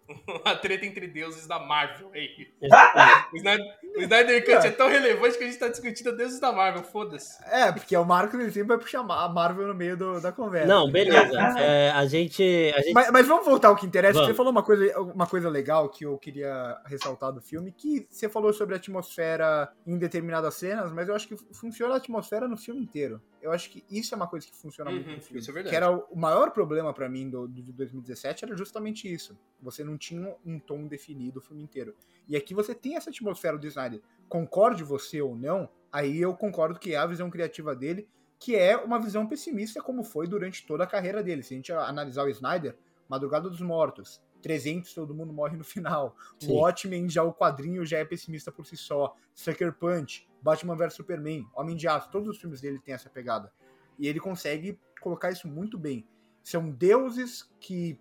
Uma 0.44 0.56
treta 0.56 0.84
entre 0.84 1.06
deuses 1.06 1.46
da 1.46 1.58
Marvel 1.58 2.10
aí. 2.14 2.48
Exatamente. 2.60 3.28
O 3.32 3.36
Snyder, 3.36 3.66
o 3.96 4.00
Snyder 4.02 4.44
Cut 4.44 4.66
é 4.66 4.70
tão 4.70 4.88
relevante 4.88 5.38
que 5.38 5.44
a 5.44 5.46
gente 5.46 5.58
tá 5.58 5.68
discutindo 5.68 6.16
deuses 6.16 6.38
da 6.40 6.52
Marvel, 6.52 6.82
foda-se. 6.82 7.42
É, 7.50 7.70
porque 7.72 7.96
o 7.96 8.04
Marcos 8.04 8.38
ele 8.38 8.50
sempre 8.50 8.68
vai 8.68 8.78
puxar 8.78 9.00
a 9.00 9.28
Marvel 9.28 9.68
no 9.68 9.74
meio 9.74 9.96
do- 9.96 10.20
da 10.20 10.32
conversa. 10.32 10.66
Não, 10.68 10.90
beleza. 10.90 11.32
É, 11.58 11.90
a 11.90 12.04
gente. 12.06 12.42
A 12.74 12.80
gente 12.80 12.92
Mas, 12.92 13.10
mas 13.10 13.26
vamos 13.26 13.44
voltar 13.44 13.68
ao 13.68 13.76
que 13.76 13.86
interessa. 13.86 14.14
Vamos. 14.14 14.28
Você 14.28 14.34
falou 14.34 14.52
uma 14.52 14.62
coisa, 14.62 15.00
uma 15.00 15.26
coisa 15.26 15.48
legal 15.48 15.88
que 15.88 16.04
eu 16.04 16.18
queria 16.18 16.76
ressaltar 16.86 17.32
do 17.32 17.40
filme, 17.40 17.72
que 17.72 18.06
você 18.10 18.28
falou 18.28 18.52
sobre 18.52 18.74
a 18.74 18.78
atmosfera 18.78 19.70
em 19.86 19.96
determinadas 19.98 20.54
cenas, 20.54 20.92
mas 20.92 21.08
eu 21.08 21.14
acho 21.14 21.28
que 21.28 21.36
funciona 21.54 21.94
a 21.94 21.96
atmosfera 21.98 22.46
no 22.48 22.56
filme 22.56 22.82
inteiro. 22.82 23.20
Eu 23.42 23.50
acho 23.52 23.68
que 23.70 23.84
isso 23.90 24.14
é 24.14 24.16
uma 24.16 24.28
coisa 24.28 24.46
que 24.46 24.54
funciona 24.54 24.90
muito 24.90 25.08
Uhum, 25.08 25.16
no 25.16 25.20
filme. 25.20 25.40
isso 25.40 25.50
é 25.50 25.52
verdade. 25.54 25.70
Que 25.70 25.76
era 25.76 25.90
o, 25.90 26.16
maior 26.16 26.52
problema 26.52 26.94
pra 26.94 27.08
mim 27.08 27.28
do, 27.28 27.48
do 27.48 27.60
de 27.62 27.72
2017 27.72 28.44
era 28.44 28.56
justamente 28.56 29.12
isso. 29.12 29.36
Você 29.60 29.82
não 29.82 29.98
tinha 29.98 30.34
um 30.46 30.58
tom 30.60 30.86
definido 30.86 31.40
o 31.40 31.42
filme 31.42 31.62
inteiro. 31.62 31.94
E 32.28 32.36
aqui 32.36 32.54
você 32.54 32.74
tem 32.74 32.96
essa 32.96 33.10
atmosfera 33.10 33.58
do 33.58 33.66
Snyder. 33.66 34.00
Concorde 34.28 34.84
você 34.84 35.20
ou 35.20 35.36
não, 35.36 35.68
aí 35.90 36.20
eu 36.20 36.34
concordo 36.34 36.78
que 36.78 36.94
é 36.94 36.96
a 36.96 37.06
visão 37.06 37.28
criativa 37.28 37.74
dele, 37.74 38.08
que 38.38 38.56
é 38.56 38.76
uma 38.76 38.98
visão 39.00 39.26
pessimista 39.26 39.82
como 39.82 40.02
foi 40.02 40.26
durante 40.26 40.64
toda 40.66 40.84
a 40.84 40.86
carreira 40.86 41.22
dele. 41.22 41.42
Se 41.42 41.52
a 41.54 41.56
gente 41.56 41.72
analisar 41.72 42.24
o 42.24 42.28
Snyder, 42.28 42.76
Madrugada 43.08 43.50
dos 43.50 43.60
Mortos, 43.60 44.22
300 44.42 44.92
todo 44.92 45.14
mundo 45.14 45.32
morre 45.32 45.56
no 45.56 45.64
final. 45.64 46.16
Sim. 46.38 46.52
O 46.52 46.56
Watchmen 46.56 47.08
já 47.08 47.22
o 47.22 47.32
quadrinho 47.32 47.86
já 47.86 47.98
é 47.98 48.04
pessimista 48.04 48.50
por 48.52 48.66
si 48.66 48.76
só. 48.76 49.16
Sucker 49.34 49.72
Punch, 49.72 50.28
Batman 50.42 50.76
vs 50.76 50.94
Superman, 50.94 51.46
Homem 51.54 51.76
de 51.76 51.88
Aço, 51.88 52.10
todos 52.10 52.28
os 52.28 52.38
filmes 52.38 52.60
dele 52.60 52.78
têm 52.78 52.94
essa 52.94 53.08
pegada. 53.08 53.52
E 53.98 54.06
ele 54.06 54.20
consegue 54.20 54.78
colocar 55.00 55.30
isso 55.30 55.48
muito 55.48 55.78
bem. 55.78 56.06
São 56.42 56.70
deuses 56.70 57.48
que 57.60 57.98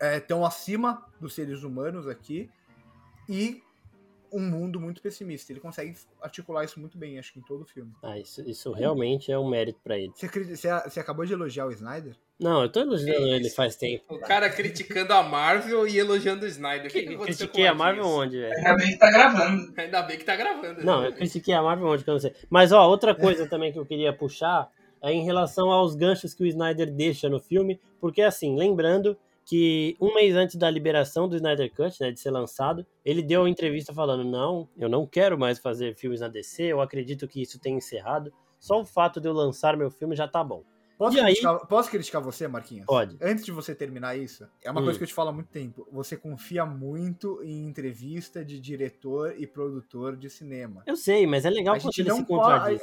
estão 0.00 0.44
acima 0.44 1.06
dos 1.20 1.34
seres 1.34 1.64
humanos 1.64 2.06
aqui 2.06 2.48
e 3.28 3.62
um 4.32 4.40
mundo 4.40 4.80
muito 4.80 5.00
pessimista. 5.02 5.52
Ele 5.52 5.60
consegue 5.60 5.94
articular 6.20 6.64
isso 6.64 6.78
muito 6.80 6.96
bem, 6.98 7.18
acho 7.18 7.32
que 7.32 7.38
em 7.38 7.42
todo 7.42 7.62
o 7.62 7.66
filme. 7.66 7.92
Ah, 8.02 8.18
isso, 8.18 8.42
isso 8.48 8.72
realmente 8.72 9.30
é 9.32 9.38
um 9.38 9.48
mérito 9.48 9.80
pra 9.82 9.96
ele. 9.98 10.12
Você, 10.14 10.28
você- 10.28 10.80
você 10.84 11.00
acabou 11.00 11.24
de 11.24 11.32
elogiar 11.32 11.66
o 11.66 11.70
Snyder? 11.72 12.14
Não, 12.38 12.62
eu 12.62 12.68
tô 12.70 12.80
elogiando 12.80 13.18
Que 13.18 13.30
ele 13.30 13.46
isso? 13.48 13.56
faz 13.56 13.74
tempo. 13.74 14.04
O 14.14 14.20
cara 14.20 14.48
criticando 14.48 15.12
a 15.12 15.22
Marvel 15.22 15.88
e 15.88 15.98
elogiando 15.98 16.44
o 16.44 16.48
Snyder. 16.48 16.90
Que, 16.90 17.02
que 17.02 17.16
critiquei 17.16 17.66
a 17.66 17.74
Marvel 17.74 18.04
Dias? 18.04 18.14
onde, 18.14 18.38
velho? 18.38 18.54
Ainda 18.56 18.76
bem 18.76 18.88
que 18.92 18.98
tá 18.98 19.10
gravando. 19.10 19.72
Ainda 19.76 20.02
bem 20.02 20.18
que 20.18 20.24
tá 20.24 20.36
gravando. 20.36 20.84
Não, 20.84 21.00
né? 21.02 21.08
eu 21.08 21.12
critiquei 21.14 21.52
a 21.54 21.62
Marvel 21.62 21.88
onde 21.88 22.04
que 22.04 22.10
eu 22.10 22.14
não 22.14 22.20
sei. 22.20 22.32
Mas, 22.48 22.70
ó, 22.70 22.88
outra 22.88 23.14
coisa 23.14 23.48
também 23.48 23.72
que 23.72 23.78
eu 23.78 23.84
queria 23.86 24.12
puxar 24.12 24.70
é 25.02 25.12
em 25.12 25.24
relação 25.24 25.70
aos 25.70 25.94
ganchos 25.96 26.32
que 26.34 26.42
o 26.42 26.46
Snyder 26.46 26.90
deixa 26.92 27.28
no 27.28 27.40
filme, 27.40 27.80
porque, 28.00 28.22
assim, 28.22 28.56
lembrando 28.56 29.16
que 29.48 29.96
um 29.98 30.14
mês 30.14 30.36
antes 30.36 30.56
da 30.56 30.70
liberação 30.70 31.26
do 31.26 31.34
Snyder 31.34 31.72
Cut, 31.74 31.98
né, 32.02 32.10
de 32.12 32.20
ser 32.20 32.30
lançado, 32.30 32.84
ele 33.02 33.22
deu 33.22 33.40
uma 33.40 33.48
entrevista 33.50 33.94
falando: 33.94 34.22
não, 34.22 34.68
eu 34.76 34.90
não 34.90 35.06
quero 35.06 35.38
mais 35.38 35.58
fazer 35.58 35.94
filmes 35.96 36.20
na 36.20 36.28
DC, 36.28 36.64
eu 36.64 36.82
acredito 36.82 37.26
que 37.26 37.40
isso 37.40 37.58
tem 37.58 37.76
encerrado. 37.78 38.30
Só 38.60 38.78
o 38.78 38.84
fato 38.84 39.20
de 39.22 39.26
eu 39.26 39.32
lançar 39.32 39.74
meu 39.74 39.90
filme 39.90 40.14
já 40.14 40.28
tá 40.28 40.44
bom. 40.44 40.62
Posso, 40.98 41.16
E 41.16 41.20
aí? 41.20 41.26
criticar, 41.26 41.66
posso 41.66 41.90
criticar 41.90 42.20
você, 42.20 42.46
Marquinhos? 42.48 42.84
Pode. 42.84 43.16
Antes 43.22 43.44
de 43.44 43.52
você 43.52 43.72
terminar 43.72 44.18
isso, 44.18 44.46
é 44.62 44.70
uma 44.70 44.80
Hum. 44.80 44.84
coisa 44.84 44.98
que 44.98 45.04
eu 45.04 45.08
te 45.08 45.14
falo 45.14 45.30
há 45.30 45.32
muito 45.32 45.48
tempo. 45.48 45.86
Você 45.92 46.16
confia 46.16 46.66
muito 46.66 47.40
em 47.42 47.64
entrevista 47.64 48.44
de 48.44 48.58
diretor 48.60 49.32
e 49.38 49.46
produtor 49.46 50.16
de 50.16 50.28
cinema. 50.28 50.82
Eu 50.86 50.96
sei, 50.96 51.24
mas 51.24 51.44
é 51.46 51.50
legal 51.50 51.76
a 51.76 51.80
quando 51.80 52.04
não 52.04 52.16
se 52.16 52.26
pode. 52.26 52.80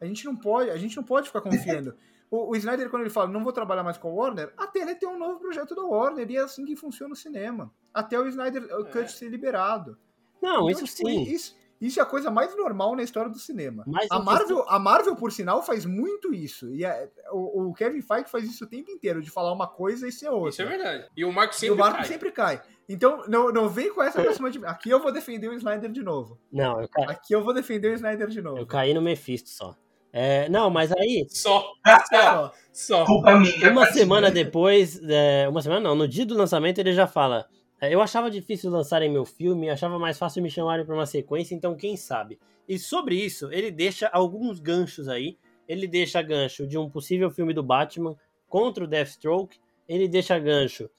A, 0.00 0.04
a 0.04 0.06
gente, 0.06 0.26
a 0.26 0.30
não 0.30 0.36
pode, 0.38 0.70
a 0.70 0.76
gente 0.76 0.96
não 0.96 1.04
pode 1.04 1.26
ficar 1.26 1.40
confiando. 1.40 1.94
O, 2.30 2.50
o 2.52 2.56
Snyder, 2.56 2.88
quando 2.90 3.02
ele 3.02 3.10
fala, 3.10 3.28
não 3.28 3.42
vou 3.42 3.52
trabalhar 3.52 3.82
mais 3.82 3.98
com 3.98 4.08
a 4.08 4.12
Warner, 4.12 4.52
até 4.56 4.80
ele 4.80 4.94
ter 4.94 5.06
um 5.06 5.18
novo 5.18 5.40
projeto 5.40 5.74
da 5.74 5.82
Warner, 5.82 6.30
e 6.30 6.36
é 6.36 6.40
assim 6.40 6.64
que 6.64 6.76
funciona 6.76 7.12
o 7.12 7.16
cinema. 7.16 7.72
Até 7.92 8.18
o 8.18 8.26
Snyder 8.28 8.68
Cut 8.68 8.98
É. 8.98 9.06
ser 9.08 9.28
liberado. 9.28 9.98
Não, 10.40 10.70
Então, 10.70 10.70
isso 10.70 10.96
tipo, 10.96 11.08
sim. 11.08 11.22
Isso, 11.24 11.56
isso 11.80 11.98
é 11.98 12.02
a 12.02 12.06
coisa 12.06 12.30
mais 12.30 12.56
normal 12.56 12.94
na 12.94 13.02
história 13.02 13.28
do 13.30 13.38
cinema. 13.38 13.82
Mas 13.86 14.06
A 14.10 14.20
Marvel, 14.20 14.64
a 14.68 14.78
Marvel, 14.78 15.16
por 15.16 15.32
sinal, 15.32 15.60
faz 15.62 15.84
muito 15.84 16.32
isso. 16.32 16.72
E 16.72 16.84
é- 16.84 17.10
o, 17.32 17.68
o 17.70 17.74
Kevin 17.74 18.00
Feige 18.00 18.30
faz 18.30 18.44
isso 18.44 18.64
o 18.64 18.68
tempo 18.68 18.90
inteiro, 18.92 19.20
de 19.20 19.30
falar 19.30 19.52
uma 19.52 19.66
coisa 19.66 20.06
e 20.06 20.12
ser 20.12 20.28
outra. 20.28 20.50
Isso 20.50 20.62
é 20.62 20.66
verdade. 20.66 21.08
E 21.16 21.24
o 21.24 21.32
Marco 21.32 21.54
E 21.54 21.58
sempre 21.58 21.74
o 21.74 21.78
Marco 21.78 21.96
cai. 21.98 22.06
sempre 22.06 22.30
cai. 22.30 22.62
Então, 22.88 23.24
não, 23.28 23.50
não 23.50 23.68
vem 23.68 23.92
com 23.92 24.02
essa 24.02 24.22
próxima 24.22 24.50
de... 24.52 24.64
Aqui 24.64 24.88
eu 24.90 25.00
vou 25.00 25.10
defender 25.12 25.48
o 25.48 25.54
Snyder 25.54 25.90
de 25.90 26.02
novo. 26.02 26.38
Não, 26.52 26.80
eu, 26.80 26.88
ca... 26.88 27.10
Aqui 27.10 27.32
eu 27.34 27.42
vou 27.42 27.52
defender 27.52 27.90
o 27.90 27.94
Snyder 27.94 28.28
de 28.28 28.40
novo. 28.40 28.58
eu 28.58 28.66
caí 28.66 28.94
no 28.94 29.02
Mephisto 29.02 29.48
só. 29.50 29.76
É, 30.12 30.48
não, 30.48 30.68
mas 30.70 30.90
aí, 30.92 31.26
Só, 31.28 31.72
Ó, 32.12 32.50
só. 32.72 33.04
Culpa 33.04 33.38
minha. 33.38 33.70
Uma 33.70 33.86
semana 33.86 34.30
depois, 34.30 35.00
é, 35.08 35.48
uma 35.48 35.62
semana 35.62 35.80
não, 35.80 35.94
no 35.94 36.08
dia 36.08 36.26
do 36.26 36.36
lançamento 36.36 36.78
ele 36.78 36.92
já 36.92 37.06
fala: 37.06 37.46
é, 37.80 37.94
Eu 37.94 38.00
achava 38.00 38.30
difícil 38.30 38.70
lançarem 38.70 39.10
meu 39.10 39.24
filme, 39.24 39.70
achava 39.70 39.98
mais 39.98 40.18
fácil 40.18 40.42
me 40.42 40.50
chamarem 40.50 40.84
pra 40.84 40.94
uma 40.94 41.06
sequência, 41.06 41.54
então 41.54 41.76
quem 41.76 41.96
sabe? 41.96 42.38
E 42.68 42.78
sobre 42.78 43.16
isso, 43.16 43.52
ele 43.52 43.70
deixa 43.70 44.08
alguns 44.08 44.60
ganchos 44.60 45.08
aí. 45.08 45.36
Ele 45.68 45.86
deixa 45.86 46.20
gancho 46.20 46.66
de 46.66 46.76
um 46.76 46.90
possível 46.90 47.30
filme 47.30 47.54
do 47.54 47.62
Batman 47.62 48.16
contra 48.48 48.82
o 48.82 48.86
Deathstroke. 48.86 49.58
Ele 49.88 50.08
deixa 50.08 50.38
gancho 50.38 50.90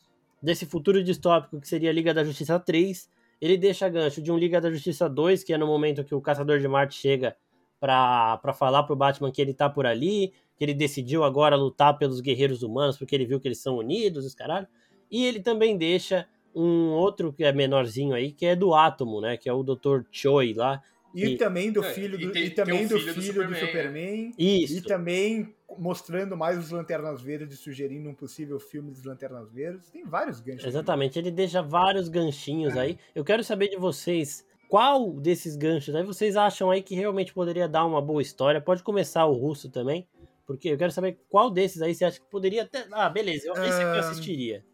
desse 0.42 0.66
futuro 0.66 1.04
distópico 1.04 1.60
que 1.60 1.68
seria 1.68 1.92
Liga 1.92 2.14
da 2.14 2.24
Justiça 2.24 2.60
3. 2.60 3.10
Ele 3.42 3.58
deixa 3.58 3.88
gancho 3.90 4.22
de 4.22 4.32
um 4.32 4.38
Liga 4.38 4.62
da 4.62 4.72
Justiça 4.72 5.10
2, 5.10 5.44
que 5.44 5.54
é 5.54 5.58
no 5.58 5.68
momento 5.68 6.04
que 6.04 6.16
o 6.16 6.22
Caçador 6.22 6.60
de 6.60 6.68
Marte 6.68 6.96
chega 6.96 7.36
pra, 7.82 8.38
pra 8.38 8.54
falar 8.54 8.84
pro 8.84 8.96
Batman 8.96 9.32
que 9.32 9.42
ele 9.42 9.54
tá 9.54 9.68
por 9.70 9.86
ali, 9.88 10.32
que 10.56 10.64
ele 10.64 10.74
decidiu 10.76 11.24
agora 11.24 11.56
lutar 11.56 11.98
pelos 11.98 12.22
guerreiros 12.22 12.62
humanos 12.64 12.98
porque 12.98 13.16
ele 13.16 13.26
viu 13.26 13.40
que 13.42 13.48
eles 13.48 13.58
são 13.58 13.76
unidos, 13.78 14.24
os 14.24 14.36
caralho. 14.36 14.68
E 15.10 15.26
ele 15.26 15.42
também 15.42 15.76
deixa 15.76 16.28
um 16.56 16.92
outro 16.92 17.34
que 17.34 17.44
é 17.44 17.52
menorzinho 17.52 18.14
aí, 18.14 18.32
que 18.32 18.46
é 18.46 18.56
do 18.56 18.74
Átomo, 18.76 19.20
né? 19.20 19.36
Que 19.36 19.50
é 19.50 19.54
o 19.54 19.64
Dr. 19.64 20.04
Choi 20.12 20.54
lá. 20.54 20.82
E, 21.14 21.26
E- 21.26 21.38
também 21.38 21.72
do 21.72 21.84
É, 21.84 21.90
filho 21.94 22.18
e 22.20 22.26
do, 22.28 22.32
tem- 22.32 22.46
e 22.46 22.50
também 22.52 22.76
tem 22.78 22.86
um 22.86 22.88
do 22.90 23.00
filho 23.00 23.14
filho, 23.16 23.34
do 23.44 23.48
do 23.50 23.56
Superman, 23.56 23.68
Superman. 23.68 24.34
Isso. 24.38 24.78
E 24.78 24.82
também 24.82 25.54
mostrando 25.78 26.38
mais 26.38 26.58
os 26.58 26.70
Lanternas 26.70 27.22
Verdes, 27.22 27.60
sugerindo 27.60 28.08
um 28.10 28.14
possível 28.14 28.60
filme 28.60 28.92
dos 28.92 29.04
Lanternas 29.04 29.52
Verdes. 29.52 29.90
Tem 29.90 30.06
vários 30.06 30.40
ganchos. 30.40 30.66
Exatamente, 30.66 31.18
ele 31.18 31.32
deixa 31.32 31.62
vários 31.62 32.08
ganchinhos 32.08 32.78
aí. 32.78 32.98
Eu 33.16 33.24
quero 33.26 33.44
saber 33.44 33.70
de 33.70 33.78
vocês 33.78 34.46
qual 34.72 35.12
desses 35.12 35.58
ganchos 35.58 35.94
aí 35.94 36.02
vocês 36.02 36.38
acham 36.38 36.72
aí 36.72 36.82
que 36.82 36.96
realmente 36.96 37.34
poderia 37.34 37.68
dar 37.68 37.86
uma 37.86 38.02
boa 38.02 38.22
história? 38.22 38.62
Pode 38.62 38.82
começar 38.82 39.26
o 39.26 39.34
russo 39.34 39.70
também, 39.70 40.08
porque 40.48 40.70
eu 40.70 40.78
quero 40.78 40.94
saber 40.94 41.20
qual 41.28 41.52
desses 41.52 41.82
aí 41.82 41.94
você 41.94 42.06
acha 42.06 42.22
que 42.22 42.26
poderia 42.28 42.66
ter. 42.66 42.88
Ah, 42.90 43.10
beleza, 43.10 43.48
eu, 43.48 43.54
esse 43.66 43.82
aqui 43.82 43.98
eu 43.98 44.00
assistiria. 44.00 44.66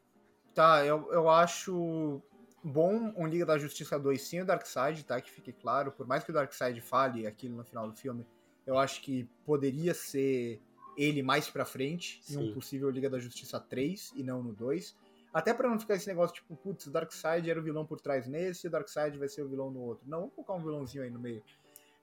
Tá, 0.54 0.86
eu, 0.86 1.12
eu 1.12 1.28
acho 1.28 2.22
bom 2.64 3.12
um 3.18 3.26
Liga 3.26 3.44
da 3.44 3.58
Justiça 3.58 3.98
2 3.98 4.22
sem 4.22 4.40
o 4.40 4.46
Darkseid, 4.46 5.04
tá? 5.04 5.20
Que 5.20 5.32
fique 5.32 5.52
claro. 5.52 5.92
Por 5.92 6.06
mais 6.06 6.24
que 6.24 6.30
o 6.30 6.34
Darkseid 6.34 6.80
fale 6.80 7.26
aquilo 7.26 7.56
no 7.56 7.64
final 7.64 7.90
do 7.90 7.96
filme, 7.96 8.24
eu 8.68 8.78
acho 8.78 9.02
que 9.02 9.28
poderia 9.44 9.96
ser 9.96 10.62
ele 10.96 11.24
mais 11.24 11.50
pra 11.50 11.66
frente 11.66 12.20
Sim. 12.22 12.40
em 12.40 12.52
um 12.52 12.54
possível 12.54 12.88
Liga 12.92 13.10
da 13.10 13.18
Justiça 13.18 13.60
3 13.60 14.14
e 14.16 14.22
não 14.22 14.44
no 14.44 14.54
2. 14.54 14.96
Até 15.34 15.54
para 15.54 15.70
não 15.70 15.80
ficar 15.80 15.96
esse 15.96 16.08
negócio 16.08 16.36
tipo, 16.36 16.56
putz, 16.56 16.86
o 16.88 16.92
Darkseid 16.92 17.50
era 17.50 17.60
o 17.60 17.63
vilão 17.63 17.86
por 17.86 18.00
trás 18.00 18.28
nesse 18.28 18.66
e 18.66 18.70
o 18.70 18.72
Darkseid 18.72 19.18
vai 19.18 19.28
ser 19.28 19.44
o 19.44 19.50
vilão 19.50 19.70
no 19.70 19.82
outro. 19.82 20.08
Não, 20.08 20.20
vamos 20.22 20.36
colocar 20.36 20.54
um 20.54 20.63
vilãozinho 20.63 21.04
aí 21.04 21.10
no 21.10 21.20
meio. 21.20 21.44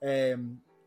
É, 0.01 0.39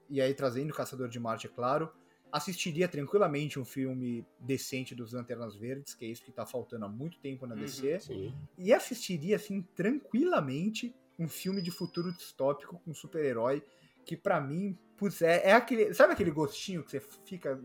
e 0.10 0.22
aí 0.22 0.34
trazendo 0.34 0.72
o 0.72 0.74
Caçador 0.74 1.10
de 1.10 1.20
Marte, 1.20 1.48
é 1.48 1.50
claro. 1.50 1.92
Assistiria 2.32 2.88
tranquilamente 2.88 3.58
um 3.58 3.66
filme 3.66 4.26
decente 4.40 4.94
dos 4.94 5.14
Lanternas 5.14 5.56
Verdes, 5.56 5.94
que 5.94 6.06
é 6.06 6.10
isso 6.10 6.24
que 6.24 6.32
tá 6.32 6.46
faltando 6.46 6.86
há 6.86 6.90
muito 6.90 7.18
tempo 7.20 7.48
na 7.48 7.56
DC. 7.56 8.00
Uhum, 8.10 8.34
e 8.58 8.74
assistiria, 8.74 9.38
assim, 9.38 9.62
tranquilamente 9.76 10.94
um 11.18 11.28
filme 11.28 11.62
de 11.62 11.72
futuro 11.72 12.12
distópico 12.12 12.80
com 12.84 12.94
super-herói, 12.94 13.64
que 14.06 14.16
para 14.16 14.40
mim, 14.40 14.78
putz, 14.98 15.22
é, 15.22 15.50
é, 15.50 15.54
aquele. 15.54 15.94
Sabe 15.94 16.14
aquele 16.14 16.32
gostinho 16.32 16.84
que 16.84 16.92
você 16.92 17.00
fica. 17.00 17.60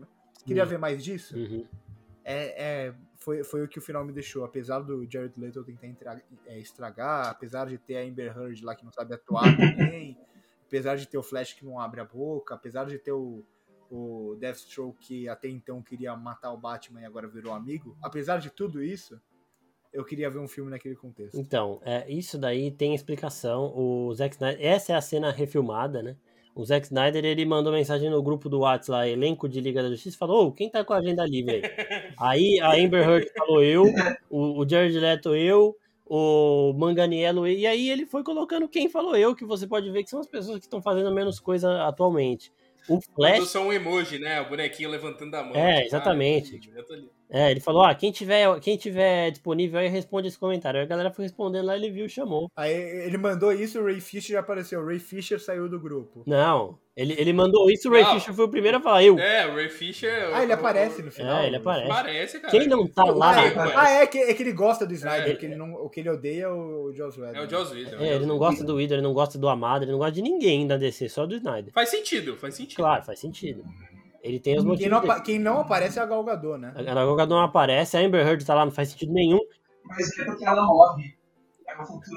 Queria 0.45 0.63
uhum. 0.63 0.69
ver 0.69 0.79
mais 0.79 1.03
disso? 1.03 1.37
Uhum. 1.37 1.67
É, 2.23 2.87
é, 2.87 2.95
foi, 3.17 3.43
foi 3.43 3.63
o 3.63 3.67
que 3.67 3.79
o 3.79 3.81
final 3.81 4.05
me 4.05 4.13
deixou. 4.13 4.43
Apesar 4.43 4.79
do 4.79 5.09
Jared 5.09 5.39
Leto 5.39 5.63
tentar 5.63 6.21
é, 6.45 6.59
estragar, 6.59 7.29
apesar 7.29 7.67
de 7.67 7.77
ter 7.77 7.97
a 7.97 8.01
Amber 8.01 8.37
Heard 8.37 8.63
lá 8.63 8.75
que 8.75 8.85
não 8.85 8.91
sabe 8.91 9.13
atuar 9.13 9.43
também, 9.57 10.17
apesar 10.65 10.95
de 10.95 11.07
ter 11.07 11.17
o 11.17 11.23
Flash 11.23 11.53
que 11.53 11.65
não 11.65 11.79
abre 11.79 12.01
a 12.01 12.05
boca, 12.05 12.55
apesar 12.55 12.85
de 12.85 12.97
ter 12.97 13.11
o, 13.11 13.45
o 13.89 14.35
Deathstroke 14.39 14.97
que 14.99 15.29
até 15.29 15.47
então 15.47 15.81
queria 15.81 16.15
matar 16.15 16.51
o 16.51 16.57
Batman 16.57 17.01
e 17.01 17.05
agora 17.05 17.27
virou 17.27 17.53
amigo, 17.53 17.97
apesar 18.01 18.39
de 18.39 18.49
tudo 18.49 18.81
isso, 18.81 19.21
eu 19.91 20.03
queria 20.03 20.29
ver 20.29 20.39
um 20.39 20.47
filme 20.47 20.71
naquele 20.71 20.95
contexto. 20.95 21.39
Então, 21.39 21.79
é, 21.85 22.11
isso 22.11 22.37
daí 22.37 22.71
tem 22.71 22.95
explicação. 22.95 23.71
O 23.75 24.13
Zack 24.15 24.33
Snyder, 24.33 24.65
essa 24.65 24.93
é 24.93 24.95
a 24.95 25.01
cena 25.01 25.31
refilmada, 25.31 26.01
né? 26.01 26.17
O 26.55 26.63
Zack 26.63 26.85
Snyder, 26.85 27.25
ele 27.25 27.45
mandou 27.45 27.73
mensagem 27.73 28.09
no 28.09 28.21
grupo 28.21 28.47
do 28.47 28.59
WhatsApp 28.59 28.91
lá, 28.91 29.07
elenco 29.07 29.49
de 29.49 29.59
Liga 29.59 29.81
da 29.81 29.89
Justiça, 29.89 30.17
falou, 30.17 30.51
quem 30.51 30.69
tá 30.69 30.83
com 30.83 30.93
a 30.93 30.97
agenda 30.97 31.25
livre 31.25 31.55
aí? 31.55 31.61
aí 32.19 32.59
a 32.59 32.75
Amber 32.75 33.09
Heard 33.09 33.31
falou 33.35 33.63
eu, 33.63 33.85
o, 34.29 34.61
o 34.61 34.69
Jared 34.69 34.99
Leto 34.99 35.35
eu, 35.35 35.75
o 36.05 36.71
Manganiello, 36.77 37.47
e 37.47 37.65
aí 37.65 37.89
ele 37.89 38.05
foi 38.05 38.23
colocando 38.23 38.67
quem 38.67 38.87
falou 38.87 39.15
eu, 39.15 39.35
que 39.35 39.45
você 39.45 39.65
pode 39.65 39.89
ver 39.89 40.03
que 40.03 40.11
são 40.11 40.19
as 40.19 40.27
pessoas 40.27 40.59
que 40.59 40.65
estão 40.65 40.81
fazendo 40.81 41.11
menos 41.11 41.39
coisa 41.39 41.87
atualmente. 41.87 42.51
O 42.87 42.99
Flash. 42.99 43.31
Mandou 43.31 43.45
só 43.45 43.63
um 43.63 43.71
emoji, 43.71 44.19
né? 44.19 44.41
O 44.41 44.49
bonequinho 44.49 44.89
levantando 44.89 45.33
a 45.35 45.43
mão. 45.43 45.55
É, 45.55 45.85
exatamente. 45.85 46.59
Ah, 46.75 46.81
é, 47.33 47.49
ele 47.49 47.59
falou: 47.59 47.83
ah, 47.83 47.95
quem 47.95 48.11
tiver, 48.11 48.59
quem 48.59 48.77
tiver 48.77 49.31
disponível 49.31 49.79
aí 49.79 49.87
responde 49.87 50.27
esse 50.27 50.37
comentário. 50.37 50.79
Aí 50.79 50.85
a 50.85 50.87
galera 50.87 51.09
foi 51.09 51.25
respondendo 51.25 51.65
lá, 51.65 51.75
ele 51.75 51.89
viu, 51.89 52.07
chamou. 52.07 52.47
Aí 52.55 52.71
ele 52.71 53.17
mandou 53.17 53.51
isso, 53.51 53.81
o 53.81 53.85
Ray 53.85 53.99
Fisher 53.99 54.37
apareceu. 54.37 54.81
O 54.81 54.85
Ray 54.85 54.99
Fisher 54.99 55.39
saiu 55.39 55.67
do 55.67 55.79
grupo. 55.79 56.21
Não, 56.27 56.77
ele, 56.95 57.15
ele 57.17 57.33
mandou 57.33 57.71
isso, 57.71 57.89
o 57.89 57.91
Ray 57.91 58.03
não. 58.03 58.13
Fisher 58.13 58.35
foi 58.35 58.45
o 58.45 58.49
primeiro 58.49 58.77
a 58.77 58.79
falar, 58.79 59.03
eu. 59.03 59.17
É, 59.17 59.47
o 59.47 59.55
Ray 59.55 59.67
Fisher. 59.67 60.29
Ah, 60.31 60.43
ele 60.43 60.53
aparece 60.53 61.01
no 61.01 61.11
final. 61.11 61.39
É, 61.39 61.47
ele 61.47 61.55
aparece. 61.55 61.91
Aparece, 61.91 62.39
cara. 62.39 62.51
Quem 62.51 62.67
não 62.67 62.85
tá 62.85 63.05
lá. 63.05 63.33
Ah, 63.75 63.89
é 63.89 64.05
que, 64.05 64.19
é 64.19 64.31
que 64.35 64.43
ele 64.43 64.53
gosta 64.53 64.85
do 64.85 64.93
Snyder, 64.93 65.31
é. 65.31 65.35
que 65.35 65.45
ele 65.47 65.55
não, 65.55 65.73
o 65.73 65.89
que 65.89 66.01
ele 66.01 66.11
odeia 66.11 66.43
é 66.43 66.49
o 66.49 66.93
Joss 66.93 67.19
Whedon. 67.19 67.35
É 67.35 67.45
o 67.45 67.49
Joss 67.49 67.73
Whedon. 67.73 67.97
É, 67.97 68.13
ele 68.13 68.27
não 68.27 68.37
gosta 68.37 68.63
do 68.63 68.75
Whedon, 68.75 68.93
ele 68.93 69.01
não 69.01 69.13
gosta 69.13 69.39
do 69.39 69.49
Amado, 69.49 69.85
ele 69.85 69.91
não 69.91 69.97
gosta 69.97 70.13
de 70.13 70.21
ninguém 70.21 70.67
da 70.67 70.77
DC, 70.77 71.09
só 71.09 71.25
do 71.25 71.33
Snyder. 71.33 71.73
Faz 71.73 71.89
sentido, 71.89 72.37
faz 72.37 72.53
sentido. 72.53 72.75
Claro, 72.75 73.03
faz 73.03 73.17
sentido. 73.19 73.63
Ele 74.23 74.39
tem 74.39 74.57
os 74.57 74.63
motivos. 74.63 75.01
Quem 75.01 75.07
não, 75.09 75.21
quem 75.21 75.39
não 75.39 75.59
aparece 75.59 75.99
é 75.99 76.01
a 76.01 76.05
Gal 76.05 76.23
Gadot, 76.23 76.57
né? 76.57 76.73
A 76.75 76.81
Gal 76.81 77.15
Gadot 77.15 77.35
não 77.35 77.41
aparece, 77.41 77.97
a 77.97 77.99
Amber 77.99 78.25
Heard 78.25 78.45
tá 78.45 78.55
lá, 78.55 78.63
não 78.63 78.71
faz 78.71 78.89
sentido 78.89 79.11
nenhum. 79.11 79.39
Mas 79.85 80.17
é 80.17 80.23
porque 80.23 80.45
ela 80.45 80.65
morre. 80.65 81.15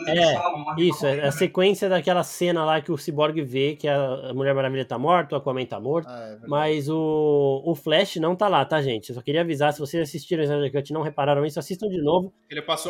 É, 0.06 0.82
isso, 0.82 1.06
é 1.06 1.26
a 1.26 1.32
sequência 1.32 1.88
daquela 1.88 2.22
cena 2.22 2.62
lá 2.64 2.80
que 2.80 2.92
o 2.92 2.98
Cyborg 2.98 3.40
vê 3.42 3.74
que 3.74 3.88
a 3.88 4.32
Mulher 4.34 4.54
Maravilha 4.54 4.84
tá 4.84 4.98
morta, 4.98 5.34
o 5.34 5.38
Aquaman 5.38 5.64
tá 5.64 5.80
morto, 5.80 6.08
ah, 6.10 6.36
é 6.42 6.46
mas 6.46 6.90
o, 6.90 7.62
o 7.64 7.74
Flash 7.74 8.16
não 8.16 8.36
tá 8.36 8.48
lá, 8.48 8.64
tá, 8.66 8.82
gente? 8.82 9.08
Eu 9.08 9.14
só 9.14 9.22
queria 9.22 9.40
avisar, 9.40 9.72
se 9.72 9.80
vocês 9.80 10.06
assistiram 10.06 10.42
o 10.42 10.44
Snyder 10.44 10.72
Cut 10.72 10.90
e 10.90 10.92
não 10.92 11.00
repararam 11.00 11.44
isso, 11.46 11.58
assistam 11.58 11.88
de 11.88 12.02
novo, 12.02 12.34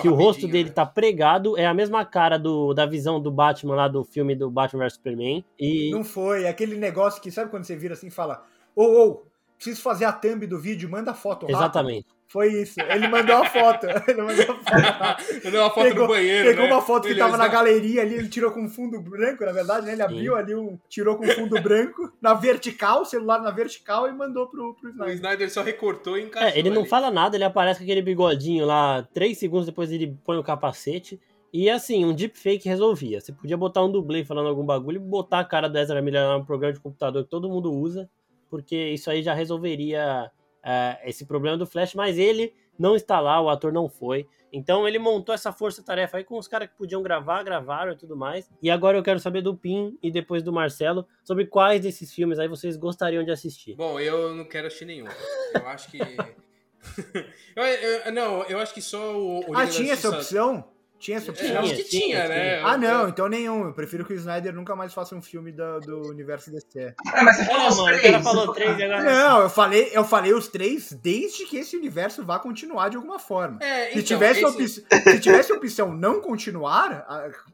que 0.03 0.09
o 0.09 0.15
rosto 0.15 0.49
dele 0.49 0.71
né? 0.71 0.75
tá 0.75 0.85
pregado, 0.85 1.57
é 1.57 1.67
a 1.67 1.75
mesma 1.75 2.05
cara 2.05 2.37
do, 2.37 2.75
da 2.75 2.85
visão 2.85 3.21
do 3.21 3.31
Batman 3.31 3.77
lá 3.77 3.87
do 3.87 4.03
filme 4.03 4.35
do 4.35 4.51
Batman 4.51 4.85
vs 4.85 4.95
Superman. 4.95 5.45
E... 5.59 5.91
Não 5.93 6.03
foi, 6.03 6.45
é 6.45 6.49
aquele 6.49 6.77
negócio 6.77 7.23
que, 7.23 7.31
sabe 7.31 7.49
quando 7.49 7.65
você 7.65 7.77
vira 7.77 7.95
assim 7.95 8.09
e 8.09 8.11
fala, 8.11 8.45
ô, 8.77 8.85
oh, 8.85 8.85
ô, 8.85 9.09
oh, 9.09 9.27
preciso 9.57 9.83
fazer 9.83 10.05
a 10.05 10.13
thumb 10.13 10.47
do 10.47 10.59
vídeo, 10.59 10.89
manda 10.89 11.15
foto 11.15 11.47
rápido. 11.47 11.57
Exatamente. 11.57 12.17
Foi 12.29 12.49
isso. 12.49 12.81
Ele 12.81 13.07
mandou 13.09 13.37
a 13.37 13.49
foto. 13.49 13.87
Ele 14.09 14.21
mandou 14.21 14.43
a 14.43 14.57
foto. 14.57 15.45
mandou 15.45 15.61
uma 15.61 15.71
foto 15.71 15.85
pegou, 15.85 16.07
do 16.07 16.13
banheiro. 16.13 16.49
Pegou 16.49 16.65
né? 16.65 16.73
uma 16.73 16.83
foto 16.83 17.03
que 17.05 17.09
Beleza. 17.11 17.27
tava 17.27 17.37
na 17.37 17.49
galeria 17.49 18.03
ali, 18.03 18.15
ele 18.15 18.29
tirou 18.29 18.51
com 18.51 18.69
fundo 18.69 19.01
branco, 19.01 19.45
na 19.45 19.53
verdade, 19.53 19.87
né? 19.87 19.93
Ele 19.93 20.03
abriu 20.03 20.33
Sim. 20.33 20.39
ali 20.39 20.55
um. 20.55 20.79
Tirou 20.89 21.17
com 21.17 21.27
fundo 21.29 21.61
branco, 21.63 22.13
na 22.21 22.35
vertical, 22.35 23.05
celular 23.05 23.41
na 23.41 23.51
vertical, 23.51 24.09
e 24.09 24.13
mandou 24.13 24.49
pro, 24.49 24.75
pro 24.75 24.91
Snyder. 24.91 25.15
O 25.15 25.17
Snyder 25.17 25.51
só 25.51 25.63
recortou 25.63 26.19
e 26.19 26.25
encaixou. 26.25 26.51
É, 26.51 26.59
ele 26.59 26.69
não 26.69 26.83
ali. 26.83 26.91
fala 26.91 27.11
nada, 27.11 27.37
ele 27.37 27.45
aparece 27.45 27.79
com 27.79 27.85
aquele 27.85 28.03
bigodinho 28.03 28.67
lá, 28.67 29.07
três 29.15 29.39
segundos 29.39 29.67
depois 29.67 29.93
ele 29.93 30.19
põe 30.25 30.37
o 30.37 30.43
capacete. 30.43 31.21
E 31.53 31.71
assim, 31.71 32.05
um 32.05 32.13
deepfake 32.13 32.69
resolvia. 32.69 33.21
Você 33.21 33.33
podia 33.33 33.57
botar 33.57 33.83
um 33.85 33.91
dublê 33.91 34.25
falando 34.25 34.49
algum 34.49 34.67
bagulho 34.67 34.97
e 34.97 34.99
botar 34.99 35.41
a 35.41 35.45
cara 35.45 35.69
do 35.69 35.79
Ezra 35.79 36.03
Miller 36.03 36.39
no 36.39 36.45
programa 36.45 36.75
de 36.75 36.81
computador 36.81 37.25
que 37.25 37.31
todo 37.31 37.49
mundo 37.49 37.73
usa, 37.73 38.11
porque 38.49 38.77
isso 38.91 39.11
aí 39.11 39.23
já 39.23 39.35
resolveria 39.35 40.31
uh, 40.65 41.09
esse 41.09 41.27
problema 41.27 41.57
do 41.57 41.67
Flash, 41.67 41.95
mas 41.95 42.19
ele 42.19 42.53
não 42.79 42.95
está 42.95 43.21
lá, 43.21 43.41
o 43.41 43.49
ator 43.49 43.73
não 43.73 43.89
foi. 43.89 44.27
Então 44.53 44.87
ele 44.87 44.99
montou 44.99 45.35
essa 45.35 45.53
força-tarefa 45.53 46.19
aí 46.19 46.25
com 46.25 46.39
os 46.39 46.49
caras 46.49 46.69
que 46.69 46.77
podiam 46.77 47.03
gravar, 47.03 47.43
gravaram 47.43 47.93
e 47.93 47.97
tudo 47.97 48.17
mais. 48.17 48.51
E 48.63 48.71
agora 48.71 48.97
eu 48.97 49.03
quero 49.03 49.19
saber 49.19 49.43
do 49.43 49.57
Pim 49.57 49.99
e 50.03 50.11
depois 50.11 50.43
do 50.43 50.53
Marcelo 50.53 51.07
sobre 51.25 51.47
quais 51.47 51.83
desses 51.83 52.13
filmes 52.13 52.39
aí 52.39 52.49
vocês 52.49 52.77
gostariam 52.77 53.25
de 53.25 53.31
assistir. 53.31 53.75
Bom, 53.75 53.99
eu 54.01 54.35
não 54.35 54.45
quero 54.45 54.67
assistir 54.67 54.85
nenhum. 54.85 55.07
Eu 55.55 55.67
acho 55.69 55.91
que. 55.91 55.99
eu, 57.57 57.65
eu, 57.65 58.13
não, 58.13 58.45
eu 58.45 58.59
acho 58.59 58.73
que 58.73 58.81
só 58.81 59.19
o. 59.19 59.51
o 59.51 59.57
ah, 59.57 59.67
tinha 59.67 59.93
essa 59.93 60.09
opção? 60.09 60.76
Tinha 61.07 61.19
essa 61.19 61.31
opção? 61.31 61.47
É, 61.47 61.59
acho 61.59 61.77
que 61.77 61.85
tinha, 61.85 62.03
tinha 62.03 62.29
né? 62.29 62.61
Ah, 62.65 62.77
não, 62.77 63.09
então 63.09 63.29
nenhum. 63.29 63.67
Eu 63.67 63.73
prefiro 63.73 64.05
que 64.05 64.13
o 64.13 64.17
Snyder 64.17 64.53
nunca 64.53 64.75
mais 64.75 64.93
faça 64.93 65.15
um 65.15 65.23
filme 65.23 65.53
do, 65.53 65.79
do 65.79 66.09
universo 66.09 66.51
DC. 66.51 66.97
Ah, 67.15 67.23
mas 67.23 67.37
você 67.37 67.45
falou 67.45 67.69
oh, 67.71 67.77
mano, 67.77 67.97
o 67.97 68.03
cara 68.03 68.23
falou 68.25 68.53
três 68.53 68.73
agora. 68.73 69.05
Não, 69.05 69.43
eu 69.43 69.49
falei, 69.49 69.89
eu 69.93 70.05
falei 70.05 70.35
os 70.35 70.49
três 70.49 70.93
desde 70.93 71.47
que 71.47 71.59
esse 71.59 71.77
universo 71.77 72.25
vá 72.25 72.41
continuar 72.41 72.89
de 72.89 72.97
alguma 72.97 73.21
forma. 73.21 73.61
É, 73.63 73.91
então, 73.91 74.01
se, 74.01 74.03
tivesse 74.03 74.45
esse... 74.45 74.81
opção, 74.81 75.13
se 75.13 75.21
tivesse 75.21 75.53
opção 75.53 75.93
não 75.93 76.21
continuar, 76.21 77.07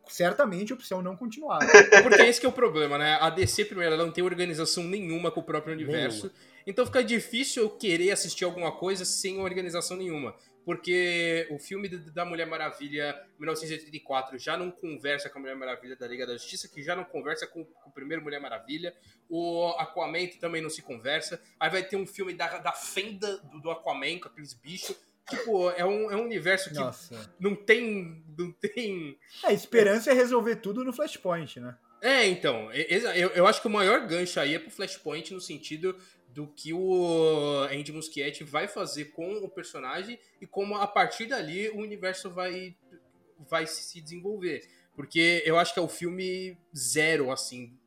certamente 0.09 0.73
opção 0.73 1.03
não 1.03 1.15
continuar. 1.15 1.59
Porque 2.03 2.23
esse 2.23 2.41
que 2.41 2.47
é 2.47 2.49
o 2.49 2.53
problema, 2.53 2.97
né? 2.97 3.19
A 3.21 3.29
DC, 3.29 3.67
primeiro, 3.67 3.97
ela 3.97 4.03
não 4.03 4.11
tem 4.11 4.25
organização 4.25 4.83
nenhuma 4.83 5.31
com 5.31 5.41
o 5.41 5.45
próprio 5.45 5.75
universo. 5.75 6.23
Nenhuma. 6.29 6.53
Então 6.67 6.87
fica 6.87 7.05
difícil 7.05 7.65
eu 7.65 7.69
querer 7.69 8.13
assistir 8.13 8.47
alguma 8.47 8.73
coisa 8.73 9.05
sem 9.05 9.41
organização 9.41 9.95
nenhuma 9.95 10.35
porque 10.65 11.47
o 11.51 11.59
filme 11.59 11.89
da 11.89 12.25
Mulher 12.25 12.47
Maravilha 12.47 13.21
1984 13.39 14.39
já 14.39 14.57
não 14.57 14.71
conversa 14.71 15.29
com 15.29 15.39
a 15.39 15.43
Mulher 15.43 15.57
Maravilha 15.57 15.97
da 15.97 16.07
Liga 16.07 16.27
da 16.27 16.35
Justiça, 16.35 16.69
que 16.69 16.83
já 16.83 16.95
não 16.95 17.05
conversa 17.05 17.47
com, 17.47 17.65
com 17.65 17.91
o 17.91 17.93
primeiro 17.93 18.23
Mulher 18.23 18.41
Maravilha, 18.41 18.95
o 19.29 19.69
Aquaman 19.79 20.27
também 20.41 20.63
não 20.63 20.71
se 20.71 20.83
conversa, 20.83 21.43
aí 21.59 21.71
vai 21.71 21.83
ter 21.83 21.97
um 21.97 22.07
filme 22.07 22.35
da, 22.35 22.59
da 22.59 22.73
fenda 22.73 23.39
do, 23.39 23.61
do 23.61 23.71
Aquaman 23.71 24.19
com 24.19 24.29
aqueles 24.29 24.55
bichos, 24.55 24.97
Tipo, 25.29 25.71
é 25.71 25.85
um, 25.85 26.11
é 26.11 26.17
um 26.17 26.25
universo 26.25 26.69
que 26.69 26.75
Nossa. 26.75 27.33
não 27.39 27.55
tem. 27.55 28.23
Não 28.37 28.51
tem. 28.53 29.17
A 29.45 29.53
esperança 29.53 30.11
é 30.11 30.15
resolver 30.15 30.57
tudo 30.57 30.85
no 30.85 30.93
Flashpoint, 30.93 31.61
né? 31.61 31.77
É, 32.01 32.27
então. 32.27 32.71
Eu, 32.73 33.31
eu 33.31 33.47
acho 33.47 33.61
que 33.61 33.69
o 33.69 33.71
maior 33.71 34.07
gancho 34.07 34.41
aí 34.41 34.57
é 34.57 34.59
pro 34.59 34.71
Flashpoint 34.71 35.33
no 35.33 35.41
sentido 35.41 35.97
do 36.33 36.47
que 36.49 36.73
o 36.73 37.65
Andy 37.71 37.93
Muschietti 37.93 38.45
vai 38.45 38.67
fazer 38.67 39.07
com 39.07 39.35
o 39.37 39.49
personagem 39.49 40.19
e 40.41 40.47
como 40.47 40.77
a 40.77 40.87
partir 40.87 41.27
dali 41.27 41.69
o 41.71 41.79
universo 41.79 42.31
vai, 42.31 42.77
vai 43.39 43.67
se 43.67 44.01
desenvolver. 44.01 44.67
Porque 44.95 45.43
eu 45.47 45.59
acho 45.59 45.73
que 45.73 45.79
é 45.79 45.83
o 45.83 45.89
filme 45.89 46.57
zero, 46.77 47.31
assim, 47.31 47.79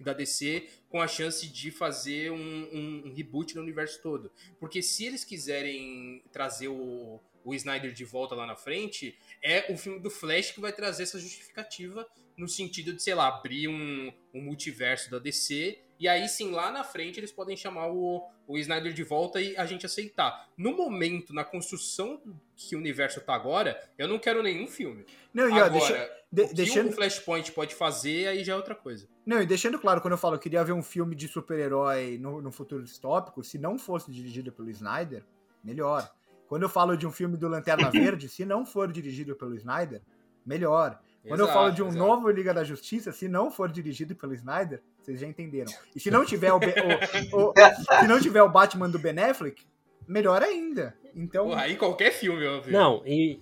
da 0.00 0.12
DC 0.12 0.66
com 0.88 1.00
a 1.00 1.06
chance 1.06 1.46
de 1.46 1.70
fazer 1.70 2.32
um, 2.32 2.36
um, 2.72 3.02
um 3.06 3.14
reboot 3.14 3.54
no 3.54 3.62
universo 3.62 4.00
todo. 4.02 4.32
Porque 4.58 4.82
se 4.82 5.04
eles 5.04 5.24
quiserem 5.24 6.22
trazer 6.32 6.68
o, 6.68 7.20
o 7.44 7.54
Snyder 7.54 7.92
de 7.92 8.04
volta 8.04 8.34
lá 8.34 8.46
na 8.46 8.56
frente, 8.56 9.16
é 9.42 9.72
o 9.72 9.76
filme 9.76 10.00
do 10.00 10.10
Flash 10.10 10.52
que 10.52 10.60
vai 10.60 10.72
trazer 10.72 11.04
essa 11.04 11.18
justificativa 11.18 12.06
no 12.36 12.48
sentido 12.48 12.94
de, 12.94 13.02
sei 13.02 13.14
lá, 13.14 13.28
abrir 13.28 13.68
um, 13.68 14.12
um 14.32 14.40
multiverso 14.40 15.10
da 15.10 15.18
DC 15.18 15.78
e 16.00 16.08
aí 16.08 16.26
sim, 16.26 16.50
lá 16.50 16.72
na 16.72 16.82
frente, 16.82 17.20
eles 17.20 17.30
podem 17.30 17.54
chamar 17.54 17.88
o, 17.88 18.26
o 18.48 18.56
Snyder 18.56 18.90
de 18.90 19.04
volta 19.04 19.38
e 19.38 19.54
a 19.58 19.66
gente 19.66 19.84
aceitar. 19.84 20.48
No 20.56 20.74
momento, 20.74 21.34
na 21.34 21.44
construção 21.44 22.22
que 22.56 22.74
o 22.74 22.78
universo 22.78 23.20
tá 23.20 23.34
agora, 23.34 23.78
eu 23.98 24.08
não 24.08 24.18
quero 24.18 24.42
nenhum 24.42 24.66
filme. 24.66 25.04
Não, 25.34 25.46
e, 25.46 25.52
ó, 25.52 25.64
agora, 25.64 25.70
deixa, 25.70 26.10
de, 26.32 26.42
o 26.42 26.48
que 26.48 26.54
deixando... 26.54 26.88
o 26.88 26.92
Flashpoint 26.92 27.52
pode 27.52 27.74
fazer, 27.74 28.28
aí 28.28 28.42
já 28.42 28.54
é 28.54 28.56
outra 28.56 28.74
coisa. 28.74 29.06
Não, 29.26 29.42
e 29.42 29.46
deixando 29.46 29.78
claro, 29.78 30.00
quando 30.00 30.12
eu 30.12 30.18
falo 30.18 30.38
que 30.38 30.44
queria 30.44 30.64
ver 30.64 30.72
um 30.72 30.82
filme 30.82 31.14
de 31.14 31.28
super-herói 31.28 32.16
no, 32.18 32.40
no 32.40 32.50
futuro 32.50 32.82
distópico, 32.82 33.44
se 33.44 33.58
não 33.58 33.78
fosse 33.78 34.10
dirigido 34.10 34.50
pelo 34.50 34.70
Snyder, 34.70 35.22
melhor. 35.62 36.10
Quando 36.48 36.62
eu 36.62 36.68
falo 36.70 36.96
de 36.96 37.06
um 37.06 37.12
filme 37.12 37.36
do 37.36 37.46
Lanterna 37.46 37.90
Verde, 37.92 38.26
se 38.26 38.46
não 38.46 38.64
for 38.64 38.90
dirigido 38.90 39.36
pelo 39.36 39.54
Snyder, 39.54 40.00
melhor. 40.46 40.98
Quando 41.26 41.40
exato, 41.42 41.50
eu 41.50 41.54
falo 41.54 41.70
de 41.72 41.82
um 41.82 41.88
exato. 41.88 42.04
novo 42.04 42.30
Liga 42.30 42.54
da 42.54 42.64
Justiça, 42.64 43.12
se 43.12 43.28
não 43.28 43.50
for 43.50 43.70
dirigido 43.70 44.14
pelo 44.16 44.34
Snyder, 44.34 44.82
vocês 45.02 45.20
já 45.20 45.26
entenderam. 45.26 45.70
E 45.94 46.00
se 46.00 46.10
não 46.10 46.24
tiver 46.24 46.52
o, 46.52 46.56
o, 46.56 47.50
o 47.50 47.54
se 48.00 48.06
não 48.06 48.20
tiver 48.20 48.42
o 48.42 48.48
Batman 48.48 48.88
do 48.88 48.98
Ben 48.98 49.18
Affleck, 49.18 49.66
melhor 50.08 50.42
ainda. 50.42 50.94
Então, 51.14 51.48
Porra, 51.48 51.62
aí 51.62 51.76
qualquer 51.76 52.12
filme, 52.12 52.46
óbvio. 52.46 52.72
Não, 52.72 53.02
e 53.04 53.40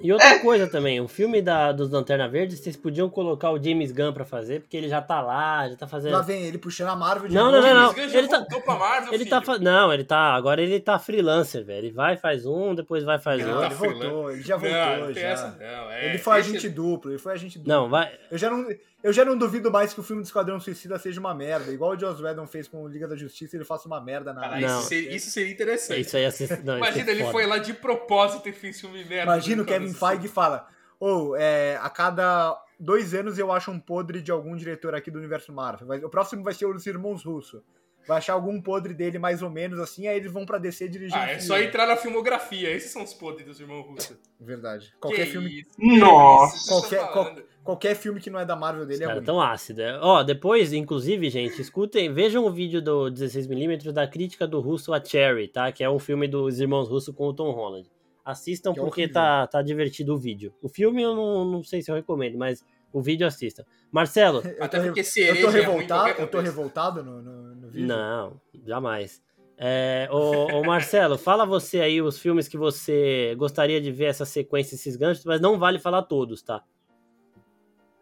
e 0.00 0.12
outra 0.12 0.28
é. 0.28 0.38
coisa 0.38 0.66
também, 0.66 1.00
o 1.00 1.08
filme 1.08 1.40
da, 1.40 1.72
dos 1.72 1.90
Lanterna 1.90 2.28
Verde, 2.28 2.56
vocês 2.56 2.76
podiam 2.76 3.08
colocar 3.08 3.50
o 3.50 3.62
James 3.62 3.92
Gunn 3.92 4.12
pra 4.12 4.24
fazer, 4.24 4.60
porque 4.60 4.76
ele 4.76 4.88
já 4.88 5.00
tá 5.00 5.20
lá, 5.20 5.68
já 5.68 5.76
tá 5.76 5.86
fazendo. 5.86 6.12
Lá 6.12 6.22
vem 6.22 6.42
ele 6.44 6.58
puxando 6.58 6.88
a 6.88 6.96
Marvel 6.96 7.28
de 7.28 7.34
Não, 7.34 7.50
não, 7.50 7.60
não, 7.60 7.74
não. 7.74 7.98
Ele 7.98 8.28
tá, 8.28 8.44
pra 8.44 8.74
Marvel, 8.74 9.14
ele 9.14 9.26
tá 9.26 9.42
fa... 9.42 9.58
Não, 9.58 9.92
ele 9.92 10.04
tá. 10.04 10.34
Agora 10.34 10.62
ele 10.62 10.78
tá 10.80 10.98
freelancer, 10.98 11.64
velho. 11.64 11.86
Ele 11.86 11.92
vai, 11.92 12.16
faz 12.16 12.46
um, 12.46 12.74
depois 12.74 13.04
vai, 13.04 13.18
faz 13.18 13.44
não, 13.44 13.62
outro. 13.62 13.66
Ele 13.66 13.74
voltou, 13.74 14.30
ele 14.30 14.42
já 14.42 14.56
voltou. 14.56 14.78
Não, 14.78 15.12
já. 15.12 15.20
Essa, 15.20 15.56
não, 15.58 15.90
é, 15.90 16.08
ele 16.10 16.18
foi 16.18 16.38
agente 16.38 16.68
duplo, 16.68 17.10
ele 17.10 17.18
foi 17.18 17.32
agente 17.32 17.58
duplo. 17.58 17.72
Não, 17.72 17.88
vai. 17.88 18.12
Eu 18.30 18.38
já 18.38 18.50
não, 18.50 18.66
eu 19.06 19.12
já 19.12 19.24
não 19.24 19.38
duvido 19.38 19.70
mais 19.70 19.94
que 19.94 20.00
o 20.00 20.02
filme 20.02 20.20
do 20.20 20.26
Esquadrão 20.26 20.58
Suicida 20.58 20.98
seja 20.98 21.20
uma 21.20 21.32
merda. 21.32 21.70
Igual 21.72 21.92
o 21.92 21.98
Joss 21.98 22.20
Whedon 22.20 22.46
fez 22.46 22.66
com 22.66 22.82
o 22.82 22.88
Liga 22.88 23.06
da 23.06 23.14
Justiça, 23.14 23.56
ele 23.56 23.64
faça 23.64 23.86
uma 23.86 24.00
merda 24.00 24.32
na. 24.32 24.40
Cara, 24.40 24.60
isso, 24.60 24.88
seria, 24.88 25.14
isso 25.14 25.30
seria 25.30 25.52
interessante. 25.52 26.00
Isso 26.00 26.16
aí 26.16 26.24
é... 26.24 26.62
não, 26.64 26.78
Imagina, 26.78 27.10
ele 27.12 27.20
foda. 27.20 27.32
foi 27.32 27.46
lá 27.46 27.58
de 27.58 27.72
propósito 27.72 28.48
e 28.48 28.52
fez 28.52 28.80
filme 28.80 29.04
merda. 29.04 29.32
Imagina 29.32 29.62
o 29.62 29.66
Kevin 29.66 29.94
Feige 29.94 30.26
fala 30.26 30.68
ou 30.98 31.36
é, 31.36 31.78
a 31.80 31.90
cada 31.90 32.60
dois 32.80 33.14
anos 33.14 33.38
eu 33.38 33.52
acho 33.52 33.70
um 33.70 33.78
podre 33.78 34.20
de 34.20 34.32
algum 34.32 34.56
diretor 34.56 34.94
aqui 34.94 35.10
do 35.10 35.18
universo 35.18 35.52
Marvel. 35.52 36.04
O 36.04 36.10
próximo 36.10 36.42
vai 36.42 36.54
ser 36.54 36.66
os 36.66 36.86
irmãos 36.86 37.22
Russo. 37.24 37.62
Vai 38.06 38.18
achar 38.18 38.34
algum 38.34 38.62
podre 38.62 38.94
dele 38.94 39.18
mais 39.18 39.42
ou 39.42 39.50
menos 39.50 39.80
assim, 39.80 40.06
aí 40.06 40.16
eles 40.16 40.30
vão 40.30 40.46
pra 40.46 40.58
DC 40.58 40.88
dirigir. 40.88 41.18
Ah, 41.18 41.30
é 41.30 41.40
só 41.40 41.60
entrar 41.60 41.88
na 41.88 41.96
filmografia. 41.96 42.70
Esses 42.70 42.92
são 42.92 43.02
os 43.02 43.12
podres 43.12 43.44
dos 43.44 43.58
irmãos 43.58 43.84
Russo. 43.84 44.16
Verdade. 44.40 44.94
Qualquer 45.00 45.26
que 45.26 45.32
filme. 45.32 45.60
Isso? 45.60 45.70
Nossa! 45.76 46.68
Qualquer, 46.68 47.08
qual, 47.08 47.36
qualquer 47.66 47.94
filme 47.94 48.20
que 48.20 48.30
não 48.30 48.40
é 48.40 48.46
da 48.46 48.56
Marvel 48.56 48.86
dele 48.86 49.04
Os 49.04 49.10
é 49.10 49.14
ruim. 49.16 49.24
tão 49.24 49.40
ácido. 49.40 49.82
é. 49.82 49.98
Ó, 50.00 50.22
depois, 50.22 50.72
inclusive, 50.72 51.28
gente, 51.28 51.60
escutem, 51.60 52.10
vejam 52.12 52.46
o 52.46 52.50
vídeo 52.50 52.80
do 52.80 53.10
16mm 53.10 53.92
da 53.92 54.06
crítica 54.06 54.46
do 54.46 54.60
Russo 54.60 54.94
a 54.94 55.04
Cherry, 55.04 55.48
tá? 55.48 55.70
Que 55.70 55.84
é 55.84 55.90
um 55.90 55.98
filme 55.98 56.26
dos 56.26 56.58
irmãos 56.60 56.88
Russo 56.88 57.12
com 57.12 57.26
o 57.28 57.34
Tom 57.34 57.50
Holland. 57.50 57.90
Assistam 58.24 58.72
Que 58.72 58.80
é 58.80 58.82
porque 58.82 59.02
horrível. 59.02 59.14
tá, 59.14 59.46
tá 59.46 59.62
divertido 59.62 60.14
o 60.14 60.18
vídeo. 60.18 60.54
O 60.62 60.68
filme 60.68 61.02
eu 61.02 61.14
não, 61.14 61.44
não 61.44 61.62
sei 61.62 61.82
se 61.82 61.90
eu 61.90 61.94
recomendo, 61.94 62.38
mas 62.38 62.64
o 62.92 63.00
vídeo 63.02 63.26
assistam. 63.26 63.64
Marcelo, 63.92 64.42
Eu 64.58 64.64
Até 64.64 64.78
tô, 64.78 64.84
porque 64.86 65.00
eu 65.00 65.40
tô 65.40 65.48
é 65.48 65.50
revoltado, 65.50 66.04
qualquer 66.08 66.22
eu 66.22 66.26
tô 66.30 66.40
revoltado 66.40 67.04
no, 67.04 67.22
no, 67.22 67.54
no 67.54 67.68
vídeo. 67.68 67.86
não, 67.86 68.40
jamais. 68.64 69.22
É, 69.58 70.06
ô, 70.10 70.58
ô, 70.58 70.64
Marcelo, 70.64 71.16
fala 71.16 71.46
você 71.46 71.80
aí 71.80 72.02
os 72.02 72.18
filmes 72.18 72.46
que 72.46 72.58
você 72.58 73.34
gostaria 73.38 73.80
de 73.80 73.90
ver 73.90 74.06
essa 74.06 74.24
sequência, 74.26 74.74
esses 74.74 74.96
ganchos, 74.96 75.24
mas 75.24 75.40
não 75.40 75.58
vale 75.58 75.78
falar 75.78 76.02
todos, 76.02 76.42
tá? 76.42 76.62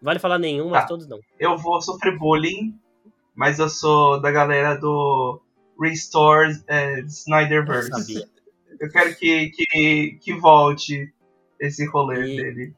Vale 0.04 0.18
falar 0.18 0.38
nenhum, 0.38 0.68
mas 0.68 0.82
Tá. 0.82 0.88
todos 0.88 1.08
não. 1.08 1.18
Eu 1.40 1.56
vou 1.58 1.80
sofrer 1.80 2.16
bullying, 2.18 2.74
mas 3.34 3.58
eu 3.58 3.68
sou 3.68 4.20
da 4.20 4.30
galera 4.30 4.74
do 4.76 5.40
Restore 5.80 6.52
é, 6.68 7.00
Eu 7.00 7.06
Snyderverse. 7.06 7.88
sabia. 7.90 8.26
Eu 8.80 8.90
quero 8.90 9.16
que, 9.16 9.50
que, 9.50 10.18
que 10.20 10.32
volte 10.34 11.12
esse 11.58 11.86
rolê 11.86 12.34
E- 12.34 12.36
dele. 12.36 12.74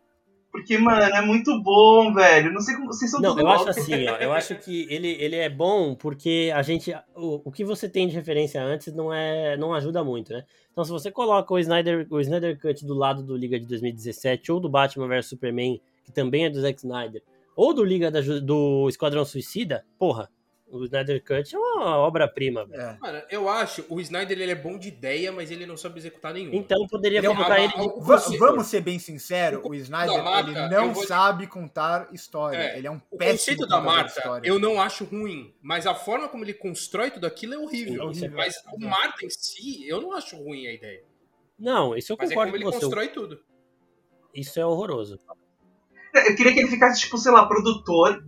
Porque, 0.53 0.79
mano, 0.79 1.03
é 1.03 1.20
muito 1.20 1.62
bom, 1.62 2.14
velho. 2.14 2.51
Não 2.51 2.62
sei 2.62 2.77
como 2.77 2.87
vocês 2.87 3.11
são 3.11 3.20
Não, 3.20 3.39
eu 3.39 3.47
acho 3.47 3.68
assim, 3.68 4.09
ó. 4.09 4.16
Eu 4.16 4.33
acho 4.33 4.55
que 4.57 4.87
ele, 4.89 5.09
ele 5.20 5.37
é 5.37 5.51
bom 5.51 5.95
porque 5.95 6.51
a 6.55 6.62
gente. 6.62 6.95
O, 7.14 7.43
o 7.45 7.53
que 7.53 7.62
você 7.62 7.87
tem 7.91 8.09
de 8.09 8.14
referência 8.14 8.62
antes 8.62 8.95
não 8.95 9.12
é 9.12 9.55
não 9.59 9.74
ajuda 9.74 10.03
muito, 10.03 10.33
né? 10.33 10.45
Então, 10.72 10.83
se 10.83 10.91
você 10.91 11.11
coloca 11.11 11.53
o 11.53 11.59
Snyder, 11.59 12.07
o 12.09 12.18
Snyder 12.20 12.59
Cut 12.59 12.87
do 12.87 12.95
lado 12.95 13.22
do 13.22 13.37
Liga 13.37 13.61
de 13.61 13.66
2017, 13.66 14.51
ou 14.51 14.59
do 14.59 14.66
Batman 14.70 15.07
vs 15.09 15.27
Superman, 15.27 15.79
que 16.07 16.13
também 16.13 16.47
é 16.47 16.51
do 16.51 16.61
Zack 16.61 16.79
Snyder, 16.79 17.23
ou 17.57 17.75
do 17.75 17.85
Liga 17.85 18.11
da 18.11 18.21
do 18.21 18.89
Esquadrão 18.89 19.25
Suicida, 19.25 19.85
porra, 19.99 20.31
o 20.69 20.85
Snyder 20.85 21.23
Cut 21.25 21.55
é 21.55 21.59
uma 21.59 21.97
obra-prima, 21.99 22.65
velho. 22.67 22.81
É. 22.83 22.99
Mano, 23.01 23.23
eu 23.31 23.49
acho, 23.49 23.85
o 23.89 24.01
Snyder 24.01 24.39
ele 24.41 24.51
é 24.51 24.55
bom 24.55 24.77
de 24.79 24.89
ideia, 24.89 25.31
mas 25.33 25.51
ele 25.51 25.65
não 25.65 25.77
sabe 25.77 25.99
executar 25.99 26.35
nenhuma. 26.35 26.57
Então 26.57 26.87
poderia 26.89 27.19
Ele 27.19 27.27
é 27.27 27.31
colocar 27.31 27.59
ele 27.61 27.73
a- 27.73 28.31
de 28.31 28.37
vamos 28.39 28.67
ser 28.67 28.81
bem 28.81 28.99
sinceros, 28.99 29.61
o 29.65 29.69
o 29.69 29.75
Snyder 29.75 30.17
ele 30.41 30.53
não 30.69 30.87
eu 30.87 30.93
vou- 30.93 31.07
sabe 31.07 31.47
contar 31.47 32.09
história. 32.13 32.57
É, 32.59 32.79
ele 32.79 32.87
é 32.87 32.91
um 32.91 33.01
O 33.11 33.17
péssimo 33.17 33.57
conceito 33.59 33.67
da 33.69 33.81
Marta 33.81 34.41
eu 34.45 34.59
não 34.59 34.81
acho 34.81 35.05
ruim, 35.05 35.55
mas 35.63 35.87
a 35.87 35.95
forma 35.95 36.29
como 36.29 36.45
ele 36.45 36.55
constrói 36.55 37.11
tudo 37.11 37.27
aquilo 37.27 37.55
é 37.55 37.59
horrível. 37.59 37.95
Sim, 38.13 38.25
horrível. 38.25 38.37
Mas 38.37 38.57
o 38.73 38.81
Marta 38.81 39.25
em 39.25 39.31
si, 39.31 39.89
eu 39.89 40.01
não 40.01 40.13
acho 40.13 40.37
ruim 40.37 40.67
a 40.67 40.73
ideia. 40.73 41.03
Não, 41.59 41.97
isso 41.97 42.13
eu 42.13 42.17
Mas 42.19 42.31
é 42.31 42.35
concordo 42.35 42.53
como 42.53 42.57
ele 42.57 42.65
com 42.65 42.71
você. 42.73 42.81
constrói 42.81 43.09
tudo. 43.09 43.41
Isso 44.35 44.61
é 44.61 44.67
horroroso. 44.67 45.19
Eu 46.21 46.35
queria 46.37 46.53
que 46.53 46.61
ele 46.61 46.69
ficasse, 46.69 47.01
tipo, 47.01 47.19
sei 47.19 47.33
lá, 47.33 47.47
produtor 47.47 48.25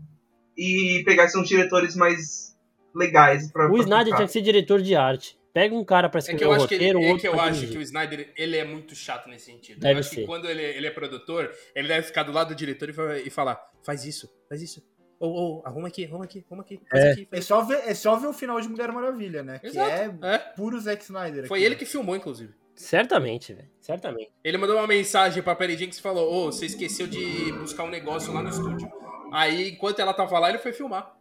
e 0.56 1.02
pegasse 1.04 1.38
uns 1.38 1.48
diretores 1.48 1.94
mais 1.96 2.56
legais 2.94 3.50
pra. 3.52 3.66
O 3.66 3.70
pra 3.74 3.78
Snyder 3.82 4.04
tocar. 4.06 4.16
tinha 4.16 4.26
que 4.26 4.32
ser 4.32 4.42
diretor 4.42 4.80
de 4.82 4.94
arte. 4.94 5.38
Pega 5.54 5.74
um 5.74 5.84
cara 5.84 6.08
pra 6.08 6.18
É 6.18 6.20
escrever 6.20 6.38
que 6.38 6.44
eu 6.44 6.50
o 6.50 6.52
acho 6.52 6.68
que, 6.68 6.74
ele, 6.74 6.84
é 7.04 7.18
que, 7.18 7.26
eu 7.26 7.40
acho 7.40 7.52
dirigir. 7.54 7.70
que 7.70 7.78
o 7.78 7.82
Snyder 7.82 8.32
ele 8.36 8.56
é 8.56 8.64
muito 8.64 8.94
chato 8.94 9.28
nesse 9.28 9.46
sentido. 9.46 9.80
Deve 9.80 9.94
eu 9.94 9.98
acho 10.00 10.10
ser. 10.10 10.16
que 10.16 10.26
quando 10.26 10.48
ele, 10.48 10.62
ele 10.62 10.86
é 10.86 10.90
produtor, 10.90 11.50
ele 11.74 11.88
deve 11.88 12.06
ficar 12.06 12.22
do 12.22 12.30
lado 12.32 12.48
do 12.48 12.54
diretor 12.54 12.88
e 12.90 12.92
fa- 12.92 13.18
e 13.18 13.30
falar: 13.30 13.60
faz 13.84 14.04
isso, 14.04 14.28
faz 14.48 14.62
isso. 14.62 14.82
Ou, 15.18 15.32
ou, 15.32 15.62
arruma 15.66 15.88
aqui, 15.88 16.04
arruma 16.04 16.24
aqui, 16.26 16.44
arruma 16.46 16.62
aqui, 16.62 16.80
faz 16.88 17.04
É. 17.04 17.10
aqui. 17.12 17.22
É 17.32 17.36
Faz 17.36 17.44
só, 17.46 17.60
ver, 17.62 17.82
é 17.86 17.94
só 17.94 18.14
ver 18.16 18.28
o 18.28 18.32
final 18.32 18.60
de 18.60 18.68
Mulher 18.68 18.92
Maravilha, 18.92 19.42
né? 19.42 19.58
Exato. 19.64 19.90
Que 19.90 20.26
é 20.26 20.34
É. 20.34 20.38
puro 20.38 20.78
Zack 20.80 21.02
Snyder. 21.02 21.48
Foi 21.48 21.58
aqui. 21.58 21.66
ele 21.66 21.74
que 21.76 21.84
filmou, 21.84 22.14
inclusive. 22.14 22.52
Certamente, 22.78 23.52
velho. 23.52 23.68
Certamente. 23.80 24.30
Ele 24.44 24.56
mandou 24.56 24.76
uma 24.76 24.86
mensagem 24.86 25.42
pra 25.42 25.56
Perry 25.56 25.76
Jenkins 25.76 25.98
e 25.98 26.02
falou: 26.02 26.32
Ô, 26.32 26.52
você 26.52 26.66
esqueceu 26.66 27.08
de 27.08 27.52
buscar 27.52 27.82
um 27.82 27.90
negócio 27.90 28.32
lá 28.32 28.40
no 28.40 28.48
estúdio. 28.48 28.88
Aí, 29.32 29.70
enquanto 29.70 29.98
ela 29.98 30.14
tava 30.14 30.38
lá, 30.38 30.48
ele 30.48 30.58
foi 30.58 30.72
filmar. 30.72 31.16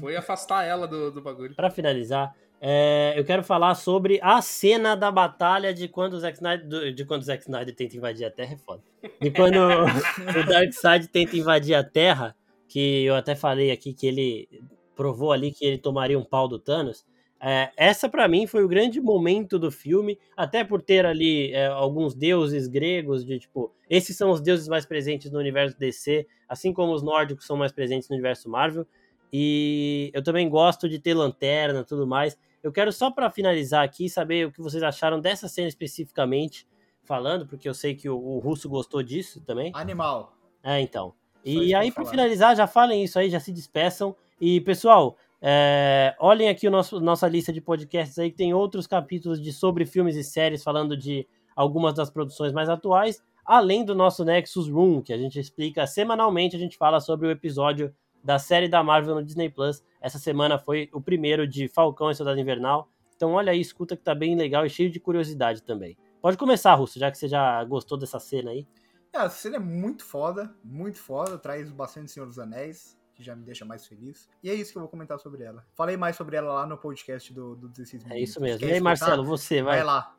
foi 0.00 0.16
afastar 0.16 0.64
ela 0.64 0.88
do, 0.88 1.10
do 1.10 1.20
bagulho. 1.20 1.54
Pra 1.54 1.70
finalizar, 1.70 2.34
é, 2.60 3.12
eu 3.14 3.24
quero 3.24 3.44
falar 3.44 3.74
sobre 3.74 4.18
a 4.22 4.40
cena 4.40 4.96
da 4.96 5.10
batalha 5.10 5.72
de 5.74 5.86
quando 5.86 6.14
o 6.14 6.18
Zack 6.18 6.38
Snyder, 6.38 6.94
de 6.94 7.04
quando 7.04 7.20
o 7.20 7.24
Zack 7.24 7.42
Snyder 7.42 7.74
tenta 7.74 7.96
invadir 7.96 8.24
a 8.24 8.30
Terra, 8.30 8.54
é 8.54 8.56
foda. 8.56 8.82
De 9.20 9.30
quando 9.30 9.58
o 10.40 10.46
Darkseid 10.46 11.08
tenta 11.08 11.36
invadir 11.36 11.74
a 11.74 11.84
Terra, 11.84 12.34
que 12.66 13.04
eu 13.04 13.14
até 13.14 13.36
falei 13.36 13.70
aqui 13.70 13.92
que 13.92 14.06
ele 14.06 14.48
provou 14.96 15.30
ali 15.30 15.52
que 15.52 15.64
ele 15.64 15.78
tomaria 15.78 16.18
um 16.18 16.24
pau 16.24 16.48
do 16.48 16.58
Thanos. 16.58 17.04
É, 17.40 17.70
essa 17.76 18.08
pra 18.08 18.26
mim 18.26 18.46
foi 18.46 18.64
o 18.64 18.68
grande 18.68 19.00
momento 19.00 19.58
do 19.58 19.70
filme, 19.70 20.18
até 20.36 20.64
por 20.64 20.82
ter 20.82 21.06
ali 21.06 21.52
é, 21.52 21.66
alguns 21.66 22.14
deuses 22.14 22.66
gregos 22.66 23.24
de 23.24 23.38
tipo, 23.38 23.72
esses 23.88 24.16
são 24.16 24.30
os 24.30 24.40
deuses 24.40 24.66
mais 24.66 24.84
presentes 24.84 25.30
no 25.30 25.38
universo 25.38 25.78
DC, 25.78 26.26
assim 26.48 26.72
como 26.72 26.92
os 26.92 27.02
nórdicos 27.02 27.46
são 27.46 27.56
mais 27.56 27.70
presentes 27.70 28.08
no 28.08 28.14
universo 28.14 28.48
Marvel. 28.48 28.86
E 29.32 30.10
eu 30.14 30.22
também 30.22 30.48
gosto 30.48 30.88
de 30.88 30.98
ter 30.98 31.14
lanterna 31.14 31.80
e 31.80 31.84
tudo 31.84 32.06
mais. 32.06 32.36
Eu 32.62 32.72
quero 32.72 32.92
só 32.92 33.10
pra 33.10 33.30
finalizar 33.30 33.84
aqui 33.84 34.08
saber 34.08 34.46
o 34.46 34.52
que 34.52 34.60
vocês 34.60 34.82
acharam 34.82 35.20
dessa 35.20 35.46
cena 35.48 35.68
especificamente, 35.68 36.66
falando, 37.04 37.46
porque 37.46 37.68
eu 37.68 37.74
sei 37.74 37.94
que 37.94 38.08
o, 38.08 38.18
o 38.18 38.38
Russo 38.38 38.68
gostou 38.68 39.02
disso 39.02 39.40
também. 39.42 39.70
Animal. 39.74 40.34
É, 40.62 40.80
então. 40.80 41.08
Só 41.08 41.14
E 41.44 41.74
aí, 41.74 41.90
falar. 41.90 42.10
finalizar, 42.10 42.56
já 42.56 42.66
falem 42.66 43.04
isso 43.04 43.18
aí, 43.18 43.30
já 43.30 43.38
se 43.38 43.52
despeçam. 43.52 44.14
E, 44.40 44.60
pessoal, 44.60 45.16
é, 45.40 46.16
olhem 46.18 46.48
aqui 46.48 46.66
o 46.66 46.70
nosso, 46.70 47.00
nossa 47.00 47.28
lista 47.28 47.52
de 47.52 47.60
podcasts 47.60 48.18
aí, 48.18 48.30
que 48.30 48.36
tem 48.36 48.52
outros 48.52 48.86
capítulos 48.86 49.40
de 49.40 49.52
sobre 49.52 49.86
filmes 49.86 50.16
e 50.16 50.24
séries, 50.24 50.62
falando 50.62 50.96
de 50.96 51.26
algumas 51.54 51.94
das 51.94 52.10
produções 52.10 52.52
mais 52.52 52.68
atuais, 52.68 53.22
além 53.44 53.84
do 53.84 53.94
nosso 53.94 54.24
Nexus 54.24 54.68
Room, 54.68 55.00
que 55.00 55.12
a 55.12 55.18
gente 55.18 55.38
explica 55.38 55.86
semanalmente, 55.86 56.56
a 56.56 56.58
gente 56.58 56.76
fala 56.76 57.00
sobre 57.00 57.26
o 57.26 57.30
episódio 57.30 57.94
da 58.22 58.38
série 58.38 58.68
da 58.68 58.82
Marvel 58.82 59.14
no 59.14 59.24
Disney 59.24 59.48
Plus. 59.48 59.82
Essa 60.00 60.18
semana 60.18 60.58
foi 60.58 60.88
o 60.92 61.00
primeiro 61.00 61.46
de 61.46 61.68
Falcão 61.68 62.10
e 62.10 62.14
Soldado 62.14 62.38
Invernal. 62.38 62.88
Então, 63.16 63.32
olha 63.32 63.52
aí, 63.52 63.60
escuta 63.60 63.96
que 63.96 64.02
tá 64.02 64.14
bem 64.14 64.36
legal 64.36 64.66
e 64.66 64.70
cheio 64.70 64.90
de 64.90 65.00
curiosidade 65.00 65.62
também. 65.62 65.96
Pode 66.20 66.36
começar, 66.36 66.74
Russo, 66.74 66.98
já 66.98 67.10
que 67.10 67.18
você 67.18 67.28
já 67.28 67.62
gostou 67.64 67.96
dessa 67.96 68.18
cena 68.18 68.50
aí. 68.50 68.66
É, 69.12 69.18
a 69.18 69.30
cena 69.30 69.56
é 69.56 69.60
muito 69.60 70.04
foda, 70.04 70.54
muito 70.62 70.98
foda, 70.98 71.38
traz 71.38 71.70
bastante 71.70 72.10
Senhor 72.10 72.26
dos 72.26 72.38
Anéis, 72.38 72.97
que 73.18 73.24
já 73.24 73.34
me 73.34 73.42
deixa 73.44 73.64
mais 73.64 73.84
feliz. 73.84 74.28
E 74.44 74.48
é 74.48 74.54
isso 74.54 74.70
que 74.70 74.78
eu 74.78 74.82
vou 74.82 74.88
comentar 74.88 75.18
sobre 75.18 75.42
ela. 75.42 75.66
Falei 75.74 75.96
mais 75.96 76.14
sobre 76.14 76.36
ela 76.36 76.52
lá 76.54 76.66
no 76.66 76.78
podcast 76.78 77.34
do, 77.34 77.56
do 77.56 77.68
16 77.68 78.06
É 78.12 78.20
isso 78.20 78.40
mesmo. 78.40 78.60
Quer 78.60 78.66
E 78.66 78.68
aí, 78.68 78.72
escutar? 78.76 78.84
Marcelo, 78.84 79.24
você, 79.24 79.60
vai. 79.60 79.78
Vai 79.78 79.84
lá. 79.84 80.14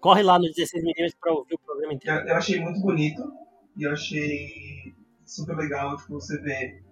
Corre 0.00 0.22
lá 0.22 0.38
no 0.38 0.46
16mm 0.46 1.14
pra 1.20 1.30
ouvir 1.30 1.54
o 1.54 1.58
programa 1.58 1.92
Eu, 1.92 1.96
inteiro. 1.96 2.26
eu 2.26 2.34
achei 2.34 2.58
muito 2.58 2.80
bonito 2.80 3.22
e 3.76 3.82
eu 3.82 3.92
achei 3.92 4.94
super 5.26 5.54
legal, 5.56 5.94
tipo, 5.98 6.14
você 6.14 6.40
ver 6.40 6.82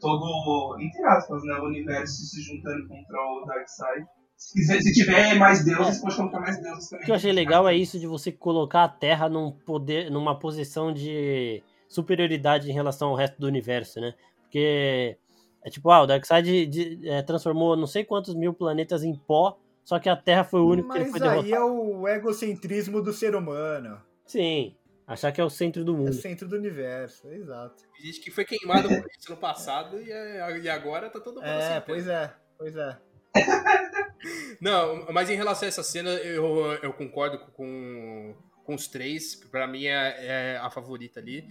todo, 0.00 0.76
entre 0.80 1.02
aspas, 1.04 1.42
né, 1.44 1.54
o 1.60 1.64
universo 1.66 2.14
se 2.26 2.42
juntando 2.42 2.88
contra 2.88 3.16
o 3.20 3.44
Darkseid. 3.46 4.04
Se, 4.36 4.62
se 4.82 4.92
tiver 4.92 5.34
mais 5.36 5.64
deuses, 5.64 6.00
pode 6.00 6.16
colocar 6.16 6.40
mais 6.40 6.60
deuses 6.60 6.88
também. 6.88 7.02
O 7.02 7.06
que 7.06 7.10
eu 7.12 7.14
achei 7.16 7.32
legal 7.32 7.68
é 7.68 7.74
isso 7.76 7.98
de 8.00 8.06
você 8.06 8.30
colocar 8.32 8.84
a 8.84 8.88
Terra 8.88 9.28
num 9.28 9.50
poder, 9.52 10.10
numa 10.10 10.36
posição 10.38 10.92
de 10.92 11.62
superioridade 11.88 12.68
em 12.70 12.74
relação 12.74 13.08
ao 13.08 13.14
resto 13.16 13.40
do 13.40 13.46
universo, 13.46 14.00
né? 14.00 14.14
Porque 14.48 15.18
é 15.62 15.68
tipo, 15.70 15.90
ah, 15.90 16.02
o 16.02 16.06
Darkseid 16.06 16.66
de, 16.66 17.06
é, 17.08 17.20
transformou 17.22 17.76
não 17.76 17.86
sei 17.86 18.02
quantos 18.02 18.34
mil 18.34 18.54
planetas 18.54 19.04
em 19.04 19.14
pó, 19.14 19.58
só 19.84 19.98
que 19.98 20.08
a 20.08 20.16
Terra 20.16 20.42
foi 20.42 20.60
o 20.60 20.66
único 20.66 20.88
Mas 20.88 20.96
que 20.96 21.02
ele 21.04 21.10
foi 21.10 21.20
derrotado. 21.20 21.46
aí 21.46 21.52
é 21.52 21.60
o 21.62 22.08
egocentrismo 22.08 23.02
do 23.02 23.12
ser 23.12 23.34
humano. 23.34 24.00
Sim, 24.24 24.74
achar 25.06 25.30
que 25.32 25.40
é 25.40 25.44
o 25.44 25.50
centro 25.50 25.84
do 25.84 25.92
É 25.92 25.94
o 25.94 25.98
mundo. 25.98 26.12
centro 26.14 26.48
do 26.48 26.56
universo, 26.56 27.28
exato. 27.30 27.82
Tem 27.94 28.06
gente 28.06 28.20
que 28.20 28.30
foi 28.30 28.44
queimado 28.46 28.88
por 28.88 29.06
isso 29.18 29.30
no 29.30 29.36
passado 29.36 30.00
e, 30.00 30.10
é- 30.10 30.58
e 30.60 30.68
agora 30.68 31.10
tá 31.10 31.20
todo 31.20 31.36
mundo 31.36 31.46
É, 31.46 31.76
assim. 31.76 31.86
pois 31.86 32.06
é, 32.08 32.32
pois 32.58 32.74
é. 32.76 32.98
Não, 34.60 35.06
mas 35.12 35.30
em 35.30 35.36
relação 35.36 35.66
a 35.66 35.68
essa 35.68 35.82
cena, 35.82 36.10
eu, 36.10 36.72
eu 36.82 36.92
concordo 36.92 37.38
com, 37.52 38.34
com 38.64 38.74
os 38.74 38.88
três. 38.88 39.34
Pra 39.50 39.66
mim 39.66 39.84
é, 39.86 40.54
é 40.54 40.58
a 40.60 40.70
favorita 40.70 41.20
ali. 41.20 41.44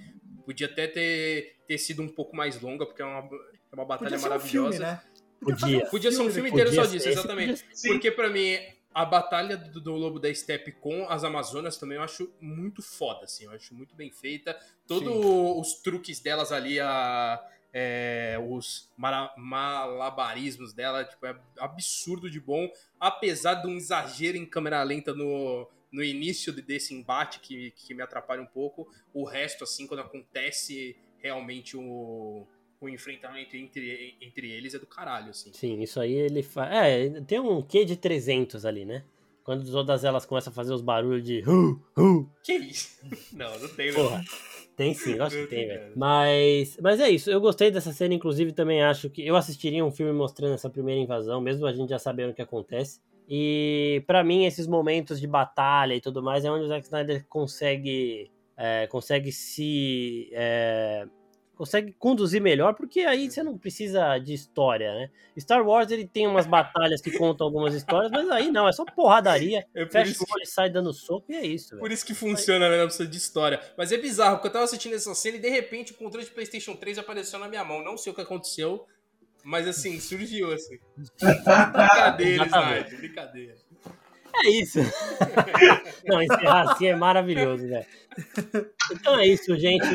Podia 0.47 0.65
até 0.67 0.87
ter, 0.87 1.57
ter 1.67 1.77
sido 1.77 2.01
um 2.01 2.07
pouco 2.07 2.33
mais 2.33 2.59
longa, 2.61 2.85
porque 2.85 3.01
é 3.01 3.05
uma, 3.05 3.19
é 3.19 3.75
uma 3.75 3.83
batalha 3.83 4.09
Podia 4.11 4.17
ser 4.17 4.25
um 4.25 4.29
maravilhosa. 4.29 4.71
filme, 4.71 4.79
né? 4.79 5.01
Podia. 5.41 5.85
Podia 5.87 6.11
ser 6.11 6.21
um 6.21 6.31
filme 6.31 6.49
inteiro 6.49 6.73
só 6.73 6.85
disso, 6.85 7.09
exatamente. 7.09 7.65
Porque 7.85 8.09
pra 8.09 8.29
mim, 8.29 8.57
a 8.93 9.03
batalha 9.03 9.57
do, 9.57 9.81
do 9.81 9.91
Lobo 9.91 10.19
da 10.21 10.33
Steppe 10.33 10.71
com 10.71 11.05
as 11.09 11.25
Amazonas 11.25 11.77
também 11.77 11.97
eu 11.97 12.01
acho 12.03 12.31
muito 12.39 12.81
foda, 12.81 13.25
assim. 13.25 13.43
Eu 13.43 13.51
acho 13.51 13.75
muito 13.75 13.93
bem 13.93 14.09
feita. 14.09 14.57
Todos 14.87 15.09
os 15.13 15.73
truques 15.81 16.21
delas 16.21 16.53
ali, 16.53 16.79
a, 16.79 17.39
é, 17.73 18.37
os 18.49 18.89
mara- 18.97 19.33
malabarismos 19.37 20.71
dela, 20.73 21.03
tipo, 21.03 21.25
é 21.25 21.35
absurdo 21.59 22.29
de 22.31 22.39
bom. 22.39 22.71
Apesar 22.99 23.55
de 23.55 23.67
um 23.67 23.75
exagero 23.75 24.37
em 24.37 24.45
câmera 24.45 24.81
lenta 24.81 25.13
no, 25.13 25.67
no 25.91 26.03
início 26.03 26.53
de- 26.53 26.61
desse 26.61 26.93
embate 26.93 27.39
que, 27.39 27.71
que 27.71 27.93
me 27.93 28.01
atrapalha 28.01 28.41
um 28.41 28.45
pouco. 28.45 28.87
O 29.13 29.23
resto, 29.23 29.63
assim, 29.63 29.87
quando 29.87 30.01
acontece 30.01 30.97
realmente 31.19 31.75
o, 31.77 32.45
o 32.79 32.89
enfrentamento 32.89 33.55
entre, 33.55 34.15
entre 34.21 34.51
eles 34.51 34.73
é 34.73 34.79
do 34.79 34.85
caralho, 34.85 35.29
assim. 35.29 35.51
Sim, 35.53 35.81
isso 35.81 35.99
aí 35.99 36.13
ele 36.13 36.43
faz. 36.43 36.71
É, 36.73 37.21
tem 37.21 37.39
um 37.39 37.61
quê 37.61 37.83
de 37.85 37.95
300 37.95 38.65
ali, 38.65 38.85
né? 38.85 39.03
Quando 39.43 39.69
todas 39.71 40.03
elas 40.03 40.25
começam 40.25 40.51
a 40.51 40.53
fazer 40.53 40.73
os 40.73 40.81
barulhos 40.81 41.23
de. 41.23 41.39
"Hu, 41.47 41.81
hu", 41.97 42.29
Que 42.43 42.53
isso? 42.57 42.97
Não, 43.31 43.57
não 43.59 43.67
tem. 43.69 43.93
Porra. 43.93 44.23
Tem 44.75 44.93
sim, 44.93 45.15
eu 45.15 45.23
acho 45.23 45.35
que 45.35 45.47
tem, 45.47 45.65
velho. 45.67 45.91
Mas, 45.95 46.77
mas 46.79 46.99
é 46.99 47.09
isso, 47.09 47.31
eu 47.31 47.41
gostei 47.41 47.71
dessa 47.71 47.91
cena, 47.91 48.13
inclusive 48.13 48.51
também 48.51 48.83
acho 48.83 49.09
que 49.09 49.25
eu 49.25 49.35
assistiria 49.35 49.83
um 49.83 49.91
filme 49.91 50.11
mostrando 50.13 50.53
essa 50.53 50.69
primeira 50.69 51.01
invasão, 51.01 51.41
mesmo 51.41 51.65
a 51.65 51.73
gente 51.73 51.89
já 51.89 51.97
sabendo 51.97 52.29
o 52.29 52.33
que 52.33 52.43
acontece. 52.43 53.01
E 53.27 54.03
pra 54.07 54.23
mim, 54.23 54.45
esses 54.45 54.67
momentos 54.67 55.19
de 55.19 55.27
batalha 55.27 55.93
e 55.93 56.01
tudo 56.01 56.23
mais 56.23 56.45
é 56.45 56.51
onde 56.51 56.63
o 56.63 56.67
Zack 56.67 56.85
Snyder 56.85 57.25
consegue, 57.27 58.31
é, 58.55 58.87
consegue 58.87 59.31
se. 59.31 60.29
é, 60.31 61.05
consegue 61.57 61.91
conduzir 61.97 62.39
melhor, 62.39 62.75
porque 62.75 63.01
aí 63.01 63.29
você 63.29 63.41
não 63.41 63.57
precisa 63.57 64.17
de 64.19 64.33
história, 64.33 64.93
né? 64.93 65.09
Star 65.39 65.67
Wars 65.67 65.89
ele 65.91 66.07
tem 66.07 66.27
umas 66.27 66.45
batalhas 66.45 67.01
que 67.01 67.17
contam 67.17 67.47
algumas 67.47 67.73
histórias, 67.73 68.11
mas 68.11 68.29
aí 68.29 68.51
não, 68.51 68.67
é 68.67 68.71
só 68.71 68.85
porradaria. 68.85 69.65
É 69.75 69.83
por 69.83 69.91
Fecha 69.91 70.11
isso, 70.11 70.23
o 70.23 70.33
olho 70.33 70.43
e 70.43 70.47
sai 70.47 70.69
dando 70.69 70.93
soco 70.93 71.31
e 71.31 71.35
é 71.35 71.45
isso, 71.45 71.77
por 71.79 71.91
isso 71.91 72.05
que 72.05 72.13
funciona, 72.13 72.69
né? 72.69 72.77
Não 72.77 72.85
precisa 72.85 73.09
de 73.09 73.17
história. 73.17 73.59
Mas 73.75 73.91
é 73.91 73.97
bizarro, 73.97 74.35
porque 74.35 74.47
eu 74.47 74.53
tava 74.53 74.65
assistindo 74.65 74.93
essa 74.93 75.13
cena 75.15 75.37
e 75.37 75.39
de 75.41 75.49
repente 75.49 75.91
o 75.91 75.95
controle 75.95 76.25
de 76.25 76.31
PlayStation 76.31 76.75
3 76.75 76.99
apareceu 76.99 77.39
na 77.39 77.49
minha 77.49 77.65
mão. 77.65 77.83
Não 77.83 77.97
sei 77.97 78.11
o 78.11 78.15
que 78.15 78.21
aconteceu, 78.21 78.85
mas 79.47 79.65
assim, 79.65 79.97
surgiu 79.97 80.51
assim. 80.51 80.77
Brincadeira. 81.17 82.45
Snyder, 82.45 82.97
brincadeira. 82.97 83.55
É 84.43 84.49
isso. 84.49 84.79
Não, 86.05 86.21
encerrar 86.21 86.71
assim 86.71 86.87
é 86.87 86.95
maravilhoso, 86.95 87.65
velho. 87.65 87.85
Então 88.91 89.17
é 89.17 89.25
isso, 89.25 89.55
gente. 89.55 89.87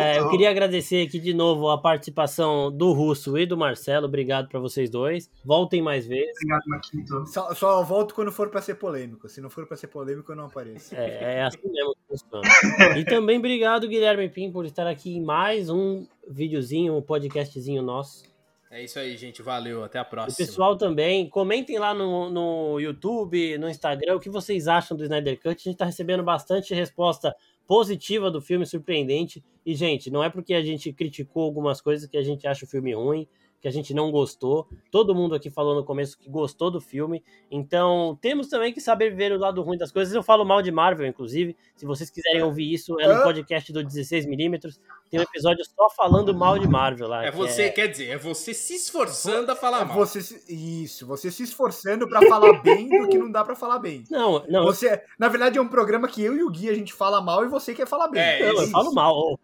É, 0.00 0.18
eu 0.18 0.30
queria 0.30 0.48
agradecer 0.48 1.06
aqui 1.06 1.18
de 1.18 1.34
novo 1.34 1.68
a 1.68 1.78
participação 1.78 2.70
do 2.70 2.92
Russo 2.92 3.36
e 3.36 3.46
do 3.46 3.56
Marcelo. 3.56 4.06
Obrigado 4.06 4.48
pra 4.48 4.60
vocês 4.60 4.88
dois. 4.88 5.28
Voltem 5.44 5.82
mais 5.82 6.06
vezes. 6.06 6.36
Obrigado, 6.36 6.62
Maquito. 6.66 7.26
Só, 7.26 7.54
só 7.54 7.82
volto 7.82 8.14
quando 8.14 8.30
for 8.30 8.48
pra 8.48 8.62
ser 8.62 8.76
polêmico. 8.76 9.28
Se 9.28 9.40
não 9.40 9.50
for 9.50 9.66
pra 9.66 9.76
ser 9.76 9.88
polêmico, 9.88 10.30
eu 10.30 10.36
não 10.36 10.46
apareço. 10.46 10.94
É, 10.94 11.38
é 11.38 11.42
assim 11.42 11.68
mesmo 11.68 11.94
que 11.94 12.00
funciona. 12.08 12.98
E 12.98 13.04
também 13.04 13.38
obrigado, 13.38 13.88
Guilherme 13.88 14.28
Pim, 14.28 14.52
por 14.52 14.64
estar 14.64 14.86
aqui 14.86 15.16
em 15.16 15.22
mais 15.22 15.68
um 15.68 16.06
videozinho, 16.28 16.96
um 16.96 17.02
podcastzinho 17.02 17.82
nosso. 17.82 18.24
É 18.70 18.82
isso 18.82 18.98
aí, 18.98 19.16
gente. 19.16 19.40
Valeu. 19.40 19.84
Até 19.84 20.00
a 20.00 20.04
próxima. 20.04 20.44
pessoal 20.44 20.76
também, 20.76 21.28
comentem 21.28 21.78
lá 21.78 21.94
no, 21.94 22.28
no 22.28 22.80
YouTube, 22.80 23.56
no 23.56 23.68
Instagram, 23.68 24.16
o 24.16 24.20
que 24.20 24.28
vocês 24.28 24.66
acham 24.66 24.96
do 24.96 25.04
Snyder 25.04 25.40
Cut. 25.40 25.60
A 25.60 25.70
gente 25.70 25.76
tá 25.78 25.84
recebendo 25.84 26.24
bastante 26.24 26.74
resposta 26.74 27.34
positiva 27.68 28.32
do 28.32 28.40
filme, 28.40 28.66
surpreendente. 28.66 29.44
E, 29.64 29.76
gente, 29.76 30.10
não 30.10 30.24
é 30.24 30.28
porque 30.28 30.54
a 30.54 30.60
gente 30.60 30.92
criticou 30.92 31.44
algumas 31.44 31.80
coisas 31.80 32.08
que 32.08 32.16
a 32.16 32.22
gente 32.22 32.48
acha 32.48 32.64
o 32.64 32.68
filme 32.68 32.92
ruim, 32.92 33.28
que 33.64 33.68
a 33.68 33.72
gente 33.72 33.94
não 33.94 34.10
gostou. 34.10 34.68
Todo 34.90 35.14
mundo 35.14 35.34
aqui 35.34 35.48
falou 35.48 35.74
no 35.74 35.82
começo 35.82 36.18
que 36.18 36.28
gostou 36.28 36.70
do 36.70 36.82
filme. 36.82 37.24
Então, 37.50 38.18
temos 38.20 38.46
também 38.48 38.74
que 38.74 38.78
saber 38.80 39.14
ver 39.16 39.32
o 39.32 39.38
lado 39.38 39.62
ruim 39.62 39.78
das 39.78 39.90
coisas. 39.90 40.14
Eu 40.14 40.22
falo 40.22 40.44
mal 40.44 40.60
de 40.60 40.70
Marvel, 40.70 41.06
inclusive. 41.06 41.56
Se 41.74 41.86
vocês 41.86 42.10
quiserem 42.10 42.42
ouvir 42.42 42.70
isso, 42.70 43.00
é 43.00 43.08
no 43.08 43.22
podcast 43.22 43.72
do 43.72 43.80
16mm. 43.80 44.76
Tem 45.10 45.18
um 45.18 45.22
episódio 45.22 45.64
só 45.64 45.88
falando 45.88 46.34
mal 46.34 46.58
de 46.58 46.68
Marvel 46.68 47.08
lá. 47.08 47.24
É 47.24 47.30
que 47.30 47.36
você, 47.38 47.70
quer 47.70 47.86
dizer, 47.88 48.08
é 48.10 48.18
você 48.18 48.52
se 48.52 48.74
esforçando 48.74 49.50
a 49.50 49.56
falar 49.56 49.86
mal. 49.86 49.96
Você 49.96 50.20
se- 50.20 50.44
isso, 50.84 51.06
você 51.06 51.30
se 51.30 51.42
esforçando 51.44 52.06
pra 52.06 52.20
falar 52.28 52.52
bem 52.62 52.86
do 52.86 53.08
que 53.08 53.16
não 53.16 53.30
dá 53.32 53.42
pra 53.42 53.56
falar 53.56 53.78
bem. 53.78 54.04
Não, 54.10 54.44
não, 54.46 54.64
Você, 54.64 55.00
na 55.18 55.28
verdade, 55.28 55.56
é 55.56 55.62
um 55.62 55.68
programa 55.68 56.06
que 56.06 56.22
eu 56.22 56.36
e 56.36 56.42
o 56.42 56.50
Gui 56.50 56.68
a 56.68 56.74
gente 56.74 56.92
fala 56.92 57.18
mal 57.22 57.42
e 57.42 57.48
você 57.48 57.72
quer 57.72 57.86
falar 57.86 58.08
bem. 58.08 58.20
É, 58.20 58.52
não, 58.52 58.60
eu 58.60 58.68
falo 58.68 58.92
mal. 58.92 59.40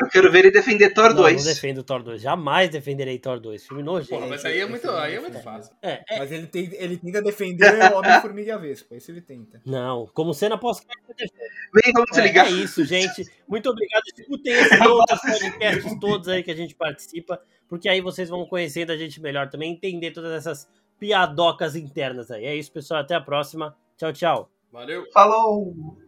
Eu 0.00 0.08
quero 0.08 0.30
ver 0.30 0.40
ele 0.40 0.50
defender 0.52 0.90
Thor 0.90 1.08
Não, 1.08 1.16
2. 1.16 1.44
não 1.44 1.52
defendo 1.52 1.82
Thor 1.82 2.02
2. 2.02 2.22
Jamais 2.22 2.70
defenderei 2.70 3.18
Thor 3.18 3.40
2. 3.40 3.66
Filme 3.66 3.82
nojento. 3.82 4.10
Porra, 4.10 4.28
mas 4.28 4.44
aí 4.44 4.60
é 4.60 4.66
muito, 4.66 4.88
aí 4.90 5.14
é 5.14 5.20
muito 5.20 5.40
fácil. 5.42 5.74
É, 5.82 6.04
é. 6.08 6.18
Mas 6.18 6.30
ele, 6.30 6.46
tem, 6.46 6.70
ele 6.74 6.96
tenta 6.96 7.20
defender 7.20 7.92
o 7.92 7.98
Homem-Formiga 7.98 8.48
e 8.48 8.52
a 8.52 8.58
Vespa. 8.58 8.94
Isso 8.96 9.10
ele 9.10 9.20
tenta. 9.20 9.60
Não, 9.66 10.06
como 10.14 10.32
cena 10.32 10.56
pós 10.56 10.80
Vem, 11.74 11.92
vamos 11.92 12.10
se 12.14 12.20
é, 12.20 12.22
ligar. 12.22 12.46
é 12.46 12.50
isso, 12.50 12.84
gente. 12.84 13.24
Muito 13.48 13.68
obrigado. 13.68 14.02
Escutem 14.16 14.52
esses 14.54 14.80
outros 14.80 15.20
podcasts 15.20 15.98
todos 16.00 16.28
aí 16.28 16.42
que 16.44 16.50
a 16.50 16.56
gente 16.56 16.76
participa, 16.76 17.40
porque 17.68 17.88
aí 17.88 18.00
vocês 18.00 18.28
vão 18.28 18.46
conhecendo 18.46 18.92
a 18.92 18.96
gente 18.96 19.20
melhor 19.20 19.50
também, 19.50 19.72
entender 19.72 20.12
todas 20.12 20.32
essas 20.32 20.68
piadocas 20.98 21.74
internas 21.74 22.30
aí. 22.30 22.44
É 22.44 22.54
isso, 22.54 22.70
pessoal. 22.70 23.00
Até 23.00 23.14
a 23.14 23.20
próxima. 23.20 23.76
Tchau, 23.96 24.12
tchau. 24.12 24.50
Valeu. 24.72 25.04
Falou! 25.12 25.96